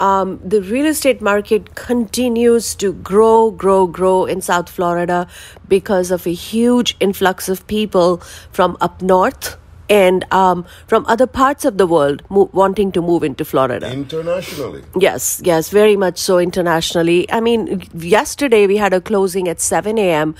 um, 0.00 0.40
the 0.42 0.62
real 0.62 0.86
estate 0.86 1.20
market 1.20 1.74
continues 1.74 2.74
to 2.76 2.92
grow, 2.94 3.50
grow, 3.50 3.86
grow 3.86 4.24
in 4.24 4.40
South 4.40 4.68
Florida 4.68 5.28
because 5.68 6.10
of 6.10 6.26
a 6.26 6.32
huge 6.32 6.96
influx 7.00 7.48
of 7.48 7.66
people 7.66 8.16
from 8.50 8.76
up 8.80 9.02
north 9.02 9.56
and 9.90 10.24
um, 10.32 10.64
from 10.86 11.04
other 11.06 11.26
parts 11.26 11.64
of 11.64 11.76
the 11.76 11.86
world 11.86 12.22
mo- 12.30 12.48
wanting 12.52 12.92
to 12.92 13.02
move 13.02 13.24
into 13.24 13.44
Florida. 13.44 13.90
Internationally. 13.92 14.82
Yes, 14.98 15.42
yes, 15.44 15.68
very 15.68 15.96
much 15.96 16.16
so 16.16 16.38
internationally. 16.38 17.30
I 17.30 17.40
mean, 17.40 17.82
yesterday 17.92 18.66
we 18.66 18.76
had 18.76 18.94
a 18.94 19.00
closing 19.00 19.48
at 19.48 19.60
7 19.60 19.98
a.m 19.98 20.34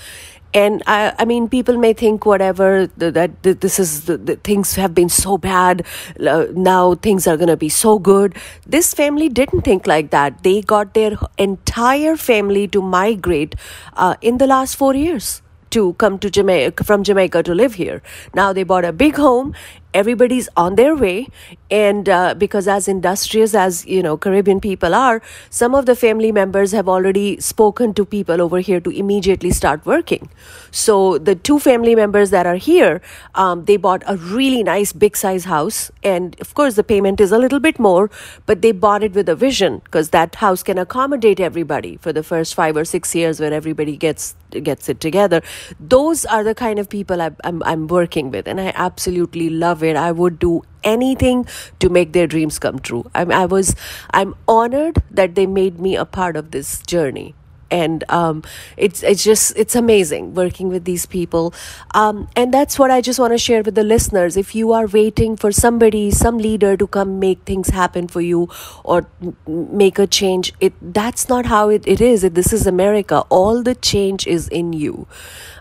and 0.53 0.83
I, 0.85 1.13
I 1.17 1.25
mean, 1.25 1.47
people 1.47 1.77
may 1.77 1.93
think 1.93 2.25
whatever 2.25 2.87
that, 2.97 3.43
this 3.43 3.79
is 3.79 4.05
the, 4.05 4.17
the, 4.17 4.35
things 4.35 4.75
have 4.75 4.93
been 4.93 5.09
so 5.09 5.37
bad. 5.37 5.85
Uh, 6.19 6.47
now 6.53 6.95
things 6.95 7.27
are 7.27 7.37
going 7.37 7.47
to 7.47 7.57
be 7.57 7.69
so 7.69 7.99
good. 7.99 8.35
This 8.65 8.93
family 8.93 9.29
didn't 9.29 9.61
think 9.61 9.87
like 9.87 10.11
that. 10.11 10.43
They 10.43 10.61
got 10.61 10.93
their 10.93 11.17
entire 11.37 12.17
family 12.17 12.67
to 12.69 12.81
migrate 12.81 13.55
uh, 13.93 14.15
in 14.21 14.37
the 14.37 14.47
last 14.47 14.75
four 14.75 14.93
years 14.93 15.41
to 15.71 15.93
come 15.93 16.19
to 16.19 16.29
Jamaica 16.29 16.83
from 16.83 17.03
Jamaica 17.03 17.43
to 17.43 17.55
live 17.55 17.75
here. 17.75 18.01
Now 18.35 18.53
they 18.53 18.63
bought 18.63 18.85
a 18.85 18.91
big 18.91 19.15
home 19.15 19.55
everybody's 19.93 20.49
on 20.55 20.75
their 20.75 20.95
way. 20.95 21.27
And 21.69 22.09
uh, 22.09 22.33
because 22.33 22.67
as 22.67 22.87
industrious 22.87 23.53
as 23.53 23.85
you 23.85 24.03
know 24.03 24.17
caribbean 24.17 24.59
people 24.59 24.93
are 24.93 25.21
some 25.49 25.73
of 25.73 25.85
the 25.85 25.95
family 25.95 26.31
members 26.31 26.71
have 26.71 26.89
already 26.89 27.39
spoken 27.39 27.93
to 27.93 28.05
people 28.05 28.41
over 28.41 28.59
here 28.59 28.79
to 28.81 28.89
immediately 28.89 29.51
start 29.51 29.85
working. 29.85 30.29
So 30.71 31.17
the 31.17 31.35
two 31.35 31.59
family 31.59 31.95
members 31.95 32.29
that 32.31 32.45
are 32.45 32.55
here 32.55 33.01
um, 33.35 33.65
they 33.65 33.77
bought 33.77 34.03
a 34.07 34.17
really 34.17 34.63
nice 34.63 34.93
big 34.93 35.15
size 35.15 35.45
house. 35.45 35.91
And 36.03 36.39
of 36.41 36.53
course 36.53 36.75
the 36.75 36.83
payment 36.83 37.21
is 37.21 37.31
a 37.31 37.37
little 37.37 37.59
bit 37.59 37.79
more 37.79 38.09
but 38.45 38.61
they 38.61 38.71
bought 38.71 39.03
it 39.03 39.13
with 39.13 39.29
a 39.29 39.35
vision 39.35 39.79
because 39.85 40.09
that 40.09 40.35
house 40.35 40.63
can 40.63 40.77
accommodate 40.77 41.39
everybody 41.39 41.97
for 41.97 42.11
the 42.11 42.23
first 42.23 42.55
five 42.55 42.75
or 42.75 42.85
six 42.85 43.15
years 43.15 43.39
where 43.39 43.53
everybody 43.53 43.95
gets 43.97 44.35
gets 44.51 44.89
it 44.89 44.99
together. 44.99 45.41
Those 45.79 46.25
are 46.25 46.43
the 46.43 46.53
kind 46.53 46.79
of 46.79 46.89
people 46.89 47.21
I, 47.21 47.31
I'm, 47.43 47.63
I'm 47.63 47.87
working 47.87 48.31
with. 48.31 48.47
And 48.47 48.59
i 48.59 48.71
absolutely 48.75 49.49
love 49.49 49.80
it. 49.83 49.95
I 49.95 50.11
would 50.11 50.39
do 50.39 50.63
anything 50.83 51.45
to 51.79 51.89
make 51.89 52.13
their 52.13 52.27
dreams 52.27 52.59
come 52.59 52.79
true. 52.79 53.09
I'm, 53.13 53.31
I 53.31 53.45
was, 53.45 53.75
I'm 54.11 54.35
honored 54.47 55.03
that 55.11 55.35
they 55.35 55.45
made 55.45 55.79
me 55.79 55.95
a 55.95 56.05
part 56.05 56.35
of 56.35 56.51
this 56.51 56.81
journey. 56.81 57.35
And 57.69 58.03
um, 58.09 58.43
it's 58.75 59.01
it's 59.01 59.23
just 59.23 59.53
it's 59.55 59.75
amazing 59.75 60.33
working 60.33 60.67
with 60.67 60.83
these 60.83 61.05
people. 61.05 61.53
Um, 61.95 62.27
and 62.35 62.53
that's 62.53 62.77
what 62.77 62.91
i 62.91 62.99
just 62.99 63.17
want 63.17 63.31
to 63.31 63.37
share 63.37 63.63
with 63.63 63.75
the 63.75 63.83
listeners. 63.83 64.35
If 64.35 64.53
you 64.53 64.73
are 64.73 64.87
waiting 64.87 65.37
for 65.37 65.53
somebody 65.53 66.11
some 66.11 66.37
leader 66.37 66.75
to 66.75 66.85
come 66.85 67.17
make 67.17 67.43
things 67.43 67.69
happen 67.69 68.09
for 68.09 68.19
you 68.19 68.49
or 68.83 69.07
make 69.47 69.99
a 69.99 70.05
change 70.05 70.51
it 70.59 70.73
that's 70.81 71.29
not 71.29 71.45
how 71.45 71.69
it, 71.69 71.87
it 71.87 72.01
is. 72.01 72.23
This 72.23 72.51
is 72.51 72.67
america. 72.67 73.23
All 73.29 73.63
the 73.63 73.75
change 73.75 74.27
is 74.27 74.49
in 74.49 74.73
you. 74.73 75.07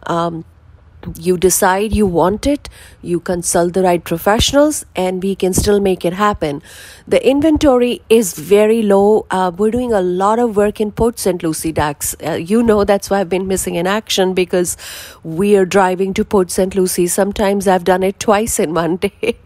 Um, 0.09 0.45
you 1.17 1.37
decide 1.37 1.93
you 1.93 2.07
want 2.07 2.47
it, 2.47 2.69
you 3.03 3.21
consult 3.21 3.75
the 3.75 3.83
right 3.83 4.03
professionals, 4.03 4.85
and 4.95 5.23
we 5.23 5.35
can 5.35 5.53
still 5.53 5.81
make 5.81 6.05
it 6.05 6.13
happen. 6.13 6.63
The 7.07 7.27
inventory 7.27 8.03
is 8.09 8.35
very 8.35 8.83
low. 8.83 9.27
Uh, 9.31 9.51
we're 9.57 9.71
doing 9.71 9.93
a 9.93 10.01
lot 10.01 10.39
of 10.39 10.57
work 10.57 10.81
in 10.81 10.93
Port 10.93 11.19
St. 11.19 11.43
Lucie, 11.43 11.73
Dax. 11.73 12.15
Uh, 12.25 12.33
you 12.33 12.63
know 12.63 12.85
that's 12.85 13.11
why 13.11 13.21
I've 13.21 13.29
been 13.29 13.47
missing 13.47 13.75
in 13.75 13.87
action 13.87 14.35
because 14.35 14.77
we 15.23 15.57
are 15.57 15.65
driving 15.65 16.15
to 16.15 16.25
Port 16.25 16.51
St. 16.51 16.75
Lucie. 16.75 17.07
Sometimes 17.07 17.67
I've 17.67 17.85
done 17.85 18.03
it 18.03 18.21
twice 18.21 18.59
in 18.59 18.75
one 18.75 18.97
day. 19.09 19.37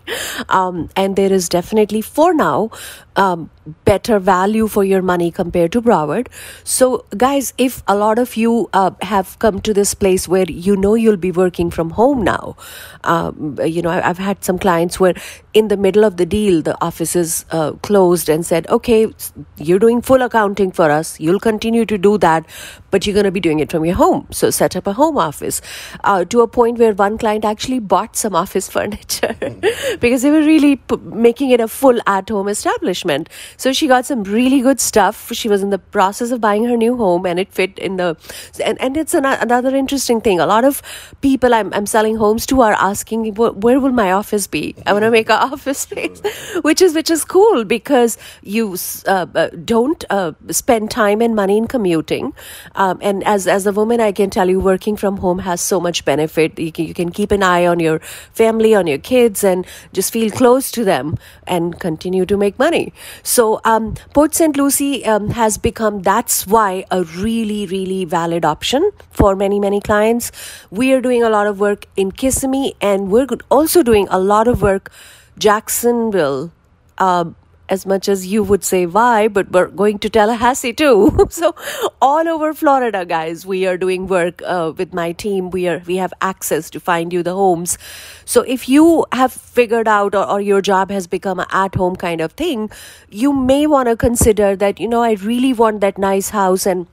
um, 0.48 0.88
and 0.96 1.16
there 1.16 1.32
is 1.32 1.48
definitely, 1.48 2.00
for 2.00 2.34
now, 2.34 2.70
um, 3.16 3.50
better 3.84 4.18
value 4.18 4.66
for 4.68 4.84
your 4.84 5.02
money 5.02 5.30
compared 5.30 5.72
to 5.72 5.82
Broward. 5.82 6.28
So, 6.64 7.04
guys, 7.16 7.52
if 7.58 7.82
a 7.86 7.94
lot 7.94 8.18
of 8.18 8.36
you 8.36 8.68
uh, 8.72 8.92
have 9.02 9.38
come 9.38 9.60
to 9.62 9.74
this 9.74 9.94
place 9.94 10.26
where 10.28 10.46
you 10.48 10.76
know 10.76 10.94
you'll 10.94 11.16
be 11.16 11.30
working 11.30 11.70
from 11.70 11.90
home 11.90 12.22
now, 12.22 12.56
um, 13.04 13.58
you 13.64 13.82
know, 13.82 13.90
I've 13.90 14.18
had 14.18 14.44
some 14.44 14.58
clients 14.58 14.98
where 14.98 15.14
in 15.54 15.68
the 15.68 15.76
middle 15.76 16.04
of 16.04 16.16
the 16.16 16.26
deal, 16.26 16.60
the 16.60 16.76
offices 16.84 17.44
uh, 17.52 17.72
closed 17.88 18.28
and 18.28 18.44
said, 18.44 18.68
okay, 18.68 19.12
you're 19.56 19.78
doing 19.78 20.02
full 20.02 20.20
accounting 20.22 20.72
for 20.72 20.90
us. 20.90 21.18
You'll 21.20 21.38
continue 21.40 21.86
to 21.86 21.96
do 21.96 22.18
that, 22.18 22.44
but 22.90 23.06
you're 23.06 23.14
going 23.14 23.24
to 23.24 23.30
be 23.30 23.40
doing 23.40 23.60
it 23.60 23.70
from 23.70 23.84
your 23.84 23.94
home. 23.94 24.26
So, 24.32 24.50
set 24.50 24.74
up 24.74 24.88
a 24.88 24.92
home 24.92 25.16
office 25.16 25.62
uh, 26.02 26.24
to 26.26 26.40
a 26.40 26.48
point 26.48 26.78
where 26.78 26.92
one 26.92 27.18
client 27.18 27.44
actually 27.44 27.78
bought 27.78 28.16
some 28.16 28.34
office 28.34 28.68
furniture 28.76 29.36
because 30.00 30.22
they 30.22 30.32
were 30.32 30.42
really 30.42 30.76
p- 30.76 30.96
making 30.96 31.50
it 31.50 31.60
a 31.60 31.68
full 31.68 32.00
at 32.06 32.28
home 32.28 32.48
establishment. 32.48 33.28
So 33.56 33.72
she 33.72 33.86
got 33.86 34.06
some 34.06 34.24
really 34.24 34.60
good 34.60 34.80
stuff. 34.80 35.32
She 35.32 35.48
was 35.48 35.62
in 35.62 35.70
the 35.70 35.78
process 35.78 36.32
of 36.32 36.40
buying 36.40 36.64
her 36.64 36.76
new 36.76 36.96
home 36.96 37.26
and 37.26 37.38
it 37.38 37.52
fit 37.52 37.78
in 37.78 37.96
the 37.96 38.16
and, 38.64 38.80
and 38.80 38.96
it's 38.96 39.14
an, 39.14 39.24
another 39.24 39.74
interesting 39.76 40.20
thing. 40.20 40.40
A 40.40 40.46
lot 40.46 40.64
of 40.64 40.82
people 41.20 41.54
I'm, 41.54 41.72
I'm 41.72 41.86
selling 41.86 42.16
homes 42.16 42.44
to 42.46 42.60
are 42.62 42.72
asking 42.72 43.34
where 43.34 43.78
will 43.78 43.92
my 43.92 44.10
office 44.10 44.48
be? 44.48 44.74
I 44.84 44.92
want 44.92 45.04
to 45.04 45.10
make 45.10 45.30
an 45.30 45.43
office 45.52 45.80
space, 45.80 46.20
which 46.62 46.82
is 46.82 46.94
which 46.94 47.10
is 47.10 47.24
cool 47.24 47.64
because 47.64 48.18
you 48.42 48.76
uh, 49.06 49.26
uh, 49.34 49.48
don't 49.64 50.04
uh, 50.10 50.32
spend 50.50 50.90
time 50.90 51.20
and 51.20 51.34
money 51.34 51.58
in 51.58 51.66
commuting. 51.66 52.32
Um, 52.74 52.98
and 53.00 53.24
as 53.24 53.46
as 53.46 53.66
a 53.66 53.72
woman, 53.72 54.00
I 54.00 54.12
can 54.12 54.30
tell 54.30 54.48
you, 54.48 54.60
working 54.60 54.96
from 54.96 55.18
home 55.18 55.40
has 55.40 55.60
so 55.60 55.80
much 55.80 56.04
benefit. 56.04 56.58
You 56.58 56.72
can, 56.72 56.86
you 56.86 56.94
can 56.94 57.10
keep 57.10 57.30
an 57.30 57.42
eye 57.42 57.66
on 57.66 57.80
your 57.80 57.98
family, 58.32 58.74
on 58.74 58.86
your 58.86 58.98
kids, 58.98 59.44
and 59.44 59.66
just 59.92 60.12
feel 60.12 60.30
close 60.30 60.70
to 60.72 60.84
them 60.84 61.16
and 61.46 61.78
continue 61.78 62.26
to 62.26 62.36
make 62.36 62.58
money. 62.58 62.92
So 63.22 63.60
um, 63.64 63.94
Port 64.12 64.34
St. 64.34 64.56
Lucie 64.56 65.04
um, 65.04 65.30
has 65.30 65.58
become, 65.58 66.02
that's 66.02 66.46
why, 66.46 66.84
a 66.90 67.04
really, 67.04 67.66
really 67.66 68.04
valid 68.04 68.44
option 68.44 68.90
for 69.10 69.36
many, 69.36 69.60
many 69.60 69.80
clients. 69.80 70.32
We 70.70 70.92
are 70.92 71.00
doing 71.00 71.22
a 71.22 71.30
lot 71.30 71.46
of 71.46 71.60
work 71.60 71.86
in 71.96 72.12
Kissimmee 72.12 72.74
and 72.80 73.10
we're 73.10 73.26
also 73.50 73.82
doing 73.82 74.06
a 74.10 74.18
lot 74.18 74.48
of 74.48 74.62
work 74.62 74.90
Jacksonville, 75.38 76.52
uh, 76.98 77.24
as 77.68 77.86
much 77.86 78.08
as 78.08 78.26
you 78.26 78.42
would 78.42 78.62
say 78.62 78.84
why, 78.84 79.26
but 79.26 79.50
we're 79.50 79.68
going 79.68 79.98
to 79.98 80.10
Tallahassee 80.10 80.72
too. 80.72 81.26
so 81.30 81.54
all 82.00 82.28
over 82.28 82.52
Florida, 82.52 83.06
guys, 83.06 83.46
we 83.46 83.66
are 83.66 83.78
doing 83.78 84.06
work 84.06 84.42
uh, 84.44 84.72
with 84.76 84.92
my 84.92 85.12
team. 85.12 85.50
We 85.50 85.66
are 85.68 85.82
we 85.86 85.96
have 85.96 86.12
access 86.20 86.68
to 86.70 86.80
find 86.80 87.12
you 87.12 87.22
the 87.22 87.34
homes. 87.34 87.78
So 88.24 88.42
if 88.42 88.68
you 88.68 89.06
have 89.12 89.32
figured 89.32 89.88
out 89.88 90.14
or, 90.14 90.28
or 90.28 90.40
your 90.40 90.60
job 90.60 90.90
has 90.90 91.06
become 91.06 91.40
an 91.40 91.46
at 91.50 91.74
home 91.74 91.96
kind 91.96 92.20
of 92.20 92.32
thing, 92.32 92.70
you 93.10 93.32
may 93.32 93.66
want 93.66 93.88
to 93.88 93.96
consider 93.96 94.54
that 94.56 94.78
you 94.78 94.88
know 94.88 95.02
I 95.02 95.12
really 95.14 95.52
want 95.52 95.80
that 95.80 95.96
nice 95.96 96.30
house 96.30 96.66
and 96.66 96.86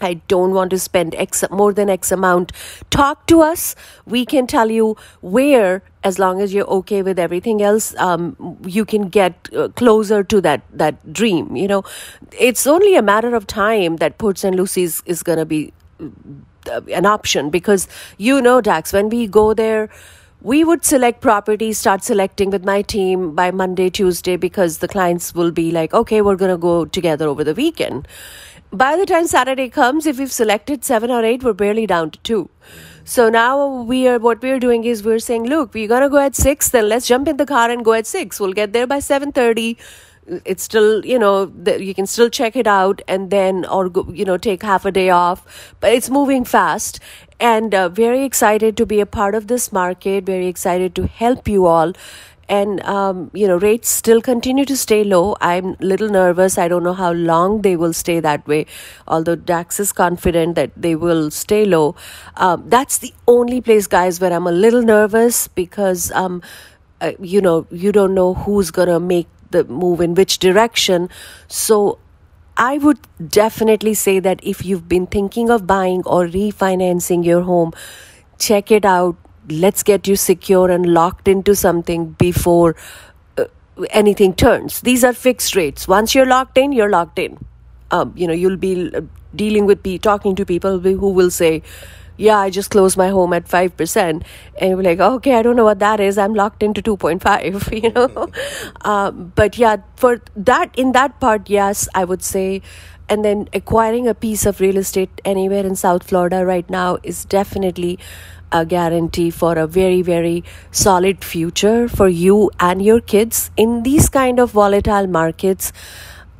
I 0.00 0.14
don't 0.28 0.52
want 0.52 0.70
to 0.70 0.78
spend 0.78 1.14
X 1.14 1.44
more 1.50 1.72
than 1.72 1.88
X 1.88 2.10
amount. 2.10 2.52
Talk 2.90 3.26
to 3.28 3.42
us. 3.42 3.76
We 4.06 4.26
can 4.26 4.46
tell 4.46 4.70
you 4.70 4.96
where, 5.20 5.82
as 6.02 6.18
long 6.18 6.40
as 6.40 6.52
you're 6.52 6.66
okay 6.66 7.02
with 7.02 7.18
everything 7.18 7.62
else, 7.62 7.94
um, 7.96 8.58
you 8.66 8.84
can 8.84 9.08
get 9.08 9.48
uh, 9.56 9.68
closer 9.68 10.24
to 10.24 10.40
that 10.40 10.62
that 10.72 11.12
dream. 11.12 11.54
You 11.56 11.68
know, 11.68 11.84
it's 12.38 12.66
only 12.66 12.96
a 12.96 13.02
matter 13.02 13.34
of 13.34 13.46
time 13.46 13.96
that 13.96 14.18
Port 14.18 14.38
St. 14.38 14.54
Lucie's 14.54 15.02
is 15.06 15.22
going 15.22 15.38
to 15.38 15.46
be 15.46 15.72
uh, 16.00 16.80
an 16.92 17.06
option 17.06 17.50
because 17.50 17.86
you 18.18 18.40
know, 18.42 18.60
Dax, 18.60 18.92
when 18.92 19.08
we 19.08 19.26
go 19.26 19.54
there 19.54 19.88
we 20.40 20.62
would 20.62 20.84
select 20.84 21.22
properties, 21.22 21.78
start 21.78 22.04
selecting 22.04 22.50
with 22.50 22.66
my 22.66 22.82
team 22.82 23.34
by 23.34 23.50
Monday, 23.50 23.88
Tuesday, 23.88 24.36
because 24.36 24.76
the 24.78 24.88
clients 24.88 25.34
will 25.34 25.50
be 25.50 25.70
like, 25.70 25.94
okay, 25.94 26.20
we're 26.20 26.36
going 26.36 26.50
to 26.50 26.58
go 26.58 26.84
together 26.84 27.26
over 27.26 27.42
the 27.42 27.54
weekend 27.54 28.06
by 28.74 28.96
the 28.96 29.06
time 29.06 29.26
Saturday 29.26 29.68
comes, 29.68 30.06
if 30.06 30.18
we've 30.18 30.32
selected 30.32 30.84
seven 30.84 31.10
or 31.10 31.24
eight, 31.24 31.42
we're 31.42 31.52
barely 31.52 31.86
down 31.86 32.10
to 32.10 32.18
two. 32.20 32.50
So 33.04 33.28
now 33.28 33.82
we 33.82 34.08
are 34.08 34.18
what 34.18 34.42
we're 34.42 34.58
doing 34.58 34.84
is 34.84 35.02
we're 35.04 35.18
saying, 35.18 35.44
look, 35.44 35.74
we're 35.74 35.88
gonna 35.88 36.08
go 36.08 36.18
at 36.18 36.34
six, 36.34 36.70
then 36.70 36.88
let's 36.88 37.06
jump 37.06 37.28
in 37.28 37.36
the 37.36 37.46
car 37.46 37.70
and 37.70 37.84
go 37.84 37.92
at 37.92 38.06
six. 38.06 38.40
We'll 38.40 38.52
get 38.52 38.72
there 38.72 38.86
by 38.86 38.98
seven 38.98 39.32
thirty. 39.32 39.76
It's 40.46 40.62
still, 40.62 41.04
you 41.04 41.18
know, 41.18 41.52
you 41.78 41.94
can 41.94 42.06
still 42.06 42.30
check 42.30 42.56
it 42.56 42.66
out 42.66 43.02
and 43.06 43.30
then, 43.30 43.66
or 43.66 43.90
go, 43.90 44.10
you 44.10 44.24
know, 44.24 44.38
take 44.38 44.62
half 44.62 44.86
a 44.86 44.90
day 44.90 45.10
off. 45.10 45.74
But 45.80 45.92
it's 45.92 46.08
moving 46.08 46.46
fast, 46.46 46.98
and 47.38 47.74
uh, 47.74 47.90
very 47.90 48.24
excited 48.24 48.78
to 48.78 48.86
be 48.86 49.00
a 49.00 49.06
part 49.06 49.34
of 49.34 49.48
this 49.48 49.70
market. 49.70 50.24
Very 50.24 50.46
excited 50.46 50.94
to 50.94 51.06
help 51.06 51.46
you 51.46 51.66
all 51.66 51.92
and 52.48 52.80
um, 52.84 53.30
you 53.32 53.46
know 53.48 53.56
rates 53.56 53.88
still 53.88 54.20
continue 54.20 54.64
to 54.64 54.76
stay 54.76 55.04
low. 55.04 55.36
I'm 55.40 55.76
a 55.80 55.84
little 55.84 56.08
nervous. 56.08 56.58
I 56.58 56.68
don't 56.68 56.82
know 56.82 56.92
how 56.92 57.12
long 57.12 57.62
they 57.62 57.76
will 57.76 57.92
stay 57.92 58.20
that 58.20 58.46
way. 58.46 58.66
Although 59.08 59.36
dax 59.36 59.80
is 59.80 59.92
confident 59.92 60.54
that 60.54 60.72
they 60.76 60.94
will 60.94 61.30
stay 61.30 61.64
low. 61.64 61.94
Um, 62.36 62.64
that's 62.68 62.98
the 62.98 63.12
only 63.26 63.60
place 63.60 63.86
guys 63.86 64.20
where 64.20 64.32
i'm 64.32 64.46
a 64.46 64.52
little 64.52 64.82
nervous 64.82 65.48
because 65.48 66.10
um, 66.12 66.42
uh, 67.00 67.12
you 67.20 67.40
know 67.40 67.66
you 67.70 67.92
don't 67.92 68.14
know 68.14 68.34
who's 68.34 68.70
gonna 68.70 69.00
make 69.00 69.28
the 69.50 69.64
move 69.64 70.00
in 70.00 70.14
which 70.14 70.38
direction. 70.38 71.08
So 71.48 71.98
I 72.56 72.78
would 72.78 72.98
definitely 73.28 73.94
say 73.94 74.20
that 74.20 74.40
if 74.42 74.64
you've 74.64 74.88
been 74.88 75.06
thinking 75.06 75.50
of 75.50 75.66
buying 75.66 76.02
or 76.06 76.26
refinancing 76.26 77.24
your 77.24 77.42
home, 77.42 77.72
check 78.38 78.70
it 78.70 78.84
out 78.84 79.16
let's 79.48 79.82
get 79.82 80.06
you 80.06 80.16
secure 80.16 80.70
and 80.70 80.86
locked 80.86 81.28
into 81.28 81.54
something 81.54 82.12
before 82.12 82.76
uh, 83.38 83.44
anything 83.90 84.34
turns. 84.34 84.80
These 84.80 85.04
are 85.04 85.12
fixed 85.12 85.56
rates. 85.56 85.86
Once 85.88 86.14
you're 86.14 86.26
locked 86.26 86.58
in 86.58 86.72
you're 86.72 86.90
locked 86.90 87.18
in. 87.18 87.38
Um, 87.90 88.12
you 88.16 88.26
know 88.26 88.32
you'll 88.32 88.56
be 88.56 88.94
uh, 88.94 89.02
dealing 89.34 89.66
with 89.66 89.82
be 89.82 89.98
talking 89.98 90.34
to 90.36 90.46
people 90.46 90.78
who 90.78 91.10
will 91.10 91.30
say 91.30 91.62
yeah 92.16 92.38
i 92.38 92.48
just 92.48 92.70
closed 92.70 92.96
my 92.96 93.08
home 93.08 93.32
at 93.32 93.44
5% 93.46 93.98
and 93.98 94.70
you're 94.70 94.82
like 94.82 95.00
okay 95.00 95.34
i 95.34 95.42
don't 95.42 95.56
know 95.56 95.64
what 95.64 95.80
that 95.80 96.00
is. 96.00 96.16
I'm 96.16 96.34
locked 96.34 96.62
into 96.62 96.82
2.5 96.82 97.82
you 97.82 97.92
know? 97.92 98.30
Um, 98.90 99.32
but 99.34 99.58
yeah 99.58 99.76
for 99.96 100.20
that 100.36 100.76
in 100.78 100.92
that 100.92 101.20
part 101.20 101.50
yes 101.50 101.88
i 101.94 102.04
would 102.04 102.22
say 102.22 102.62
and 103.08 103.24
then 103.24 103.48
acquiring 103.52 104.08
a 104.08 104.14
piece 104.14 104.46
of 104.46 104.60
real 104.60 104.76
estate 104.76 105.20
anywhere 105.24 105.66
in 105.66 105.76
south 105.76 106.04
florida 106.04 106.44
right 106.44 106.68
now 106.70 106.98
is 107.02 107.24
definitely 107.24 107.98
a 108.60 108.64
guarantee 108.64 109.30
for 109.30 109.52
a 109.58 109.66
very 109.66 110.02
very 110.08 110.42
solid 110.70 111.24
future 111.24 111.88
for 111.88 112.08
you 112.08 112.50
and 112.70 112.84
your 112.88 113.00
kids 113.14 113.50
in 113.56 113.82
these 113.82 114.08
kind 114.08 114.38
of 114.40 114.50
volatile 114.62 115.06
markets. 115.06 115.72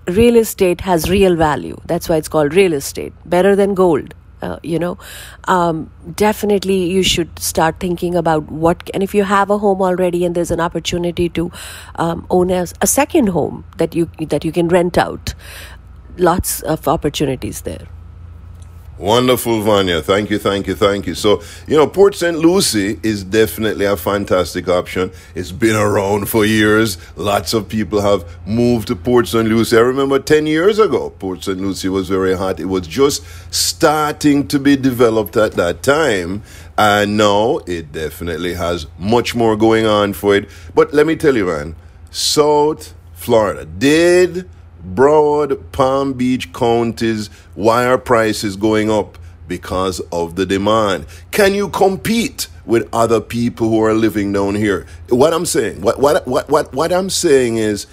Real 0.06 0.36
estate 0.36 0.82
has 0.82 1.08
real 1.08 1.34
value. 1.34 1.80
That's 1.86 2.10
why 2.10 2.16
it's 2.16 2.28
called 2.28 2.54
real 2.54 2.74
estate. 2.74 3.14
Better 3.24 3.56
than 3.56 3.74
gold 3.74 4.14
uh, 4.44 4.58
you 4.62 4.78
know. 4.78 4.98
Um, 5.44 5.90
definitely 6.14 6.78
you 6.90 7.02
should 7.02 7.38
start 7.38 7.80
thinking 7.80 8.14
about 8.14 8.50
what 8.50 8.90
and 8.92 9.02
if 9.02 9.14
you 9.14 9.24
have 9.24 9.50
a 9.50 9.58
home 9.58 9.82
already 9.82 10.24
and 10.24 10.34
there's 10.34 10.50
an 10.50 10.60
opportunity 10.60 11.28
to 11.30 11.50
um, 11.96 12.26
own 12.30 12.50
a, 12.50 12.66
a 12.80 12.86
second 12.86 13.28
home 13.28 13.64
that 13.78 13.94
you 13.94 14.10
that 14.34 14.44
you 14.44 14.52
can 14.52 14.68
rent 14.68 14.98
out 14.98 15.34
lots 16.16 16.60
of 16.62 16.86
opportunities 16.86 17.62
there 17.62 17.88
Wonderful, 18.96 19.60
Vanya. 19.62 20.00
Thank 20.00 20.30
you, 20.30 20.38
thank 20.38 20.68
you, 20.68 20.76
thank 20.76 21.08
you. 21.08 21.16
So, 21.16 21.42
you 21.66 21.76
know, 21.76 21.88
Port 21.88 22.14
St. 22.14 22.38
Lucie 22.38 23.00
is 23.02 23.24
definitely 23.24 23.86
a 23.86 23.96
fantastic 23.96 24.68
option. 24.68 25.10
It's 25.34 25.50
been 25.50 25.74
around 25.74 26.28
for 26.28 26.44
years. 26.44 26.96
Lots 27.16 27.54
of 27.54 27.68
people 27.68 28.02
have 28.02 28.24
moved 28.46 28.86
to 28.88 28.96
Port 28.96 29.26
St. 29.26 29.48
Lucie. 29.48 29.76
I 29.76 29.80
remember 29.80 30.20
10 30.20 30.46
years 30.46 30.78
ago, 30.78 31.10
Port 31.10 31.42
St. 31.42 31.60
Lucie 31.60 31.88
was 31.88 32.08
very 32.08 32.36
hot. 32.36 32.60
It 32.60 32.66
was 32.66 32.86
just 32.86 33.24
starting 33.52 34.46
to 34.46 34.60
be 34.60 34.76
developed 34.76 35.36
at 35.36 35.54
that 35.54 35.82
time. 35.82 36.44
And 36.78 37.16
now 37.16 37.58
it 37.66 37.90
definitely 37.90 38.54
has 38.54 38.86
much 38.96 39.34
more 39.34 39.56
going 39.56 39.86
on 39.86 40.12
for 40.12 40.36
it. 40.36 40.48
But 40.72 40.94
let 40.94 41.04
me 41.04 41.16
tell 41.16 41.36
you, 41.36 41.46
man, 41.46 41.74
South 42.12 42.94
Florida 43.14 43.64
did 43.64 44.48
Broward, 44.84 45.60
Palm 45.72 46.12
Beach 46.12 46.52
counties, 46.52 47.28
why 47.54 47.86
are 47.86 47.98
prices 47.98 48.56
going 48.56 48.90
up? 48.90 49.18
Because 49.46 50.00
of 50.10 50.36
the 50.36 50.46
demand. 50.46 51.06
Can 51.30 51.54
you 51.54 51.68
compete 51.68 52.48
with 52.64 52.88
other 52.94 53.20
people 53.20 53.68
who 53.68 53.82
are 53.84 53.92
living 53.92 54.32
down 54.32 54.54
here? 54.54 54.86
What 55.10 55.34
I'm 55.34 55.44
saying, 55.44 55.82
what, 55.82 56.00
what, 56.00 56.26
what, 56.26 56.48
what, 56.48 56.72
what 56.72 56.92
I'm 56.92 57.10
saying 57.10 57.58
is 57.58 57.86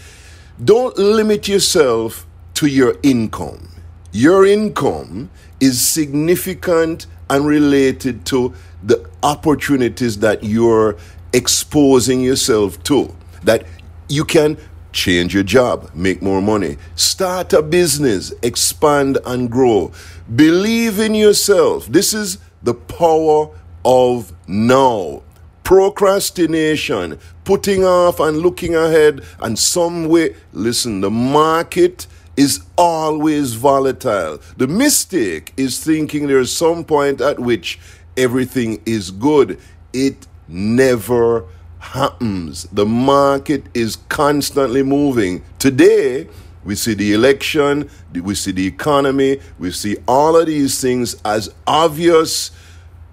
don't 0.64 0.98
limit 0.98 1.48
yourself 1.48 2.26
to 2.56 2.68
your 2.68 2.96
income. 3.04 3.70
Your 4.12 4.46
income 4.46 5.30
is 5.60 5.86
significant 5.86 7.08
and 7.30 7.46
related 7.46 8.26
to 8.28 8.54
the 8.84 9.10
opportunities 9.24 10.20
that 10.20 10.44
you're 10.44 10.98
exposing 11.34 12.22
yourself 12.22 12.82
to. 12.84 13.16
That 13.44 13.66
you 14.10 14.26
can 14.26 14.58
change 14.92 15.34
your 15.34 15.44
job, 15.44 15.90
make 15.94 16.22
more 16.22 16.42
money, 16.42 16.78
start 16.96 17.54
a 17.54 17.62
business, 17.62 18.34
expand 18.42 19.18
and 19.26 19.50
grow. 19.50 19.92
Believe 20.36 21.00
in 21.00 21.16
yourself. 21.16 21.88
This 21.88 22.14
is 22.14 22.38
the 22.64 22.74
power 22.74 23.50
of 23.84 24.34
now. 24.48 25.24
Procrastination, 25.64 27.20
putting 27.44 27.84
off 27.86 28.20
and 28.20 28.40
looking 28.40 28.76
ahead, 28.76 29.22
and 29.40 29.58
some 29.58 30.08
way, 30.08 30.36
listen, 30.52 31.02
the 31.02 31.12
market 31.12 32.08
is 32.36 32.64
always 32.78 33.54
volatile. 33.54 34.40
The 34.58 34.68
mistake 34.68 35.54
is 35.58 35.84
thinking 35.84 36.28
there's 36.28 36.52
some 36.52 36.84
point 36.84 37.22
at 37.22 37.40
which 37.40 37.80
everything 38.18 38.82
is 38.86 39.12
good. 39.12 39.60
It 39.94 40.28
never 40.48 41.46
happens. 41.82 42.64
The 42.72 42.86
market 42.86 43.66
is 43.74 43.98
constantly 44.08 44.84
moving. 44.84 45.44
Today, 45.60 46.28
we 46.64 46.76
see 46.76 46.94
the 46.94 47.12
election, 47.14 47.90
we 48.14 48.36
see 48.36 48.52
the 48.52 48.68
economy, 48.68 49.40
we 49.58 49.72
see 49.72 49.98
all 50.08 50.38
of 50.38 50.46
these 50.46 50.80
things 50.80 51.20
as 51.26 51.54
obvious 51.66 52.52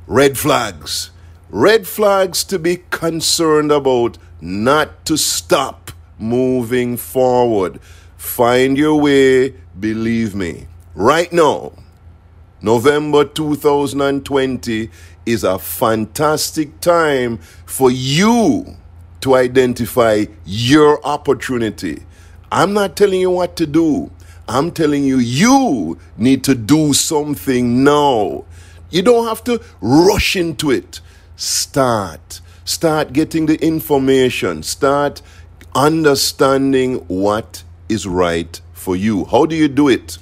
red 0.06 0.38
flags. 0.38 1.10
Red 1.50 1.86
flags 1.86 2.44
to 2.44 2.58
be 2.58 2.82
concerned 2.90 3.72
about, 3.72 4.18
not 4.40 5.04
to 5.06 5.16
stop 5.16 5.90
moving 6.18 6.96
forward. 6.98 7.80
Find 8.18 8.76
your 8.76 9.00
way, 9.00 9.54
believe 9.80 10.34
me. 10.34 10.66
Right 10.94 11.32
now, 11.32 11.72
November 12.60 13.24
2020 13.24 14.90
is 15.28 15.44
a 15.44 15.58
fantastic 15.58 16.80
time 16.80 17.38
for 17.66 17.90
you 17.90 18.76
to 19.20 19.34
identify 19.34 20.24
your 20.46 21.04
opportunity. 21.06 22.02
I'm 22.50 22.72
not 22.72 22.96
telling 22.96 23.20
you 23.20 23.30
what 23.30 23.56
to 23.56 23.66
do. 23.66 24.10
I'm 24.48 24.70
telling 24.70 25.04
you, 25.04 25.18
you 25.18 25.98
need 26.16 26.42
to 26.44 26.54
do 26.54 26.94
something 26.94 27.84
now. 27.84 28.44
You 28.90 29.02
don't 29.02 29.26
have 29.26 29.44
to 29.44 29.60
rush 29.82 30.34
into 30.34 30.70
it. 30.70 31.00
Start. 31.36 32.40
Start 32.64 33.12
getting 33.12 33.44
the 33.46 33.56
information. 33.56 34.62
Start 34.62 35.20
understanding 35.74 36.94
what 37.08 37.62
is 37.90 38.06
right 38.06 38.58
for 38.72 38.96
you. 38.96 39.26
How 39.26 39.44
do 39.44 39.54
you 39.54 39.68
do 39.68 39.88
it? 39.88 40.16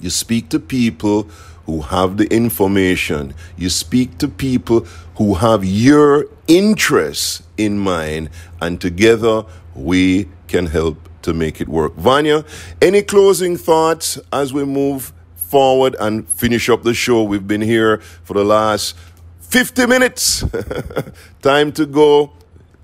You 0.00 0.08
speak 0.08 0.48
to 0.50 0.58
people 0.58 1.28
who 1.66 1.82
have 1.82 2.16
the 2.16 2.26
information. 2.32 3.34
You 3.56 3.68
speak 3.68 4.18
to 4.18 4.28
people 4.28 4.86
who 5.16 5.34
have 5.34 5.64
your 5.64 6.26
interests 6.46 7.42
in 7.56 7.78
mind, 7.78 8.30
and 8.60 8.80
together 8.80 9.44
we 9.74 10.28
can 10.48 10.66
help 10.66 11.08
to 11.22 11.34
make 11.34 11.60
it 11.60 11.68
work. 11.68 11.94
Vanya, 11.96 12.44
any 12.80 13.02
closing 13.02 13.56
thoughts 13.56 14.18
as 14.32 14.52
we 14.52 14.64
move 14.64 15.12
forward 15.34 15.96
and 15.98 16.28
finish 16.28 16.68
up 16.68 16.84
the 16.84 16.94
show? 16.94 17.22
We've 17.22 17.46
been 17.46 17.60
here 17.60 17.98
for 17.98 18.34
the 18.34 18.44
last 18.44 18.96
50 19.40 19.86
minutes. 19.86 20.44
Time 21.42 21.72
to 21.72 21.86
go. 21.86 22.32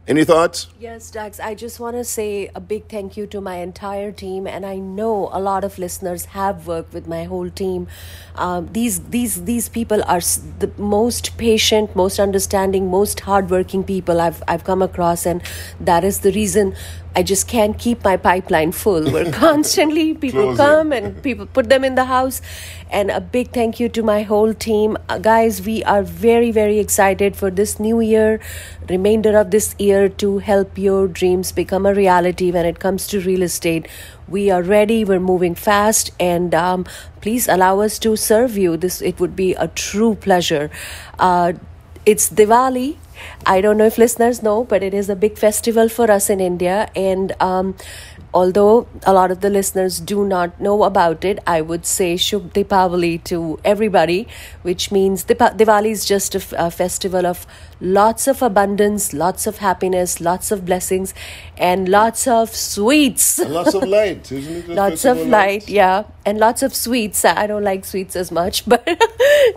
Any 0.09 0.24
thoughts? 0.24 0.66
Yes, 0.80 1.12
Dax. 1.12 1.38
I 1.38 1.55
just 1.55 1.78
want 1.78 1.94
to 1.94 2.03
say 2.03 2.50
a 2.57 2.61
big 2.61 2.88
thank 2.88 3.16
you 3.16 3.24
to 3.28 3.40
my 3.40 3.59
entire 3.59 4.11
team, 4.11 4.48
and 4.48 4.66
I 4.66 4.78
know 4.78 5.30
a 5.32 5.38
lot 5.38 5.62
of 5.62 5.78
listeners 5.78 6.24
have 6.24 6.66
worked 6.66 6.92
with 6.92 7.07
my 7.07 7.22
whole 7.22 7.48
team. 7.48 7.86
Um, 8.34 8.68
these 8.72 8.98
these 8.98 9.44
these 9.44 9.68
people 9.68 10.03
are 10.09 10.18
the 10.59 10.72
most 10.76 11.36
patient, 11.38 11.94
most 11.94 12.18
understanding, 12.18 12.90
most 12.90 13.20
hardworking 13.20 13.84
people 13.84 14.20
I've 14.20 14.42
I've 14.48 14.64
come 14.64 14.82
across, 14.82 15.24
and 15.24 15.40
that 15.78 16.03
is 16.03 16.18
the 16.18 16.32
reason 16.32 16.74
I 17.15 17.23
just 17.23 17.47
can't 17.47 17.79
keep 17.79 18.03
my 18.05 18.17
pipeline 18.17 18.73
full. 18.73 19.11
We're 19.13 19.31
constantly 19.47 20.15
people 20.15 20.57
come 20.57 20.93
and 20.93 21.23
people 21.23 21.47
put 21.47 21.69
them 21.69 21.85
in 21.85 21.95
the 21.95 22.07
house. 22.07 22.41
And 22.91 23.11
a 23.11 23.21
big 23.21 23.53
thank 23.53 23.79
you 23.81 23.89
to 23.91 24.03
my 24.03 24.23
whole 24.23 24.55
team. 24.55 24.97
Uh, 25.09 25.19
guys, 25.19 25.63
we 25.63 25.83
are 25.85 26.03
very, 26.03 26.51
very 26.51 26.79
excited 26.79 27.37
for 27.37 27.51
this 27.51 27.79
new 27.79 28.01
year, 28.01 28.41
remainder 28.89 29.37
of 29.37 29.51
this 29.51 29.75
year 29.79 30.09
to 30.09 30.39
help 30.39 30.79
your 30.79 31.07
dreams 31.09 31.53
become 31.53 31.87
a 31.87 31.95
reality 31.95 32.51
when 32.51 32.67
it 32.67 32.79
comes 32.79 33.07
to 33.09 33.21
real 33.21 33.43
estate. 33.43 33.89
We 34.29 34.51
are 34.51 34.63
ready, 34.63 35.05
we're 35.05 35.21
moving 35.21 35.55
fast, 35.55 36.11
and 36.19 36.55
um, 36.55 36.87
please 37.21 37.49
allow 37.49 37.81
us 37.81 37.99
to 38.01 38.17
serve 38.17 38.57
you. 38.57 38.77
This 38.77 39.03
it 39.03 39.21
would 39.21 39.37
be 39.37 39.53
a 39.55 39.69
true 39.69 40.15
pleasure. 40.15 40.71
Uh, 41.19 41.55
it's 42.05 42.28
Diwali 42.30 42.96
I 43.46 43.61
don't 43.61 43.76
know 43.76 43.86
if 43.86 43.98
listeners 43.98 44.42
know, 44.42 44.64
but 44.64 44.82
it 44.82 44.94
is 44.94 45.09
a 45.09 45.16
big 45.16 45.38
festival 45.38 45.88
for 45.88 46.11
us 46.11 46.30
in 46.30 46.40
India. 46.40 46.90
And 46.94 47.32
um, 47.40 47.76
although 48.35 48.87
a 49.05 49.12
lot 49.12 49.30
of 49.30 49.41
the 49.41 49.51
listeners 49.51 50.01
do 50.01 50.24
not 50.26 50.61
know 50.61 50.85
about 50.85 51.24
it, 51.24 51.39
I 51.47 51.61
would 51.61 51.87
say 51.87 52.14
Shubh 52.14 52.53
Deepavali 52.53 53.22
to 53.24 53.59
everybody, 53.64 54.28
which 54.62 54.91
means 54.91 55.24
Diwali 55.24 55.91
is 55.91 56.05
just 56.05 56.35
a, 56.35 56.39
f- 56.39 56.53
a 56.57 56.70
festival 56.70 57.26
of 57.26 57.47
lots 57.83 58.28
of 58.28 58.41
abundance, 58.43 59.12
lots 59.12 59.47
of 59.47 59.59
happiness, 59.59 60.20
lots 60.20 60.51
of 60.51 60.64
blessings, 60.64 61.12
and 61.57 61.89
lots 61.89 62.26
of 62.26 62.55
sweets. 62.55 63.39
And 63.39 63.53
lots 63.53 63.74
of 63.74 63.83
light, 63.83 64.30
isn't 64.30 64.57
it? 64.57 64.68
lots 64.83 65.05
of 65.05 65.26
light, 65.26 65.68
yeah, 65.68 66.05
and 66.24 66.39
lots 66.39 66.62
of 66.62 66.74
sweets. 66.74 67.24
I 67.24 67.47
don't 67.47 67.64
like 67.64 67.85
sweets 67.85 68.16
as 68.16 68.30
much, 68.30 68.64
but 68.68 68.89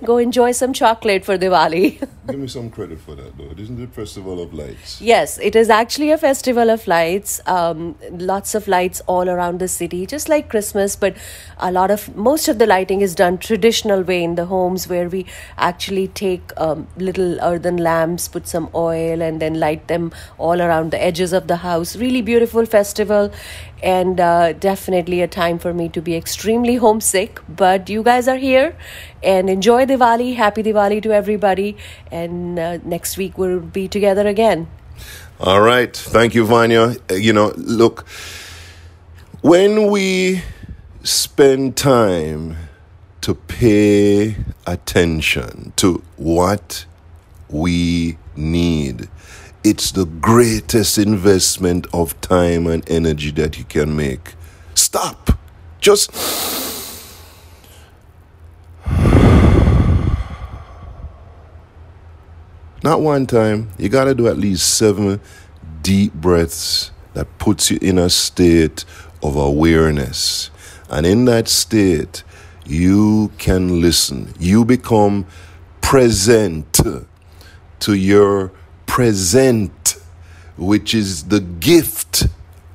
go 0.03 0.17
enjoy 0.17 0.51
some 0.51 0.73
chocolate 0.73 1.23
for 1.23 1.37
Diwali. 1.37 1.99
Give 2.27 2.39
me 2.39 2.47
some 2.47 2.71
credit 2.71 2.99
for 2.99 3.13
that, 3.15 3.37
though. 3.37 3.53
Isn't 3.55 3.79
it 3.79 3.93
Festival 3.93 4.41
of 4.41 4.53
Lights? 4.53 4.99
Yes, 4.99 5.37
it 5.37 5.55
is 5.55 5.69
actually 5.69 6.09
a 6.11 6.17
festival 6.17 6.71
of 6.71 6.87
lights. 6.87 7.39
Um, 7.45 7.95
lots 8.11 8.55
of 8.55 8.64
lights 8.67 9.01
all 9.07 9.29
around 9.29 9.59
the 9.59 9.67
city, 9.67 10.05
just 10.05 10.29
like 10.29 10.49
Christmas. 10.49 10.95
But 10.95 11.15
a 11.57 11.71
lot 11.71 11.91
of 11.91 12.15
most 12.15 12.47
of 12.47 12.57
the 12.59 12.65
lighting 12.65 13.01
is 13.01 13.15
done 13.15 13.37
traditional 13.37 14.01
way 14.03 14.23
in 14.23 14.35
the 14.35 14.45
homes, 14.45 14.87
where 14.87 15.09
we 15.09 15.25
actually 15.57 16.07
take 16.09 16.51
um, 16.57 16.87
little 16.97 17.39
earthen 17.41 17.77
lamps, 17.77 18.27
put 18.27 18.47
some 18.47 18.69
oil, 18.73 19.21
and 19.21 19.41
then 19.41 19.59
light 19.59 19.87
them 19.87 20.11
all 20.37 20.61
around 20.61 20.91
the 20.91 21.01
edges 21.01 21.33
of 21.33 21.47
the 21.47 21.57
house. 21.57 21.95
Really 21.95 22.21
beautiful 22.21 22.65
festival, 22.65 23.31
and 23.81 24.19
uh, 24.19 24.53
definitely 24.53 25.21
a 25.21 25.27
time 25.27 25.59
for 25.59 25.73
me 25.73 25.89
to 25.89 26.01
be 26.01 26.15
extremely 26.15 26.75
homesick. 26.75 27.39
But 27.47 27.89
you 27.89 28.03
guys 28.03 28.27
are 28.27 28.37
here, 28.37 28.75
and 29.23 29.49
enjoy 29.49 29.85
Diwali. 29.85 30.35
Happy 30.35 30.63
Diwali 30.63 31.01
to 31.03 31.11
everybody, 31.11 31.77
and 32.11 32.59
uh, 32.59 32.77
next 32.83 33.17
week 33.17 33.37
we'll 33.37 33.59
be 33.59 33.87
together 33.87 34.27
again. 34.27 34.67
All 35.39 35.59
right. 35.59 35.95
Thank 35.95 36.33
you, 36.33 36.45
Vanya. 36.45 36.95
Uh, 37.11 37.15
You 37.15 37.33
know, 37.33 37.53
look, 37.57 38.05
when 39.45 39.91
we 39.91 40.41
spend 41.03 41.77
time 41.77 42.57
to 43.21 43.35
pay 43.35 44.35
attention 44.65 45.71
to 45.75 46.01
what 46.17 46.83
we 47.47 48.17
need, 48.35 49.07
it's 49.63 49.91
the 49.91 50.05
greatest 50.05 50.97
investment 50.97 51.85
of 51.93 52.19
time 52.21 52.65
and 52.65 52.89
energy 52.89 53.29
that 53.29 53.55
you 53.55 53.63
can 53.65 53.95
make. 53.95 54.33
Stop. 54.73 55.37
Just. 55.79 56.09
Not 62.81 63.01
one 63.01 63.27
time. 63.27 63.69
You 63.77 63.89
got 63.89 64.05
to 64.05 64.15
do 64.15 64.27
at 64.27 64.39
least 64.39 64.73
seven 64.73 65.21
deep 65.83 66.13
breaths 66.15 66.89
that 67.15 67.37
puts 67.39 67.71
you 67.71 67.79
in 67.81 67.97
a 67.97 68.09
state 68.09 68.85
of 69.27 69.35
awareness. 69.35 70.49
And 70.89 71.05
in 71.05 71.25
that 71.25 71.47
state, 71.47 72.23
you 72.65 73.31
can 73.37 73.81
listen. 73.81 74.33
You 74.39 74.65
become 74.65 75.25
present 75.81 76.79
to 77.79 77.93
your 77.93 78.51
present, 78.85 79.97
which 80.57 80.93
is 80.93 81.25
the 81.25 81.39
gift 81.39 82.27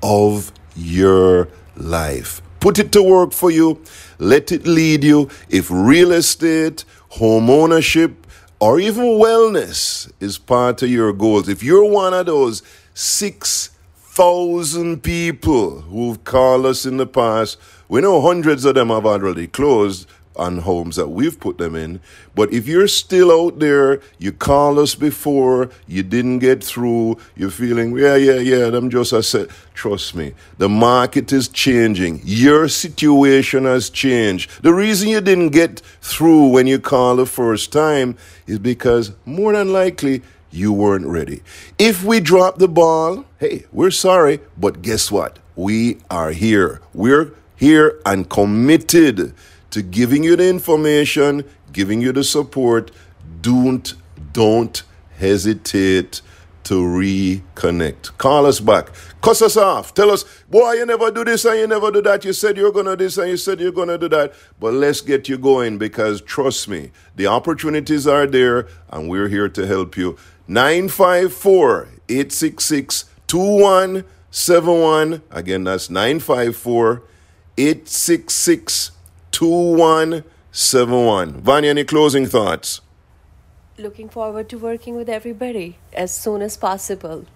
of 0.03 0.53
your 0.77 1.49
life. 1.77 2.43
Put 2.61 2.79
it 2.79 2.93
to 2.93 3.03
work 3.03 3.33
for 3.33 3.51
you. 3.51 3.83
Let 4.19 4.53
it 4.53 4.67
lead 4.67 5.03
you. 5.03 5.31
If 5.49 5.71
real 5.71 6.13
estate, 6.13 6.85
home 7.11 7.49
ownership, 7.49 8.27
or 8.61 8.79
even 8.79 9.05
wellness 9.05 10.13
is 10.21 10.37
part 10.37 10.83
of 10.83 10.91
your 10.91 11.13
goals, 11.13 11.49
if 11.49 11.63
you're 11.63 11.85
one 11.85 12.13
of 12.13 12.27
those 12.27 12.63
6,000 14.13 15.05
people 15.05 15.83
who've 15.83 16.23
called 16.25 16.67
us 16.67 16.85
in 16.85 16.97
the 16.97 17.07
past, 17.07 17.57
we 17.89 18.01
know 18.01 18.21
hundreds 18.21 18.65
of 18.65 18.75
them 18.75 18.89
have 18.89 19.07
already 19.07 19.47
closed 19.47 20.09
on 20.35 20.59
homes 20.59 20.97
that 20.97 21.09
we've 21.09 21.39
put 21.39 21.59
them 21.59 21.77
in. 21.77 22.01
But 22.35 22.53
if 22.53 22.67
you're 22.67 22.89
still 22.89 23.31
out 23.31 23.61
there, 23.61 24.01
you 24.19 24.33
called 24.33 24.81
us 24.81 24.97
before, 24.97 25.71
you 25.87 26.03
didn't 26.03 26.41
get 26.41 26.63
through, 26.65 27.19
you're 27.37 27.53
feeling, 27.53 27.97
yeah, 27.97 28.17
yeah, 28.17 28.41
yeah, 28.41 28.69
them 28.71 28.91
just 28.91 29.13
I 29.13 29.21
said, 29.21 29.49
trust 29.75 30.17
me, 30.17 30.35
the 30.59 30.69
market 30.69 31.33
is 31.33 31.47
changing. 31.47 32.21
Your 32.25 32.67
situation 32.67 33.65
has 33.65 33.89
changed. 33.91 34.51
The 34.63 34.75
reason 34.75 35.09
you 35.09 35.21
didn't 35.21 35.51
get 35.51 35.83
through 36.03 36.49
when 36.49 36.67
you 36.67 36.81
called 36.81 37.21
the 37.21 37.27
first 37.27 37.73
time 37.73 38.17
is 38.49 38.59
because 38.59 39.13
more 39.25 39.53
than 39.53 39.73
likely 39.73 40.23
you 40.51 40.73
weren't 40.73 41.07
ready. 41.07 41.43
If 41.79 42.05
we 42.05 42.21
drop 42.21 42.59
the 42.59 42.69
ball, 42.69 43.25
hey, 43.39 43.67
we're 43.73 43.91
sorry, 43.91 44.41
but 44.57 44.83
guess 44.83 45.11
what? 45.11 45.39
We 45.57 45.99
are 46.11 46.33
here. 46.33 46.81
We're 46.95 47.33
here 47.57 48.01
and 48.07 48.29
committed 48.29 49.35
to 49.71 49.83
giving 49.83 50.25
you 50.25 50.37
the 50.37 50.49
information, 50.49 51.45
giving 51.73 52.01
you 52.01 52.13
the 52.13 52.25
support. 52.25 52.91
Don't 53.41 53.95
don't 54.33 54.83
hesitate 55.19 56.23
to 56.65 56.75
reconnect. 56.75 58.17
Call 58.19 58.47
us 58.47 58.61
back. 58.61 58.91
Cuss 59.21 59.43
us 59.43 59.57
off. 59.57 59.93
Tell 59.95 60.11
us, 60.11 60.25
boy, 60.49 60.73
you 60.75 60.87
never 60.87 61.11
do 61.11 61.25
this 61.25 61.45
and 61.45 61.59
you 61.59 61.67
never 61.67 61.91
do 61.91 62.01
that. 62.03 62.25
You 62.25 62.33
said 62.33 62.57
you're 62.57 62.73
gonna 62.73 62.97
do 62.97 63.05
this 63.05 63.19
and 63.19 63.29
you 63.29 63.37
said 63.37 63.61
you're 63.61 63.73
gonna 63.73 63.99
do 63.99 64.09
that. 64.09 64.33
But 64.61 64.75
let's 64.75 65.01
get 65.01 65.29
you 65.29 65.37
going 65.37 65.79
because 65.79 66.21
trust 66.21 66.69
me, 66.69 66.93
the 67.17 67.27
opportunities 67.27 68.07
are 68.07 68.27
there 68.27 68.69
and 68.91 69.09
we're 69.09 69.29
here 69.29 69.49
to 69.49 69.67
help 69.67 69.97
you. 69.97 70.17
954 70.51 71.89
866 72.09 73.05
2171. 73.29 75.23
Again, 75.31 75.63
that's 75.63 75.89
954 75.89 77.05
866 77.57 78.91
2171. 79.31 81.41
Vanya, 81.41 81.71
any 81.71 81.85
closing 81.85 82.27
thoughts? 82.27 82.81
Looking 83.79 84.09
forward 84.09 84.49
to 84.49 84.59
working 84.59 84.97
with 84.97 85.09
everybody 85.09 85.77
as 85.93 86.13
soon 86.13 86.43
as 86.43 86.57
possible. 86.57 87.27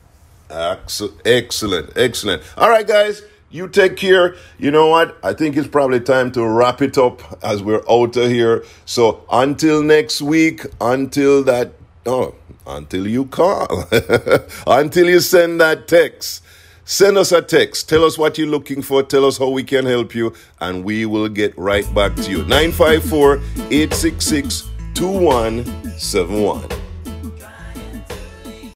Excellent, 0.50 1.20
excellent, 1.24 1.96
excellent. 1.96 2.42
All 2.56 2.68
right, 2.68 2.84
guys, 2.84 3.22
you 3.48 3.68
take 3.68 3.96
care. 3.96 4.34
You 4.58 4.72
know 4.72 4.88
what? 4.88 5.16
I 5.22 5.34
think 5.34 5.56
it's 5.56 5.68
probably 5.68 6.00
time 6.00 6.32
to 6.32 6.44
wrap 6.44 6.82
it 6.82 6.98
up 6.98 7.22
as 7.44 7.62
we're 7.62 7.84
out 7.88 8.16
of 8.16 8.28
here. 8.28 8.64
So 8.86 9.22
until 9.30 9.84
next 9.84 10.20
week, 10.20 10.66
until 10.80 11.44
that, 11.44 11.74
oh, 12.06 12.34
until 12.66 13.06
you 13.06 13.26
call, 13.26 13.84
until 14.66 15.08
you 15.08 15.20
send 15.20 15.60
that 15.60 15.88
text. 15.88 16.42
Send 16.86 17.16
us 17.16 17.32
a 17.32 17.40
text. 17.40 17.88
Tell 17.88 18.04
us 18.04 18.18
what 18.18 18.36
you're 18.36 18.46
looking 18.46 18.82
for. 18.82 19.02
Tell 19.02 19.24
us 19.24 19.38
how 19.38 19.48
we 19.48 19.64
can 19.64 19.86
help 19.86 20.14
you, 20.14 20.34
and 20.60 20.84
we 20.84 21.06
will 21.06 21.28
get 21.28 21.56
right 21.56 21.86
back 21.94 22.14
to 22.16 22.30
you. 22.30 22.44
954 22.44 23.36
866 23.70 24.68
2171. 24.94 26.93